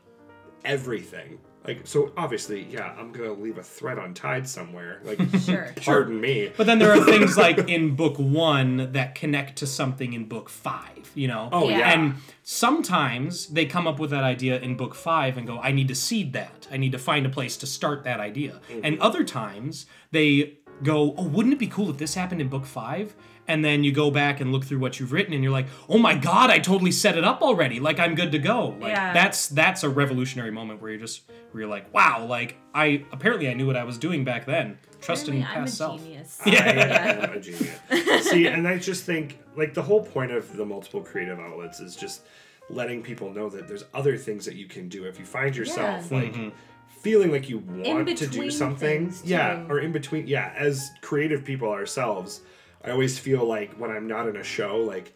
everything. 0.64 1.38
Like 1.68 1.86
so, 1.86 2.12
obviously, 2.16 2.62
yeah, 2.70 2.94
I'm 2.98 3.12
gonna 3.12 3.32
leave 3.34 3.58
a 3.58 3.62
thread 3.62 3.98
untied 3.98 4.48
somewhere. 4.48 5.02
Like, 5.04 5.20
Sure. 5.40 5.72
pardon 5.76 6.20
me. 6.20 6.50
But 6.56 6.66
then 6.66 6.78
there 6.78 6.90
are 6.92 7.04
things 7.04 7.36
like 7.36 7.58
in 7.68 7.94
book 7.94 8.18
one 8.18 8.92
that 8.92 9.14
connect 9.14 9.56
to 9.58 9.66
something 9.66 10.14
in 10.14 10.24
book 10.24 10.48
five, 10.48 11.10
you 11.14 11.28
know? 11.28 11.50
Oh 11.52 11.68
Yeah. 11.68 11.78
yeah, 11.78 11.92
And 11.92 12.14
sometimes 12.42 13.46
they 13.48 13.66
come 13.66 13.86
up 13.86 13.98
with 13.98 14.10
that 14.10 14.24
idea 14.24 14.58
in 14.60 14.76
book 14.76 14.94
five 14.94 15.36
and 15.36 15.46
go, 15.46 15.58
I 15.60 15.70
need 15.72 15.88
to 15.88 15.94
seed 15.94 16.32
that. 16.32 16.66
I 16.72 16.76
need 16.76 16.92
to 16.92 16.98
find 16.98 17.24
a 17.26 17.28
place 17.28 17.56
to 17.58 17.66
start 17.66 18.02
that 18.04 18.18
idea. 18.20 18.60
Mm-hmm. 18.70 18.80
And 18.84 18.98
other 19.00 19.22
times 19.24 19.86
they 20.10 20.58
go, 20.82 21.14
Oh, 21.18 21.24
wouldn't 21.24 21.52
it 21.52 21.58
be 21.58 21.66
cool 21.66 21.90
if 21.90 21.98
this 21.98 22.14
happened 22.14 22.40
in 22.40 22.48
book 22.48 22.64
five? 22.66 23.14
And 23.48 23.64
then 23.64 23.82
you 23.82 23.92
go 23.92 24.10
back 24.10 24.40
and 24.40 24.52
look 24.52 24.64
through 24.64 24.78
what 24.78 25.00
you've 25.00 25.10
written 25.10 25.32
and 25.32 25.42
you're 25.42 25.52
like, 25.52 25.66
oh 25.88 25.96
my 25.98 26.14
god, 26.14 26.50
I 26.50 26.58
totally 26.58 26.92
set 26.92 27.16
it 27.16 27.24
up 27.24 27.40
already. 27.42 27.80
Like 27.80 27.98
I'm 27.98 28.14
good 28.14 28.30
to 28.32 28.38
go. 28.38 28.76
Like 28.78 28.90
Yeah. 28.90 29.12
that's 29.14 29.48
that's 29.48 29.82
a 29.82 29.88
revolutionary 29.88 30.50
moment 30.50 30.82
where 30.82 30.90
you're 30.90 31.00
just 31.00 31.22
where 31.50 31.62
you're 31.62 31.70
like, 31.70 31.92
wow, 31.94 32.26
like 32.26 32.56
I 32.74 33.04
apparently 33.10 33.48
I 33.48 33.54
knew 33.54 33.66
what 33.66 33.76
I 33.76 33.84
was 33.84 33.96
doing 33.98 34.22
back 34.22 34.44
then. 34.44 34.78
Trust 35.00 35.28
in 35.28 35.38
Apparently, 35.42 35.56
I'm 35.56 35.62
a 35.62 35.66
past 35.66 35.76
self. 35.78 36.02
genius. 36.02 36.40
Yeah. 36.46 37.18
I 37.22 37.24
am 37.26 37.32
a 37.32 37.40
genius. 37.40 38.28
See, 38.30 38.46
and 38.48 38.68
I 38.68 38.78
just 38.78 39.04
think 39.04 39.38
like 39.56 39.72
the 39.72 39.82
whole 39.82 40.04
point 40.04 40.30
of 40.30 40.54
the 40.56 40.66
multiple 40.66 41.00
creative 41.00 41.40
outlets 41.40 41.80
is 41.80 41.96
just 41.96 42.22
letting 42.68 43.02
people 43.02 43.32
know 43.32 43.48
that 43.48 43.66
there's 43.66 43.84
other 43.94 44.18
things 44.18 44.44
that 44.44 44.56
you 44.56 44.66
can 44.66 44.88
do 44.90 45.04
if 45.04 45.18
you 45.18 45.24
find 45.24 45.56
yourself 45.56 46.08
Yeah. 46.10 46.18
like 46.18 46.52
feeling 47.00 47.30
like 47.32 47.48
you 47.48 47.58
want 47.58 48.06
to 48.08 48.14
do 48.14 48.26
between 48.28 48.50
something. 48.50 49.10
things, 49.10 49.22
Yeah, 49.24 49.64
or 49.70 49.78
in 49.78 49.92
between. 49.92 50.26
Yeah, 50.26 50.52
as 50.56 50.90
creative 51.00 51.44
people 51.44 51.70
ourselves, 51.70 52.42
I 52.88 52.92
always 52.92 53.18
feel 53.18 53.44
like 53.44 53.74
when 53.74 53.90
I'm 53.90 54.06
not 54.08 54.28
in 54.28 54.36
a 54.36 54.44
show, 54.44 54.78
like 54.78 55.12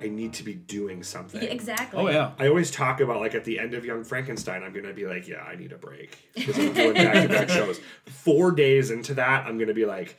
I 0.00 0.08
need 0.08 0.32
to 0.34 0.44
be 0.44 0.54
doing 0.54 1.02
something. 1.02 1.42
Yeah, 1.42 1.48
exactly. 1.48 2.00
Oh 2.00 2.08
yeah. 2.08 2.32
I 2.38 2.46
always 2.48 2.70
talk 2.70 3.00
about 3.00 3.20
like 3.20 3.34
at 3.34 3.44
the 3.44 3.58
end 3.58 3.74
of 3.74 3.84
Young 3.84 4.04
Frankenstein, 4.04 4.62
I'm 4.62 4.72
gonna 4.72 4.92
be 4.92 5.06
like, 5.06 5.26
yeah, 5.28 5.42
I 5.42 5.56
need 5.56 5.72
a 5.72 5.78
break 5.78 6.16
because 6.34 6.58
I'm 6.58 6.72
doing 6.72 6.94
back 6.94 7.22
to 7.22 7.28
back 7.28 7.48
shows. 7.50 7.80
Four 8.06 8.52
days 8.52 8.90
into 8.90 9.14
that, 9.14 9.46
I'm 9.46 9.58
gonna 9.58 9.74
be 9.74 9.84
like, 9.86 10.16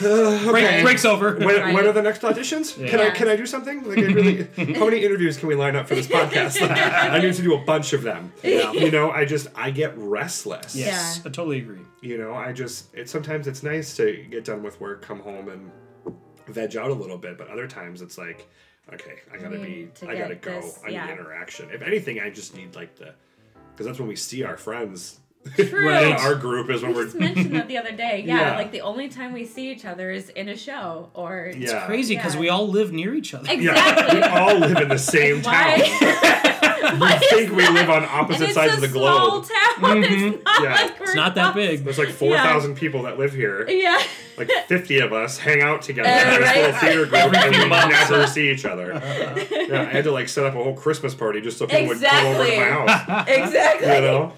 uh, 0.00 0.44
Break, 0.50 0.64
okay. 0.64 0.82
breaks 0.82 1.04
over. 1.04 1.34
When, 1.36 1.46
Right. 1.60 1.74
when 1.74 1.86
are 1.86 1.92
the 1.92 2.00
next 2.02 2.22
auditions? 2.22 2.74
Can 2.88 3.00
I 3.00 3.10
can 3.10 3.28
I 3.28 3.36
do 3.36 3.44
something? 3.46 3.84
Like, 3.88 3.98
I 3.98 4.02
really, 4.02 4.44
how 4.74 4.84
many 4.86 5.02
interviews 5.04 5.36
can 5.38 5.48
we 5.48 5.54
line 5.54 5.76
up 5.76 5.88
for 5.88 5.94
this 5.94 6.06
podcast? 6.06 6.60
I 6.70 7.18
need 7.20 7.34
to 7.34 7.42
do 7.42 7.54
a 7.54 7.64
bunch 7.64 7.92
of 7.94 8.02
them. 8.02 8.32
Yeah. 8.42 8.72
You 8.72 8.90
know, 8.90 9.10
I 9.10 9.24
just 9.24 9.48
I 9.54 9.70
get 9.70 9.96
restless. 9.96 10.74
Yes, 10.76 11.16
Yeah. 11.16 11.28
I 11.28 11.32
totally 11.32 11.58
agree. 11.58 11.80
You 12.02 12.16
know, 12.18 12.32
I 12.34 12.52
just 12.52 12.94
it 12.94 13.08
sometimes 13.10 13.46
it's 13.46 13.62
nice 13.62 13.94
to 13.96 14.24
get 14.30 14.44
done 14.44 14.62
with 14.62 14.80
work, 14.80 15.02
come 15.02 15.20
home, 15.20 15.48
and 15.50 15.70
veg 16.48 16.76
out 16.76 16.90
a 16.90 16.94
little 16.94 17.18
bit. 17.18 17.38
But 17.38 17.48
other 17.48 17.66
times 17.66 18.02
it's 18.02 18.18
like, 18.18 18.48
okay, 18.92 19.18
I 19.32 19.36
gotta 19.38 19.58
be, 19.58 19.88
to 19.96 20.08
I 20.10 20.16
gotta 20.16 20.34
go. 20.36 20.60
this- 20.60 20.78
I 20.84 20.88
yeah. 20.90 21.06
need 21.06 21.12
interaction. 21.12 21.70
If 21.70 21.82
anything, 21.82 22.20
I 22.20 22.30
just 22.30 22.54
need 22.56 22.74
like 22.74 22.96
the, 22.96 23.14
because 23.72 23.86
that's 23.86 23.98
when 23.98 24.08
we 24.08 24.16
see 24.16 24.42
our 24.44 24.56
friends. 24.56 25.18
True. 25.56 25.88
in 25.88 26.12
our 26.12 26.34
group 26.34 26.68
is 26.68 26.82
when 26.82 26.90
We 26.90 26.96
we're 26.98 27.04
just 27.06 27.16
mentioned 27.18 27.54
that 27.54 27.66
the 27.66 27.78
other 27.78 27.92
day. 27.92 28.22
Yeah, 28.26 28.40
Yeah. 28.50 28.56
like 28.58 28.72
the 28.72 28.82
only 28.82 29.08
time 29.08 29.32
we 29.32 29.46
see 29.46 29.70
each 29.72 29.86
other 29.86 30.10
is 30.10 30.28
in 30.28 30.50
a 30.50 30.56
show 30.56 31.08
or 31.14 31.50
yeah 31.56 31.86
Crazy 31.86 32.14
because 32.14 32.34
Yeah. 32.34 32.40
we 32.40 32.48
all 32.50 32.68
live 32.68 32.92
near 32.92 33.14
each 33.14 33.32
other. 33.32 33.50
Yeah, 33.54 33.70
exactly. 33.70 34.18
we 34.20 34.22
all 34.26 34.58
live 34.58 34.76
in 34.76 34.88
the 34.90 34.98
same 34.98 35.40
town. 35.40 35.80
Why? 35.80 37.18
We 37.20 37.26
think 37.28 37.52
we 37.56 37.66
live 37.68 37.88
on 37.88 38.04
opposite 38.04 38.52
sides 38.52 38.72
a 38.72 38.76
of 38.76 38.80
the 38.82 38.88
small 38.88 39.40
globe. 39.40 39.44
town. 39.48 40.02
It's 40.04 40.12
mm-hmm. 40.12 40.42
not 40.42 40.62
Yeah. 40.62 40.74
like 40.74 41.00
It's 41.00 41.14
not 41.14 41.34
that 41.36 41.54
big. 41.54 41.84
There's 41.84 41.98
like 41.98 42.08
four 42.10 42.36
thousand 42.36 42.74
people 42.76 43.02
that 43.04 43.18
live 43.18 43.32
here. 43.32 43.66
Yeah. 43.68 44.02
Like 44.40 44.50
fifty 44.66 44.98
of 44.98 45.12
us 45.12 45.38
hang 45.38 45.62
out 45.62 45.82
together 45.82 46.08
Uh, 46.08 46.34
in 46.34 46.40
this 46.40 46.48
right. 46.48 46.56
little 46.56 46.80
theater 46.80 47.06
group, 47.06 47.36
and 47.36 47.56
we 47.56 47.68
months. 47.68 48.10
never 48.10 48.26
see 48.26 48.50
each 48.50 48.64
other. 48.64 48.94
Yeah, 49.70 49.82
I 49.82 49.84
had 49.84 50.02
to 50.04 50.10
like 50.10 50.28
set 50.28 50.44
up 50.46 50.54
a 50.56 50.62
whole 50.64 50.74
Christmas 50.74 51.14
party 51.14 51.40
just 51.40 51.56
so 51.58 51.66
people 51.68 51.86
would 51.88 52.00
come 52.02 52.26
over 52.26 52.44
to 52.44 52.56
my 52.56 52.64
house. 52.64 53.28
exactly. 53.28 53.86
You 53.86 54.00
know. 54.00 54.32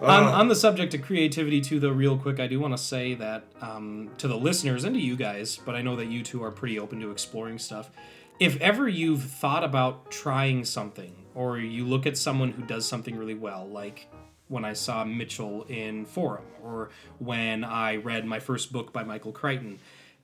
on, 0.00 0.24
Uh, 0.24 0.30
on 0.30 0.46
the 0.48 0.54
subject 0.54 0.94
of 0.94 1.02
creativity 1.02 1.60
too 1.60 1.78
though 1.80 1.90
real 1.90 2.16
quick 2.16 2.38
i 2.40 2.46
do 2.46 2.58
want 2.60 2.72
to 2.72 2.82
say 2.82 3.12
that 3.14 3.44
um, 3.60 4.10
to 4.16 4.26
the 4.28 4.36
listeners 4.36 4.84
and 4.84 4.94
to 4.94 5.00
you 5.00 5.14
guys 5.16 5.58
but 5.66 5.74
i 5.74 5.82
know 5.82 5.94
that 5.96 6.06
you 6.06 6.22
two 6.22 6.42
are 6.42 6.50
pretty 6.50 6.78
open 6.78 7.00
to 7.00 7.10
exploring 7.10 7.58
stuff 7.58 7.90
if 8.38 8.58
ever 8.62 8.88
you've 8.88 9.22
thought 9.24 9.62
about 9.62 10.10
trying 10.10 10.64
something 10.64 11.12
or 11.34 11.58
you 11.58 11.84
look 11.84 12.06
at 12.06 12.16
someone 12.16 12.50
who 12.52 12.62
does 12.62 12.86
something 12.88 13.14
really 13.16 13.34
well 13.34 13.68
like 13.68 14.06
when 14.50 14.64
i 14.64 14.72
saw 14.72 15.04
mitchell 15.04 15.64
in 15.68 16.04
forum 16.04 16.44
or 16.62 16.90
when 17.18 17.64
i 17.64 17.96
read 17.96 18.24
my 18.26 18.38
first 18.38 18.72
book 18.72 18.92
by 18.92 19.02
michael 19.02 19.32
crichton. 19.32 19.78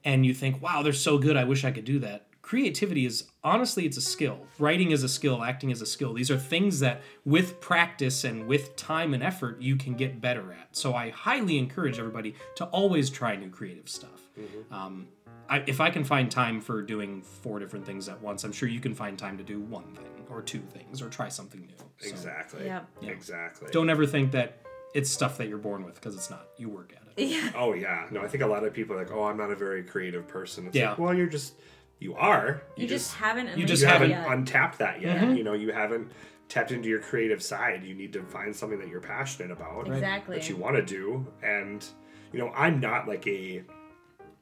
And 0.04 0.24
you 0.24 0.34
think 0.34 0.62
wow 0.62 0.82
they're 0.82 0.92
so 0.92 1.18
good 1.18 1.36
i 1.36 1.44
wish 1.44 1.64
i 1.64 1.70
could 1.70 1.84
do 1.84 1.98
that. 2.00 2.26
Creativity 2.42 3.06
is 3.06 3.24
honestly 3.42 3.86
it's 3.86 3.96
a 3.96 4.00
skill. 4.00 4.38
Writing 4.60 4.92
is 4.92 5.02
a 5.02 5.08
skill 5.08 5.42
acting 5.42 5.70
is 5.70 5.82
a 5.82 5.86
skill. 5.86 6.12
These 6.14 6.30
are 6.30 6.38
things 6.38 6.78
that 6.78 7.02
with 7.24 7.60
practice 7.60 8.22
and 8.22 8.46
with 8.46 8.76
time 8.76 9.14
and 9.14 9.22
effort 9.22 9.60
you 9.60 9.74
can 9.74 9.94
get 9.94 10.20
better 10.20 10.52
at. 10.52 10.68
So 10.76 10.94
i 10.94 11.10
highly 11.10 11.58
encourage 11.58 11.98
everybody 11.98 12.34
to 12.56 12.66
always 12.66 13.10
try 13.10 13.34
new 13.34 13.50
creative 13.50 13.88
stuff. 13.88 14.30
Um, 14.70 15.08
I, 15.48 15.62
if 15.66 15.80
i 15.80 15.90
can 15.90 16.04
find 16.04 16.30
time 16.30 16.60
for 16.60 16.82
doing 16.82 17.22
four 17.22 17.58
different 17.58 17.86
things 17.86 18.08
at 18.08 18.20
once 18.20 18.44
i'm 18.44 18.52
sure 18.52 18.68
you 18.68 18.80
can 18.80 18.94
find 18.94 19.18
time 19.18 19.38
to 19.38 19.44
do 19.44 19.60
one 19.60 19.84
thing 19.94 20.15
or 20.30 20.42
two 20.42 20.60
things 20.60 21.00
or 21.02 21.08
try 21.08 21.28
something 21.28 21.60
new 21.60 21.76
So 21.98 22.08
exactly. 22.10 22.64
Yep. 22.66 22.88
Exactly. 23.02 23.68
don't 23.72 23.90
ever 23.90 24.06
think 24.06 24.32
that 24.32 24.60
it's 24.94 25.10
stuff 25.10 25.36
that 25.38 25.48
you're 25.48 25.58
born 25.58 25.84
with 25.84 25.94
because 25.96 26.14
it's 26.14 26.30
not 26.30 26.48
you 26.56 26.68
work 26.68 26.92
at 26.96 27.02
it 27.16 27.28
Yeah. 27.28 27.50
Oh 27.56 27.74
yeah. 27.74 28.06
No, 28.10 28.20
I 28.22 28.28
think 28.28 28.42
a 28.42 28.46
lot 28.46 28.64
of 28.64 28.72
people 28.72 28.96
are 28.96 28.98
like, 28.98 29.12
oh, 29.12 29.24
I'm 29.24 29.36
not 29.36 29.50
a 29.50 29.56
very 29.56 29.82
creative 29.82 30.26
person. 30.28 30.66
It's 30.66 30.76
Yeah. 30.76 30.90
like, 30.90 30.98
well, 30.98 31.14
you're 31.14 31.26
just, 31.26 31.54
you 31.98 32.14
are. 32.14 32.62
You, 32.76 32.86
just, 32.86 33.14
haven't. 33.14 33.56
you 33.58 33.64
just 33.66 33.82
haven't 33.82 34.10
haven't 34.10 34.30
yet. 34.30 34.38
untapped 34.38 34.78
that 34.78 35.00
yet. 35.00 35.20
Mm-hmm. 35.22 35.36
You 35.36 35.44
know, 35.44 35.52
you 35.54 35.72
haven't 35.72 36.12
tapped 36.48 36.70
into 36.72 36.88
your 36.88 37.00
creative 37.00 37.42
side. 37.42 37.82
You 37.84 37.94
need 37.94 38.12
to 38.12 38.22
find 38.22 38.54
something 38.54 38.78
that 38.78 38.88
you're 38.88 39.00
passionate 39.00 39.50
about, 39.50 39.88
Exactly. 39.88 40.36
that 40.36 40.48
you 40.48 40.56
want 40.56 40.76
to 40.76 40.82
do. 40.82 41.26
And 41.42 41.84
you 42.32 42.38
know, 42.38 42.50
I'm 42.54 42.80
not 42.80 43.08
like 43.08 43.26
a 43.26 43.62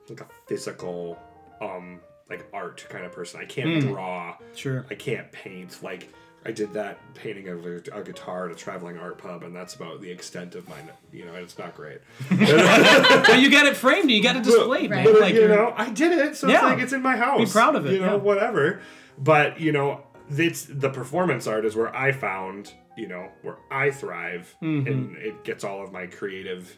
like 0.09 0.21
a 0.21 0.27
physical 0.49 1.19
um 1.61 2.01
like 2.31 2.47
art 2.53 2.87
kind 2.89 3.05
of 3.05 3.13
person. 3.13 3.41
I 3.41 3.45
can't 3.45 3.83
Hmm. 3.83 3.93
draw. 3.93 4.37
sure 4.55 4.87
I 4.91 4.95
can't 4.95 5.31
paint. 5.33 5.83
Like 5.83 6.09
I 6.47 6.53
did 6.53 6.75
that 6.75 6.99
painting 7.15 7.49
of 7.49 7.65
a, 7.65 7.77
a 7.93 8.03
guitar 8.03 8.47
at 8.47 8.53
a 8.53 8.55
traveling 8.55 8.99
art 8.99 9.17
pub, 9.19 9.43
and 9.45 9.55
that's 9.57 9.75
about 9.75 10.01
the 10.03 10.11
extent 10.11 10.55
of 10.55 10.69
my. 10.69 10.77
You 11.13 11.25
know, 11.25 11.33
and 11.35 11.43
it's 11.43 11.59
not 11.59 11.75
great. 11.75 12.01
but 12.31 13.41
you 13.41 13.51
got 13.51 13.67
it 13.67 13.77
framed 13.77 14.11
you 14.11 14.23
got 14.23 14.37
it 14.37 14.43
displayed 14.43 14.91
Right. 14.91 15.05
man. 15.05 15.13
But, 15.13 15.21
like 15.21 15.35
you 15.35 15.49
know, 15.49 15.73
I 15.77 15.91
did 15.91 16.13
it, 16.13 16.37
so 16.37 16.49
Yeah. 16.49 16.57
it's 16.57 16.65
like 16.65 16.79
it's 16.81 16.93
in 16.93 17.03
my 17.03 17.17
house. 17.17 17.41
Be 17.41 17.47
proud 17.53 17.77
of 17.77 17.87
it, 17.87 17.93
You 17.95 18.01
know, 18.01 18.13
yeah. 18.17 18.23
whatever. 18.23 18.81
But 19.19 19.61
you 19.61 19.73
know, 19.73 20.03
it's 20.31 20.65
the 20.65 20.91
performance 20.91 21.47
art 21.47 21.65
is 21.65 21.77
where 21.77 21.95
I 21.95 22.13
found, 22.13 22.73
you 22.97 23.09
know, 23.09 23.29
where 23.43 23.57
I 23.71 23.91
thrive, 23.91 24.55
Mm-hmm. 24.63 24.87
and 24.87 25.17
it 25.17 25.45
gets 25.45 25.65
all 25.65 25.83
of 25.83 25.93
my 25.93 26.07
creative. 26.07 26.77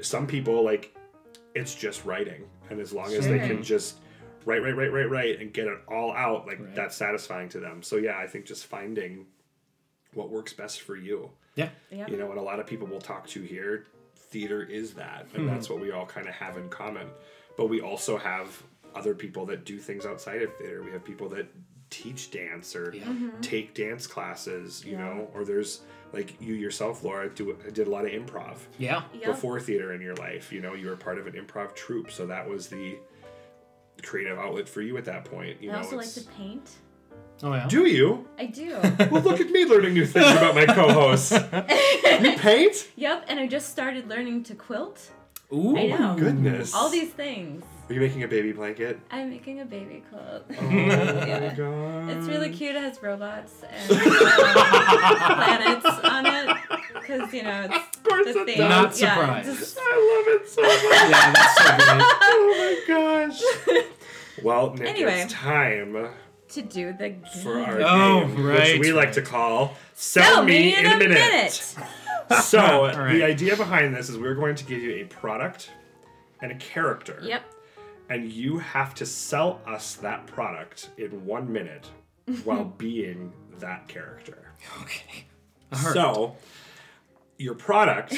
Some 0.00 0.26
people 0.26 0.62
like, 0.64 0.94
it's 1.54 1.74
just 1.74 2.04
writing, 2.04 2.44
and 2.70 2.80
as 2.80 2.92
long 2.92 3.12
as 3.12 3.26
they 3.26 3.38
can 3.38 3.62
just 3.62 3.98
write, 4.46 4.62
right, 4.62 4.74
right, 4.76 4.90
right, 4.92 5.10
write, 5.10 5.40
and 5.40 5.52
get 5.52 5.66
it 5.66 5.78
all 5.88 6.12
out, 6.14 6.46
like 6.46 6.60
Right. 6.60 6.74
that's 6.74 6.96
satisfying 6.96 7.48
to 7.50 7.60
them. 7.60 7.82
So 7.82 7.96
yeah, 7.96 8.16
I 8.16 8.26
think 8.26 8.46
just 8.46 8.64
finding 8.66 9.26
what 10.14 10.30
works 10.30 10.52
best 10.54 10.80
for 10.80 10.96
you. 10.96 11.30
yeah 11.56 11.68
Yep. 11.90 12.10
You 12.10 12.16
know, 12.16 12.30
and 12.30 12.38
a 12.38 12.42
lot 12.42 12.60
of 12.60 12.66
people 12.66 12.86
will 12.86 13.00
talk 13.00 13.26
to 13.28 13.42
here, 13.42 13.86
theater 14.16 14.62
is 14.62 14.94
that, 14.94 15.22
and 15.34 15.44
Mm-hmm. 15.44 15.46
that's 15.48 15.68
what 15.68 15.80
we 15.80 15.90
all 15.90 16.06
kind 16.06 16.26
of 16.28 16.34
have 16.34 16.56
in 16.56 16.68
common. 16.68 17.08
But 17.56 17.68
we 17.68 17.80
also 17.80 18.16
have 18.16 18.62
other 18.94 19.14
people 19.14 19.44
that 19.46 19.64
do 19.64 19.78
things 19.78 20.06
outside 20.06 20.42
of 20.42 20.54
theater. 20.56 20.82
We 20.82 20.90
have 20.92 21.04
people 21.04 21.28
that 21.30 21.46
teach 21.90 22.30
dance 22.30 22.74
or 22.74 22.94
take 23.42 23.74
dance 23.74 24.06
classes, 24.06 24.84
you 24.84 24.92
Yeah. 24.92 24.98
know, 25.04 25.30
or 25.34 25.44
there's 25.44 25.82
like 26.12 26.40
you 26.40 26.54
yourself, 26.54 27.02
Laura, 27.04 27.28
do 27.28 27.56
did 27.72 27.86
a 27.86 27.90
lot 27.90 28.04
of 28.06 28.10
improv 28.12 28.56
yeah 28.78 29.02
Yep. 29.12 29.24
before 29.24 29.60
theater 29.60 29.92
in 29.92 30.00
your 30.00 30.14
life. 30.16 30.52
You 30.52 30.60
know, 30.60 30.74
you 30.74 30.88
were 30.88 30.96
part 30.96 31.18
of 31.18 31.26
an 31.26 31.34
improv 31.34 31.74
troupe, 31.74 32.10
so 32.10 32.26
that 32.26 32.48
was 32.48 32.68
the 32.68 32.98
creative 34.02 34.38
outlet 34.38 34.68
for 34.68 34.82
you 34.82 34.96
at 34.96 35.04
that 35.06 35.24
point. 35.24 35.60
You 35.62 35.70
I 35.70 35.74
know, 35.74 35.78
also 35.80 35.96
like 35.96 36.06
it's- 36.06 36.24
to 36.24 36.30
paint. 36.32 36.70
oh 37.42 37.52
yeah 37.52 37.66
do 37.68 37.86
you? 37.86 38.26
I 38.38 38.46
do. 38.46 38.76
Well, 39.10 39.22
look 39.22 39.40
at 39.40 39.50
me 39.50 39.64
learning 39.64 39.94
new 39.94 40.06
things 40.06 40.30
about 40.32 40.54
my 40.54 40.66
co-hosts. 40.66 41.32
you 42.22 42.36
paint? 42.38 42.88
yep. 42.96 43.24
And 43.28 43.38
I 43.40 43.46
just 43.46 43.68
started 43.70 44.08
learning 44.08 44.44
to 44.44 44.54
quilt. 44.54 45.10
Ooh. 45.52 45.76
I 45.76 45.86
know. 45.86 46.16
Goodness. 46.18 46.74
All 46.74 46.88
these 46.90 47.10
things. 47.10 47.64
Are 47.88 47.92
you 47.94 48.00
making 48.00 48.24
a 48.24 48.28
baby 48.28 48.50
blanket? 48.52 48.98
I'm 49.12 49.30
making 49.30 49.60
a 49.60 49.64
baby 49.64 50.02
quilt. 50.10 50.44
Oh 50.50 50.62
my 50.62 51.54
god. 51.56 52.10
It's 52.10 52.26
really 52.26 52.50
cute. 52.50 52.74
It 52.74 52.82
has 52.82 53.00
robots 53.00 53.62
and 53.70 53.92
um, 53.92 53.98
planets 55.36 55.86
on 55.86 56.26
it. 56.26 56.56
Because, 56.94 57.32
you 57.32 57.44
know, 57.44 57.68
it's 57.70 57.96
Of 57.96 58.02
course 58.02 58.24
the 58.34 58.40
it 58.40 58.46
thing. 58.46 58.58
does. 58.58 58.68
Not 58.70 59.00
Yeah, 59.00 59.14
surprised. 59.14 59.48
just- 59.60 59.78
I 59.80 60.24
love 60.26 60.40
it 60.40 60.48
so 60.48 60.62
much. 60.62 60.82
yeah 60.82 61.32
that's 61.32 61.56
so 61.56 61.76
great 61.76 62.04
oh 62.22 62.54
my 62.58 63.74
gosh. 63.76 64.42
Well, 64.42 64.74
Nick, 64.74 64.88
Anyway. 64.88 65.20
it's 65.20 65.32
time 65.32 66.08
to 66.48 66.62
do 66.62 66.92
the 66.92 67.10
game. 67.10 67.22
for 67.42 67.58
our 67.60 67.80
Oh, 67.82 68.26
game, 68.26 68.44
right, 68.46 68.78
which 68.78 68.88
we 68.88 68.92
like 68.92 69.12
to 69.12 69.22
call 69.22 69.74
"Sell, 69.94 70.44
Me 70.44 70.76
in, 70.76 70.86
a 70.86 70.96
Minute." 70.98 71.52
So 72.42 72.58
right. 72.86 73.12
the 73.12 73.22
idea 73.22 73.56
behind 73.56 73.94
this 73.94 74.08
is 74.08 74.18
we're 74.18 74.34
going 74.34 74.56
to 74.56 74.64
give 74.64 74.82
you 74.82 74.92
a 74.96 75.04
product 75.04 75.70
and 76.42 76.50
a 76.52 76.56
character. 76.56 77.20
Yep. 77.22 77.42
And 78.08 78.30
you 78.30 78.58
have 78.58 78.94
to 78.96 79.06
sell 79.06 79.60
us 79.66 79.94
that 79.96 80.26
product 80.26 80.90
in 80.96 81.24
one 81.26 81.52
minute 81.52 81.90
while 82.44 82.64
being 82.64 83.32
that 83.58 83.88
character. 83.88 84.52
okay 84.82 85.24
So, 85.92 86.36
your 87.38 87.54
product 87.54 88.14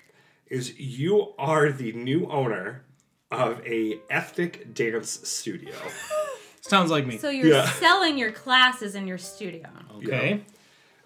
is 0.46 0.78
you 0.78 1.32
are 1.38 1.72
the 1.72 1.92
new 1.92 2.26
owner 2.30 2.84
of 3.30 3.60
a 3.66 3.98
ethnic 4.10 4.74
dance 4.74 5.26
studio. 5.28 5.74
sounds 6.60 6.90
like 6.90 7.06
me 7.06 7.18
So 7.18 7.28
you're 7.30 7.48
Yeah. 7.48 7.68
selling 7.72 8.16
your 8.18 8.30
classes 8.32 8.94
in 8.94 9.06
your 9.08 9.18
studio. 9.18 9.68
okay 9.96 10.44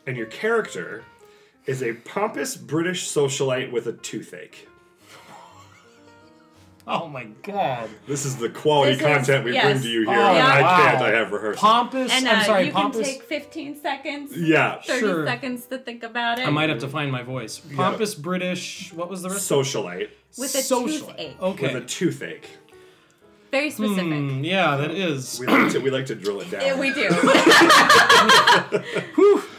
And 0.07 0.17
your 0.17 0.27
character 0.27 1.05
is 1.67 1.83
a 1.83 1.95
pompous 1.95 2.57
British 2.57 3.09
socialite 3.09 3.73
with 3.73 3.87
a 3.87 3.93
toothache. 3.93 4.69
oh 6.95 7.09
my 7.09 7.25
god 7.43 7.89
This 8.07 8.25
is 8.25 8.37
the 8.37 8.49
quality 8.49 8.93
This 8.93 9.01
is- 9.01 9.07
content 9.07 9.45
we 9.45 9.53
bring 9.61 9.81
to 9.81 9.89
you 9.89 10.01
here. 10.09 10.11
Oh, 10.11 10.13
and 10.35 10.47
I 10.47 10.63
wow. 10.63 10.77
can't, 10.77 11.03
I 11.03 11.11
have 11.11 11.33
rehearsal. 11.33 11.61
pompous 11.61 12.13
And 12.13 12.27
uh, 12.27 12.31
i'm 12.31 12.45
sorry 12.45 12.67
you 12.67 12.73
pompous 12.73 13.07
can 13.07 13.19
take 13.19 13.23
15 13.25 13.81
seconds, 13.81 14.37
yeah. 14.37 14.81
30 14.83 15.01
Sure. 15.01 15.27
seconds 15.27 15.67
to 15.67 15.79
think 15.79 16.03
about 16.03 16.39
it. 16.39 16.47
i 16.47 16.51
might 16.51 16.69
have 16.69 16.79
to 16.81 16.89
find 16.89 17.11
my 17.11 17.23
voice 17.23 17.61
pompous 17.75 18.15
british 18.15 18.93
what 18.93 19.09
was 19.11 19.23
the 19.23 19.31
rest 19.31 19.51
Socialite 19.51 20.11
With 20.39 20.55
a 20.55 20.63
Social. 20.63 21.09
toothache. 21.09 21.41
okay 21.43 21.75
with 21.75 21.83
a 21.83 21.87
toothache. 21.87 22.49
Very 23.53 23.71
specific. 23.71 24.05
Hmm, 24.05 24.45
yeah 24.45 24.77
that 24.77 24.91
is 24.91 25.39
We 25.41 25.47
like 25.47 25.73
to 25.73 25.79
we 25.79 25.91
like 25.91 26.07
to 26.07 26.15
drill 26.15 26.41
it 26.43 26.51
down. 26.51 26.63
Yeah, 26.63 26.79
we 26.79 26.93
do. 26.93 27.09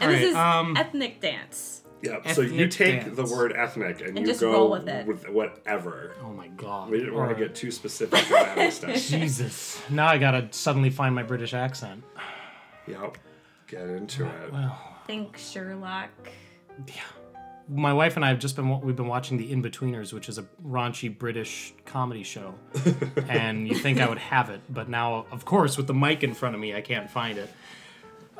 And 0.00 0.02
Alright, 0.02 0.20
this 0.20 0.30
is 0.30 0.36
um, 0.36 0.76
ethnic 0.76 1.20
dance. 1.20 1.77
Yeah, 2.02 2.32
so 2.32 2.42
you 2.42 2.68
take 2.68 3.02
dance. 3.04 3.16
the 3.16 3.24
word 3.24 3.52
ethnic 3.52 4.00
and, 4.00 4.10
And 4.10 4.18
you 4.20 4.26
just 4.26 4.40
go 4.40 4.52
roll 4.52 4.70
with 4.70 4.86
it. 4.88 5.06
whatever. 5.32 6.14
Oh 6.22 6.32
my 6.32 6.46
god. 6.48 6.90
We 6.90 6.98
didn't 6.98 7.14
want 7.14 7.30
to 7.30 7.34
Alright. 7.34 7.48
get 7.54 7.56
too 7.56 7.70
specific 7.72 8.28
about 8.28 8.54
that 8.54 8.58
extent. 8.66 8.96
Jesus. 8.98 9.82
Now 9.90 10.06
I 10.06 10.18
gotta 10.18 10.48
suddenly 10.52 10.90
find 10.90 11.14
my 11.14 11.22
British 11.24 11.54
accent. 11.54 12.04
Yep. 12.86 13.18
Get 13.66 13.82
into 13.88 14.26
it. 14.26 14.52
Well, 14.52 14.78
Think 15.06 15.36
Sherlock. 15.38 16.10
my 17.68 17.92
wife 17.92 18.16
and 18.16 18.24
I 18.24 18.28
have 18.28 18.38
just 18.38 18.56
been 18.56 18.80
we've 18.80 18.96
been 18.96 19.08
watching 19.08 19.36
The 19.36 19.50
Inbetweeners, 19.52 20.12
which 20.12 20.28
is 20.28 20.38
a 20.38 20.44
raunchy 20.64 21.16
British 21.16 21.74
comedy 21.84 22.22
show, 22.22 22.54
and 23.28 23.66
you 23.68 23.74
think 23.74 24.00
I 24.00 24.08
would 24.08 24.18
have 24.18 24.48
it, 24.50 24.60
but 24.70 24.88
now, 24.88 25.26
of 25.32 25.44
course, 25.44 25.76
with 25.76 25.86
the 25.86 25.94
mic 25.94 26.22
in 26.22 26.32
front 26.34 26.54
of 26.54 26.60
me, 26.60 26.74
I 26.74 26.80
can't 26.80 27.10
find 27.10 27.38
it. 27.38 27.50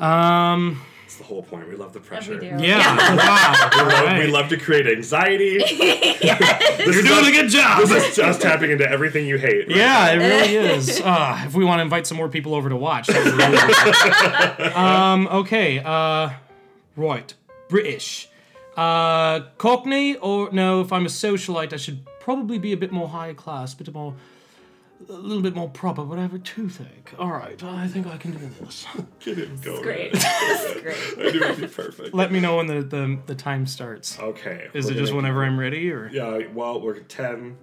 Um. 0.03 0.81
That's 1.09 1.17
the 1.17 1.25
whole 1.25 1.43
point. 1.43 1.67
We 1.67 1.75
love 1.75 1.95
the 1.95 2.01
pressure. 2.01 2.39
do. 2.39 2.45
Yeah. 2.45 2.95
wow. 3.17 3.71
We, 3.73 3.81
love, 3.81 4.05
right. 4.05 4.19
we 4.19 4.31
love 4.31 4.51
to 4.51 4.59
create 4.59 4.87
anxiety. 4.87 5.55
You're 5.55 7.03
doing 7.03 7.25
a 7.25 7.31
good 7.31 7.49
job. 7.49 7.81
This 7.81 8.11
is 8.11 8.15
just 8.15 8.43
tapping 8.43 8.71
into 8.73 8.87
everything 8.87 9.27
you 9.27 9.39
hate. 9.39 9.69
right 9.69 9.77
Yeah, 9.79 10.11
it 10.11 10.17
really 10.19 10.57
is. 10.77 11.01
Uh, 11.01 11.45
if 11.47 11.55
we 11.55 11.65
want 11.65 11.79
to 11.79 11.83
invite 11.83 12.07
some 12.07 12.19
more 12.19 12.29
people 12.29 12.55
over 12.55 12.69
to 12.69 12.77
watch, 12.77 13.09
really 13.09 13.57
um, 14.75 15.29
okay. 15.29 15.79
Uh, 15.83 16.33
right, 16.95 17.33
British, 17.71 18.29
uh, 18.77 19.41
Cockney, 19.57 20.17
or 20.17 20.53
no? 20.53 20.83
If 20.83 20.93
I'm 20.93 21.07
a 21.07 21.09
socialite, 21.09 21.73
I 21.73 21.79
should 21.79 22.05
probably 22.21 22.59
be 22.59 22.75
a 22.75 22.77
bit 22.77 22.93
more 22.93 23.09
high 23.09 23.33
class, 23.33 23.73
a 23.73 23.79
bit 23.79 23.95
more, 23.95 24.15
a 25.09 25.13
little 25.13 25.43
bit 25.43 25.55
more 25.55 25.69
proper. 25.69 26.05
But 26.05 26.19
I 26.19 26.23
have 26.23 26.35
a 26.35 26.39
toothache. 26.39 27.13
All 27.19 27.31
right, 27.31 27.63
I 27.63 27.87
think 27.89 28.07
I 28.07 28.17
can 28.17 28.33
do 28.33 28.51
this. 28.61 28.87
Get 29.21 29.39
him 29.39 29.57
going. 29.63 29.83
Great. 29.83 30.13
That's 30.13 30.81
great. 30.81 30.97
I 31.19 31.31
knew 31.33 31.43
it'd 31.45 31.61
be 31.61 31.67
perfect. 31.67 32.15
Let 32.15 32.33
me 32.33 32.41
know 32.41 32.57
when 32.57 32.67
the 32.67 32.83
the, 32.83 33.19
the 33.27 33.35
time 33.35 33.67
starts. 33.67 34.19
Okay. 34.19 34.69
Is 34.75 34.87
we're 34.87 34.93
it 34.93 34.95
just 34.97 35.11
gonna- 35.13 35.17
whenever 35.23 35.45
I'm 35.45 35.59
ready, 35.59 35.91
or? 35.91 36.09
Yeah, 36.13 36.47
well, 36.55 36.81
we're 36.81 36.99
10. 37.01 37.57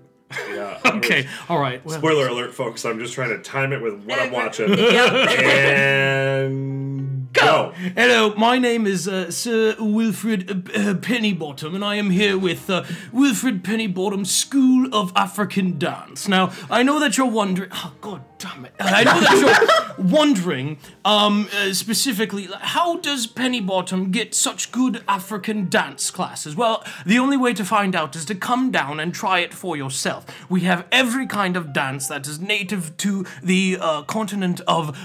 Yeah. 0.49 0.79
Okay. 0.85 1.27
All 1.49 1.59
right. 1.59 1.85
Well, 1.85 1.97
Spoiler 1.99 2.27
alert, 2.27 2.53
folks. 2.53 2.83
I'm 2.83 2.97
just 2.99 3.13
trying 3.13 3.29
to 3.29 3.37
time 3.39 3.71
it 3.73 3.81
with 3.81 4.03
what 4.05 4.19
I'm 4.19 4.31
watching. 4.31 4.69
Yep. 4.69 5.29
And 5.29 6.74
go. 7.35 7.73
Hello, 7.95 8.33
my 8.35 8.57
name 8.57 8.87
is 8.87 9.07
uh, 9.07 9.29
Sir 9.29 9.75
Wilfred 9.77 10.49
uh, 10.49 10.53
uh, 10.53 10.93
Pennybottom, 10.95 11.75
and 11.75 11.83
I 11.83 11.95
am 11.95 12.09
here 12.09 12.37
with 12.37 12.69
uh, 12.69 12.83
Wilfred 13.11 13.63
Pennybottom 13.63 14.25
School 14.25 14.87
of 14.93 15.11
African 15.15 15.77
Dance. 15.77 16.27
Now, 16.27 16.51
I 16.69 16.81
know 16.83 16.99
that 16.99 17.17
you're 17.17 17.29
wondering. 17.29 17.69
Oh, 17.73 17.93
God 18.01 18.23
damn 18.37 18.65
it! 18.65 18.73
I 18.79 19.03
know 19.03 19.19
that 19.19 19.95
you're 19.97 20.05
wondering, 20.05 20.77
um, 21.03 21.47
uh, 21.53 21.73
specifically, 21.73 22.47
how 22.61 22.97
does 22.97 23.27
Pennybottom 23.27 24.11
get 24.11 24.33
such 24.33 24.71
good 24.71 25.03
African 25.07 25.69
dance 25.69 26.09
classes? 26.09 26.55
Well, 26.55 26.83
the 27.05 27.19
only 27.19 27.37
way 27.37 27.53
to 27.53 27.65
find 27.65 27.95
out 27.95 28.15
is 28.15 28.25
to 28.25 28.35
come 28.35 28.71
down 28.71 28.99
and 28.99 29.13
try 29.13 29.39
it 29.39 29.53
for 29.53 29.75
yourself. 29.75 30.25
We 30.49 30.61
have 30.61 30.87
every 30.91 31.27
kind 31.27 31.57
of 31.57 31.73
dance 31.73 32.07
that 32.07 32.27
is 32.27 32.39
native 32.39 32.95
to 32.97 33.25
the 33.43 33.77
uh, 33.79 34.01
continent 34.03 34.61
of 34.67 34.97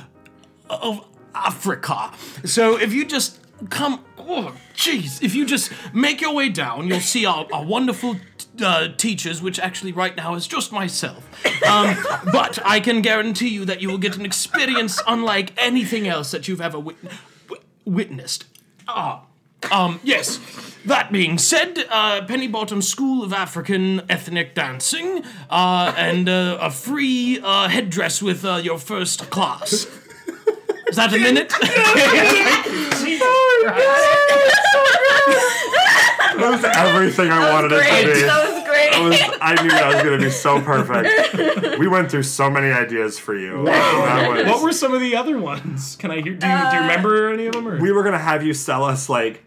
of 0.70 1.04
Africa. 1.34 2.12
So 2.44 2.76
if 2.78 2.92
you 2.92 3.04
just 3.04 3.40
come, 3.68 4.04
oh, 4.18 4.54
jeez, 4.74 5.22
if 5.22 5.34
you 5.34 5.44
just 5.44 5.70
make 5.92 6.20
your 6.20 6.34
way 6.34 6.48
down, 6.48 6.88
you'll 6.88 7.00
see 7.00 7.26
our, 7.26 7.46
our 7.52 7.64
wonderful 7.64 8.16
uh, 8.62 8.88
teachers, 8.96 9.42
which 9.42 9.58
actually 9.58 9.92
right 9.92 10.16
now 10.16 10.34
is 10.34 10.46
just 10.46 10.72
myself. 10.72 11.28
Um, 11.64 11.96
but 12.32 12.58
I 12.64 12.80
can 12.80 13.02
guarantee 13.02 13.48
you 13.48 13.64
that 13.66 13.80
you 13.80 13.88
will 13.88 13.98
get 13.98 14.16
an 14.16 14.24
experience 14.24 15.00
unlike 15.06 15.52
anything 15.56 16.08
else 16.08 16.30
that 16.30 16.48
you've 16.48 16.60
ever 16.60 16.78
wit- 16.78 17.02
wi- 17.48 17.64
witnessed. 17.84 18.46
Ah. 18.88 19.24
Um, 19.70 20.00
yes. 20.02 20.40
That 20.86 21.12
being 21.12 21.36
said, 21.36 21.84
uh, 21.90 22.24
Penny 22.24 22.48
Bottom 22.48 22.80
School 22.80 23.22
of 23.22 23.34
African 23.34 24.00
Ethnic 24.08 24.54
Dancing, 24.54 25.22
uh, 25.50 25.92
and 25.96 26.26
uh, 26.26 26.56
a 26.58 26.70
free 26.70 27.38
uh, 27.42 27.68
headdress 27.68 28.22
with 28.22 28.44
uh, 28.44 28.56
your 28.56 28.78
first 28.78 29.28
class. 29.28 29.86
Is 30.90 30.96
that 30.96 31.12
a 31.14 31.18
minute? 31.18 31.50
That 36.40 36.52
was 36.52 36.64
everything 36.64 37.30
I 37.30 37.52
wanted 37.52 37.72
it 37.72 37.80
to 37.82 38.14
be. 38.14 38.20
That 38.22 38.48
was 38.50 38.66
great. 38.66 38.92
I, 38.94 39.08
was, 39.08 39.38
I 39.42 39.62
knew 39.62 39.68
that 39.70 39.94
was 39.94 40.02
going 40.02 40.18
to 40.18 40.24
be 40.24 40.30
so 40.30 40.60
perfect. 40.60 41.78
We 41.78 41.86
went 41.88 42.10
through 42.10 42.22
so 42.24 42.50
many 42.50 42.68
ideas 42.70 43.18
for 43.18 43.34
you. 43.34 43.64
That 43.64 44.28
was- 44.28 44.46
what 44.46 44.62
were 44.62 44.72
some 44.72 44.94
of 44.94 45.00
the 45.00 45.16
other 45.16 45.38
ones? 45.38 45.96
Can 45.96 46.10
I 46.10 46.16
hear? 46.16 46.24
Do 46.24 46.30
you, 46.30 46.38
do 46.38 46.46
you 46.46 46.52
uh, 46.52 46.80
remember 46.80 47.30
any 47.30 47.46
of 47.46 47.52
them? 47.54 47.68
Or? 47.68 47.78
we 47.80 47.92
were 47.92 48.02
going 48.02 48.12
to 48.14 48.18
have 48.18 48.44
you 48.44 48.52
sell 48.54 48.84
us 48.84 49.08
like 49.08 49.42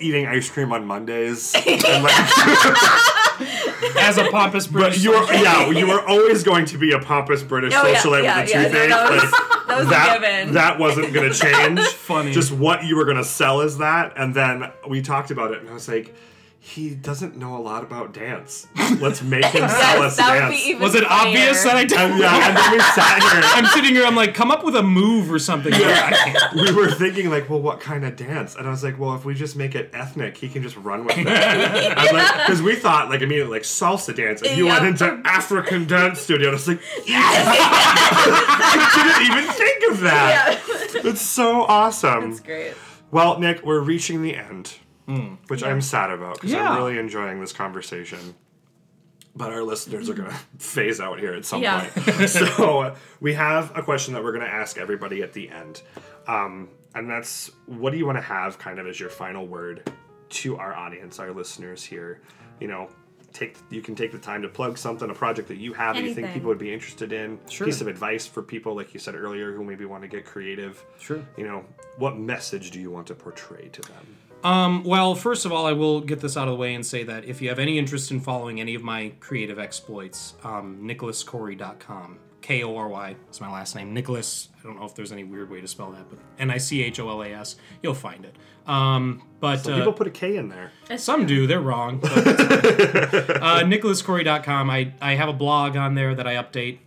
eating 0.00 0.26
ice 0.26 0.50
cream 0.50 0.72
on 0.72 0.86
Mondays. 0.86 1.54
and, 1.54 2.02
like, 2.02 2.14
As 3.98 4.18
a 4.18 4.28
pompous 4.30 4.66
but 4.66 4.72
British. 4.80 5.02
you 5.04 5.10
were, 5.12 5.24
yeah, 5.32 5.70
you 5.70 5.86
were 5.86 6.02
always 6.06 6.42
going 6.42 6.64
to 6.66 6.78
be 6.78 6.92
a 6.92 6.98
pompous 6.98 7.42
British 7.42 7.72
Oh, 7.74 7.84
socialite 7.84 8.24
yeah, 8.24 8.40
with 8.40 8.50
a 8.74 8.78
yeah, 8.78 8.86
no, 8.86 9.08
toothache. 9.20 9.51
That 9.72 9.78
was 9.80 9.88
that, 9.88 10.16
a 10.16 10.20
given. 10.20 10.54
That 10.54 10.78
wasn't 10.78 11.12
going 11.12 11.32
to 11.32 11.38
change. 11.38 11.80
Funny. 11.80 12.32
Just 12.32 12.52
what 12.52 12.84
you 12.84 12.96
were 12.96 13.04
going 13.04 13.16
to 13.16 13.24
sell 13.24 13.60
is 13.60 13.78
that. 13.78 14.14
And 14.16 14.34
then 14.34 14.70
we 14.88 15.02
talked 15.02 15.30
about 15.30 15.52
it, 15.52 15.60
and 15.60 15.68
I 15.68 15.74
was 15.74 15.88
like, 15.88 16.14
he 16.64 16.94
doesn't 16.94 17.36
know 17.36 17.56
a 17.56 17.58
lot 17.58 17.82
about 17.82 18.14
dance. 18.14 18.68
Let's 19.00 19.20
make 19.20 19.44
him 19.46 19.68
sell 19.68 20.02
us 20.04 20.16
that 20.16 20.32
would 20.32 20.52
dance. 20.52 20.64
even 20.64 20.80
was 20.80 20.94
it 20.94 21.02
funnier. 21.02 21.40
obvious 21.40 21.64
that 21.64 21.74
I 21.74 21.84
did? 21.84 21.98
and, 21.98 22.20
yeah, 22.20 22.48
and 22.48 22.56
then 22.56 22.70
we 22.70 22.78
sat 22.78 23.20
here. 23.20 23.42
I'm 23.44 23.66
sitting 23.66 23.90
here. 23.96 24.06
I'm 24.06 24.14
like, 24.14 24.32
come 24.32 24.52
up 24.52 24.64
with 24.64 24.76
a 24.76 24.82
move 24.82 25.32
or 25.32 25.40
something. 25.40 25.74
I 25.74 26.12
can't. 26.12 26.54
we 26.54 26.72
were 26.72 26.88
thinking 26.92 27.30
like, 27.30 27.50
well, 27.50 27.60
what 27.60 27.80
kind 27.80 28.04
of 28.04 28.14
dance? 28.14 28.54
And 28.54 28.68
I 28.68 28.70
was 28.70 28.84
like, 28.84 28.96
well, 28.96 29.16
if 29.16 29.24
we 29.24 29.34
just 29.34 29.56
make 29.56 29.74
it 29.74 29.90
ethnic, 29.92 30.36
he 30.36 30.48
can 30.48 30.62
just 30.62 30.76
run 30.76 31.04
with 31.04 31.16
it. 31.18 31.24
Because 31.26 32.62
we 32.62 32.76
thought 32.76 33.10
like 33.10 33.22
immediately 33.22 33.54
like 33.54 33.62
salsa 33.62 34.14
dance, 34.14 34.40
and 34.40 34.56
you 34.56 34.66
went 34.66 34.86
into 34.86 35.20
African 35.24 35.88
dance 35.88 36.20
studio. 36.20 36.46
And 36.46 36.54
I 36.54 36.58
was 36.58 36.68
like, 36.68 36.80
yes! 37.04 37.56
I 37.58 39.18
didn't 39.18 39.36
even 39.36 39.52
think 39.52 39.90
of 39.90 40.00
that. 40.02 40.62
Yeah. 40.94 41.10
It's 41.10 41.22
so 41.22 41.62
awesome. 41.62 42.30
That's 42.30 42.40
great. 42.40 42.74
Well, 43.10 43.40
Nick, 43.40 43.64
we're 43.64 43.80
reaching 43.80 44.22
the 44.22 44.36
end, 44.36 44.74
which 45.48 45.62
I'm 45.62 45.80
sad 45.80 46.10
about 46.10 46.34
because 46.34 46.52
Yeah. 46.52 46.70
I'm 46.70 46.76
really 46.76 46.98
enjoying 46.98 47.40
this 47.40 47.52
conversation. 47.52 48.34
But 49.34 49.50
our 49.50 49.62
listeners 49.62 50.10
are 50.10 50.14
going 50.14 50.28
to 50.30 50.36
phase 50.58 51.00
out 51.00 51.18
here 51.18 51.32
at 51.32 51.44
some 51.44 51.62
Yeah. 51.62 51.88
point. 51.88 52.28
so 52.30 52.94
we 53.20 53.32
have 53.34 53.76
a 53.76 53.82
question 53.82 54.12
that 54.14 54.22
we're 54.22 54.32
going 54.32 54.44
to 54.44 54.52
ask 54.52 54.76
everybody 54.76 55.22
at 55.22 55.32
the 55.32 55.48
end. 55.48 55.82
Um, 56.28 56.68
and 56.94 57.08
that's 57.08 57.50
what 57.66 57.90
do 57.92 57.98
you 57.98 58.04
want 58.06 58.18
to 58.18 58.22
have 58.22 58.58
kind 58.58 58.78
of 58.78 58.86
as 58.86 59.00
your 59.00 59.08
final 59.08 59.46
word 59.46 59.90
to 60.30 60.58
our 60.58 60.74
audience, 60.74 61.18
our 61.18 61.32
listeners 61.32 61.82
here? 61.82 62.20
You 62.60 62.68
know, 62.68 62.88
take 63.32 63.56
you 63.70 63.80
can 63.80 63.94
take 63.94 64.12
the 64.12 64.18
time 64.18 64.42
to 64.42 64.48
plug 64.48 64.76
something, 64.76 65.08
a 65.08 65.14
project 65.14 65.48
that 65.48 65.56
you 65.56 65.72
have 65.72 65.96
that 65.96 66.04
you 66.04 66.12
think 66.14 66.34
people 66.34 66.48
would 66.48 66.58
be 66.58 66.72
interested 66.72 67.14
in, 67.14 67.40
Sure. 67.48 67.66
piece 67.66 67.80
of 67.80 67.86
advice 67.86 68.26
for 68.26 68.42
people, 68.42 68.76
like 68.76 68.92
you 68.92 69.00
said 69.00 69.14
earlier, 69.14 69.52
who 69.52 69.64
maybe 69.64 69.86
want 69.86 70.02
to 70.02 70.08
get 70.08 70.26
creative. 70.26 70.84
Sure. 71.00 71.24
You 71.38 71.46
know, 71.46 71.64
what 71.96 72.18
message 72.18 72.70
do 72.70 72.78
you 72.78 72.90
want 72.90 73.06
to 73.06 73.14
portray 73.14 73.68
to 73.70 73.80
them? 73.80 74.16
Um, 74.44 74.82
well, 74.84 75.14
first 75.14 75.44
of 75.44 75.52
all, 75.52 75.66
I 75.66 75.72
will 75.72 76.00
get 76.00 76.20
this 76.20 76.36
out 76.36 76.48
of 76.48 76.52
the 76.52 76.58
way 76.58 76.74
and 76.74 76.84
say 76.84 77.04
that 77.04 77.24
if 77.24 77.40
you 77.40 77.48
have 77.48 77.58
any 77.58 77.78
interest 77.78 78.10
in 78.10 78.20
following 78.20 78.60
any 78.60 78.74
of 78.74 78.82
my 78.82 79.12
creative 79.20 79.58
exploits, 79.58 80.34
um, 80.44 80.80
nicholaskory.com. 80.82 82.18
K 82.42 82.64
O 82.64 82.76
R 82.76 82.88
Y 82.88 83.16
is 83.30 83.40
my 83.40 83.50
last 83.50 83.76
name. 83.76 83.94
Nicholas, 83.94 84.48
I 84.58 84.66
don't 84.66 84.76
know 84.76 84.84
if 84.84 84.96
there's 84.96 85.12
any 85.12 85.22
weird 85.22 85.48
way 85.48 85.60
to 85.60 85.68
spell 85.68 85.92
that, 85.92 86.10
but 86.10 86.18
N 86.38 86.50
I 86.50 86.58
C 86.58 86.82
H 86.82 86.98
O 86.98 87.08
L 87.08 87.22
A 87.22 87.28
S. 87.28 87.54
You'll 87.82 87.94
find 87.94 88.24
it. 88.24 88.36
Um, 88.66 89.22
but 89.40 89.60
Some 89.60 89.74
uh, 89.74 89.76
people 89.78 89.92
put 89.92 90.08
a 90.08 90.10
K 90.10 90.36
in 90.36 90.48
there. 90.48 90.72
some 90.98 91.24
do, 91.24 91.46
they're 91.46 91.60
wrong. 91.60 91.98
But, 91.98 92.10
uh, 92.26 93.62
nicholaskory.com. 93.62 94.70
I, 94.70 94.92
I 95.00 95.14
have 95.14 95.28
a 95.28 95.32
blog 95.32 95.76
on 95.76 95.94
there 95.94 96.14
that 96.14 96.26
I 96.26 96.34
update 96.34 96.78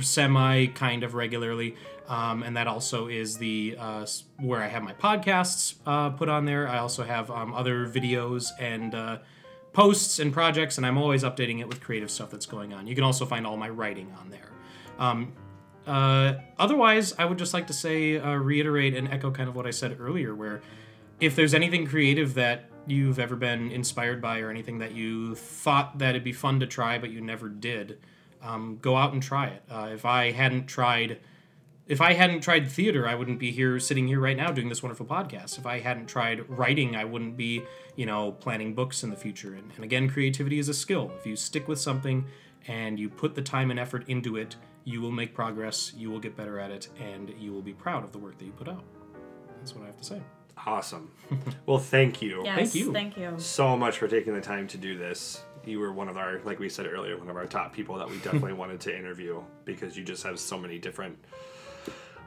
semi 0.00 0.66
kind 0.66 1.02
of 1.02 1.14
regularly. 1.14 1.76
Um, 2.08 2.42
and 2.42 2.56
that 2.56 2.66
also 2.66 3.08
is 3.08 3.36
the 3.36 3.76
uh, 3.78 4.06
where 4.38 4.62
I 4.62 4.66
have 4.66 4.82
my 4.82 4.94
podcasts 4.94 5.74
uh, 5.86 6.10
put 6.10 6.30
on 6.30 6.46
there. 6.46 6.66
I 6.66 6.78
also 6.78 7.04
have 7.04 7.30
um, 7.30 7.52
other 7.52 7.86
videos 7.86 8.48
and 8.58 8.94
uh, 8.94 9.18
posts 9.74 10.18
and 10.18 10.32
projects, 10.32 10.78
and 10.78 10.86
I'm 10.86 10.96
always 10.96 11.22
updating 11.22 11.60
it 11.60 11.68
with 11.68 11.82
creative 11.82 12.10
stuff 12.10 12.30
that's 12.30 12.46
going 12.46 12.72
on. 12.72 12.86
You 12.86 12.94
can 12.94 13.04
also 13.04 13.26
find 13.26 13.46
all 13.46 13.58
my 13.58 13.68
writing 13.68 14.10
on 14.18 14.30
there. 14.30 14.48
Um, 14.98 15.34
uh, 15.86 16.34
otherwise, 16.58 17.14
I 17.18 17.26
would 17.26 17.38
just 17.38 17.52
like 17.52 17.66
to 17.66 17.72
say, 17.74 18.18
uh, 18.18 18.34
reiterate 18.34 18.94
and 18.94 19.08
echo 19.08 19.30
kind 19.30 19.48
of 19.48 19.54
what 19.54 19.66
I 19.66 19.70
said 19.70 19.96
earlier, 20.00 20.34
where 20.34 20.62
if 21.20 21.36
there's 21.36 21.54
anything 21.54 21.86
creative 21.86 22.34
that 22.34 22.70
you've 22.86 23.18
ever 23.18 23.36
been 23.36 23.70
inspired 23.70 24.20
by 24.20 24.40
or 24.40 24.50
anything 24.50 24.78
that 24.78 24.92
you 24.92 25.34
thought 25.34 25.98
that 25.98 26.10
it'd 26.10 26.24
be 26.24 26.32
fun 26.32 26.58
to 26.60 26.66
try 26.66 26.98
but 26.98 27.10
you 27.10 27.20
never 27.20 27.48
did, 27.48 27.98
um, 28.42 28.78
go 28.80 28.96
out 28.96 29.12
and 29.12 29.22
try 29.22 29.48
it. 29.48 29.62
Uh, 29.70 29.90
if 29.92 30.04
I 30.04 30.30
hadn't 30.30 30.66
tried, 30.66 31.18
if 31.88 32.02
I 32.02 32.12
hadn't 32.12 32.42
tried 32.42 32.70
theater, 32.70 33.08
I 33.08 33.14
wouldn't 33.14 33.38
be 33.38 33.50
here 33.50 33.80
sitting 33.80 34.06
here 34.06 34.20
right 34.20 34.36
now 34.36 34.52
doing 34.52 34.68
this 34.68 34.82
wonderful 34.82 35.06
podcast. 35.06 35.58
If 35.58 35.66
I 35.66 35.80
hadn't 35.80 36.06
tried 36.06 36.48
writing, 36.48 36.94
I 36.94 37.04
wouldn't 37.04 37.36
be, 37.36 37.62
you 37.96 38.04
know, 38.04 38.32
planning 38.32 38.74
books 38.74 39.02
in 39.02 39.10
the 39.10 39.16
future. 39.16 39.54
And, 39.54 39.72
and 39.74 39.84
again, 39.84 40.08
creativity 40.08 40.58
is 40.58 40.68
a 40.68 40.74
skill. 40.74 41.10
If 41.18 41.26
you 41.26 41.34
stick 41.34 41.66
with 41.66 41.80
something 41.80 42.26
and 42.66 43.00
you 43.00 43.08
put 43.08 43.34
the 43.34 43.40
time 43.40 43.70
and 43.70 43.80
effort 43.80 44.04
into 44.06 44.36
it, 44.36 44.56
you 44.84 45.00
will 45.00 45.10
make 45.10 45.34
progress, 45.34 45.92
you 45.96 46.10
will 46.10 46.20
get 46.20 46.36
better 46.36 46.60
at 46.60 46.70
it, 46.70 46.88
and 47.00 47.32
you 47.38 47.52
will 47.52 47.62
be 47.62 47.72
proud 47.72 48.04
of 48.04 48.12
the 48.12 48.18
work 48.18 48.38
that 48.38 48.44
you 48.44 48.52
put 48.52 48.68
out. 48.68 48.84
That's 49.58 49.74
what 49.74 49.84
I 49.84 49.86
have 49.86 49.96
to 49.98 50.04
say. 50.04 50.20
Awesome. 50.66 51.10
Well, 51.66 51.78
thank 51.78 52.22
you 52.22 52.42
Yes, 52.44 52.56
Thank 52.56 52.74
you. 52.74 52.92
Thank 52.92 53.16
you. 53.18 53.34
so 53.38 53.76
much 53.76 53.98
for 53.98 54.08
taking 54.08 54.34
the 54.34 54.40
time 54.40 54.66
to 54.68 54.78
do 54.78 54.96
this. 54.96 55.42
You 55.64 55.80
were 55.80 55.92
one 55.92 56.08
of 56.08 56.16
our, 56.16 56.40
like 56.44 56.58
we 56.58 56.68
said 56.70 56.86
earlier, 56.86 57.18
one 57.18 57.28
of 57.28 57.36
our 57.36 57.46
top 57.46 57.74
people 57.74 57.96
that 57.96 58.08
we 58.08 58.16
definitely 58.22 58.54
wanted 58.54 58.80
to 58.80 58.96
interview 58.98 59.42
because 59.66 59.96
you 59.96 60.04
just 60.04 60.22
have 60.22 60.38
so 60.38 60.58
many 60.58 60.78
different 60.78 61.18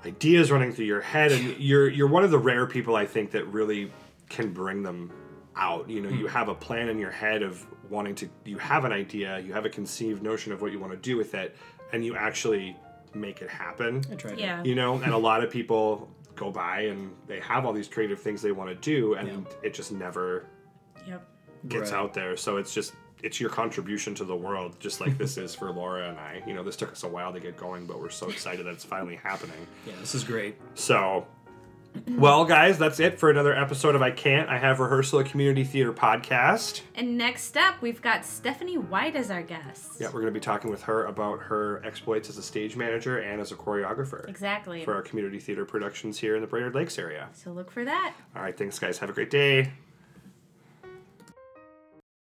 ideas 0.05 0.51
running 0.51 0.71
through 0.71 0.85
your 0.85 1.01
head, 1.01 1.31
and 1.31 1.57
you're 1.57 1.89
you're 1.89 2.07
one 2.07 2.23
of 2.23 2.31
the 2.31 2.39
rare 2.39 2.65
people 2.65 2.95
I 2.95 3.05
think 3.05 3.31
that 3.31 3.45
really 3.47 3.91
can 4.29 4.53
bring 4.53 4.83
them 4.83 5.11
out. 5.55 5.89
You 5.89 6.01
know, 6.01 6.09
you 6.09 6.25
mm. 6.25 6.29
have 6.29 6.49
a 6.49 6.55
plan 6.55 6.89
in 6.89 6.97
your 6.99 7.11
head 7.11 7.43
of 7.43 7.65
wanting 7.89 8.15
to, 8.15 8.29
you 8.45 8.57
have 8.57 8.85
an 8.85 8.93
idea, 8.93 9.39
you 9.39 9.51
have 9.51 9.65
a 9.65 9.69
conceived 9.69 10.23
notion 10.23 10.53
of 10.53 10.61
what 10.61 10.71
you 10.71 10.79
want 10.79 10.93
to 10.93 10.97
do 10.97 11.17
with 11.17 11.33
it, 11.33 11.57
and 11.91 12.05
you 12.05 12.15
actually 12.15 12.75
make 13.13 13.41
it 13.41 13.49
happen 13.49 14.01
I 14.11 14.15
tried. 14.15 14.39
Yeah. 14.39 14.63
you 14.63 14.75
know 14.75 14.95
and 14.95 15.13
a 15.13 15.17
lot 15.17 15.43
of 15.43 15.51
people 15.51 16.09
go 16.35 16.49
by 16.49 16.81
and 16.81 17.11
they 17.27 17.39
have 17.41 17.65
all 17.65 17.73
these 17.73 17.87
creative 17.87 18.21
things 18.21 18.41
they 18.41 18.53
want 18.53 18.69
to 18.69 18.75
do 18.75 19.15
and 19.15 19.45
it 19.63 19.73
just 19.73 19.91
never 19.91 20.45
Yep. 21.05 21.27
gets 21.67 21.91
Right. 21.91 21.99
out 21.99 22.13
there 22.13 22.37
so 22.37 22.57
it's 22.57 22.73
just 22.73 22.93
it's 23.23 23.39
your 23.39 23.49
contribution 23.49 24.13
to 24.15 24.23
the 24.25 24.35
world 24.35 24.75
just 24.79 24.99
like 25.01 25.17
this 25.17 25.37
is 25.37 25.53
for 25.55 25.71
laura 25.71 26.09
and 26.09 26.17
i 26.19 26.41
you 26.47 26.53
know 26.53 26.63
this 26.63 26.75
took 26.75 26.91
us 26.91 27.03
a 27.03 27.07
while 27.07 27.31
to 27.33 27.39
get 27.39 27.55
going 27.57 27.85
but 27.85 27.99
we're 27.99 28.09
so 28.09 28.29
excited 28.29 28.65
that 28.65 28.71
it's 28.71 28.85
finally 28.85 29.15
happening 29.15 29.67
Yeah, 29.85 29.93
this 29.99 30.15
is 30.15 30.23
great. 30.23 30.55
so 30.75 31.25
well 32.07 32.45
guys 32.45 32.77
that's 32.77 33.01
it 33.01 33.19
for 33.19 33.29
another 33.29 33.53
episode 33.53 33.95
of 33.95 34.01
i 34.01 34.11
can't 34.11 34.47
i 34.49 34.57
have 34.57 34.79
rehearsal 34.79 35.19
a 35.19 35.23
community 35.25 35.65
theater 35.65 35.91
podcast 35.91 36.81
And 36.95 37.17
next 37.17 37.57
up, 37.57 37.81
we've 37.81 38.01
got 38.01 38.23
Stephanie 38.23 38.77
White 38.77 39.17
as 39.17 39.29
our 39.29 39.41
guest. 39.43 39.91
yeah 39.99 40.07
we're 40.07 40.21
going 40.21 40.27
to 40.27 40.31
be 40.31 40.39
talking 40.39 40.71
with 40.71 40.83
her 40.83 41.05
about 41.05 41.39
her 41.41 41.81
exploits 41.85 42.29
as 42.29 42.37
a 42.37 42.41
stage 42.43 42.77
manager 42.77 43.17
and 43.19 43.41
as 43.41 43.51
a 43.51 43.55
choreographer 43.55 44.27
Exactly. 44.29 44.85
for 44.85 44.93
our 44.95 45.01
community 45.01 45.37
theater 45.37 45.65
productions 45.65 46.17
here 46.17 46.35
in 46.35 46.41
the 46.41 46.47
brainerd 46.47 46.73
lakes 46.75 46.97
area 46.97 47.27
So 47.33 47.51
look 47.51 47.69
for 47.69 47.83
that. 47.83 48.13
all 48.37 48.41
right 48.41 48.57
thanks 48.57 48.79
guys 48.79 48.97
have 48.99 49.09
a 49.09 49.13
great 49.13 49.29
day 49.29 49.73